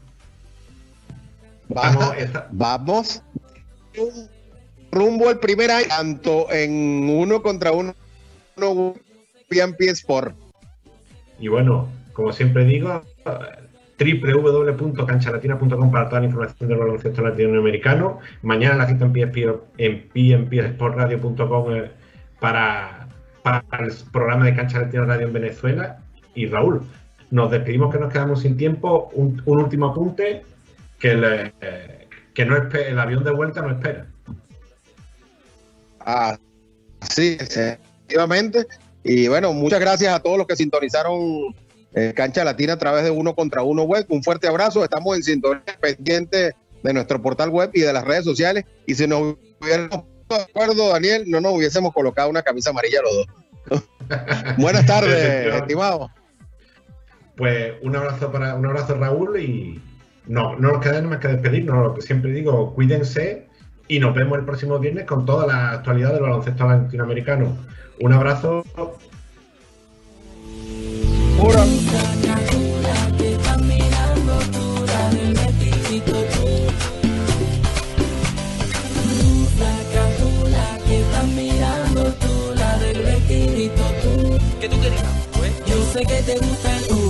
[1.68, 2.12] Vamos,
[2.50, 3.22] vamos
[4.96, 7.94] rumbo al primer año, tanto en uno contra uno,
[8.56, 8.94] uno
[9.78, 10.34] Sport.
[11.38, 13.02] Y bueno, como siempre digo,
[13.98, 18.20] www.canchalatina.com para toda la información del baloncesto latinoamericano.
[18.42, 19.10] Mañana la cita
[19.78, 21.90] en pmportradio.com eh,
[22.40, 23.08] para,
[23.42, 25.98] para el programa de Cancha Latina Radio en Venezuela.
[26.34, 26.82] Y Raúl,
[27.30, 29.10] nos despedimos que nos quedamos sin tiempo.
[29.14, 30.42] Un, último apunte,
[30.98, 34.06] que, el, eh, que no el avión de vuelta no espera.
[36.06, 36.38] Ah,
[37.10, 38.66] sí, efectivamente.
[39.04, 41.54] Y bueno, muchas gracias a todos los que sintonizaron
[42.14, 44.06] Cancha Latina a través de Uno contra Uno Web.
[44.08, 44.84] Un fuerte abrazo.
[44.84, 48.64] Estamos en sintonía pendiente de nuestro portal web y de las redes sociales.
[48.86, 53.26] Y si nos hubiéramos de acuerdo, Daniel, no nos hubiésemos colocado una camisa amarilla los
[53.68, 53.82] dos.
[54.58, 56.10] Buenas tardes, estimado.
[57.36, 59.80] Pues un abrazo para un abrazo Raúl y
[60.26, 63.45] no, no nos queda más que despedirnos, lo que siempre digo, cuídense
[63.88, 67.56] y nos vemos el próximo viernes con toda la actualidad del baloncesto latinoamericano.
[68.00, 68.64] Un abrazo.
[85.66, 87.05] Yo sé que te gusta el.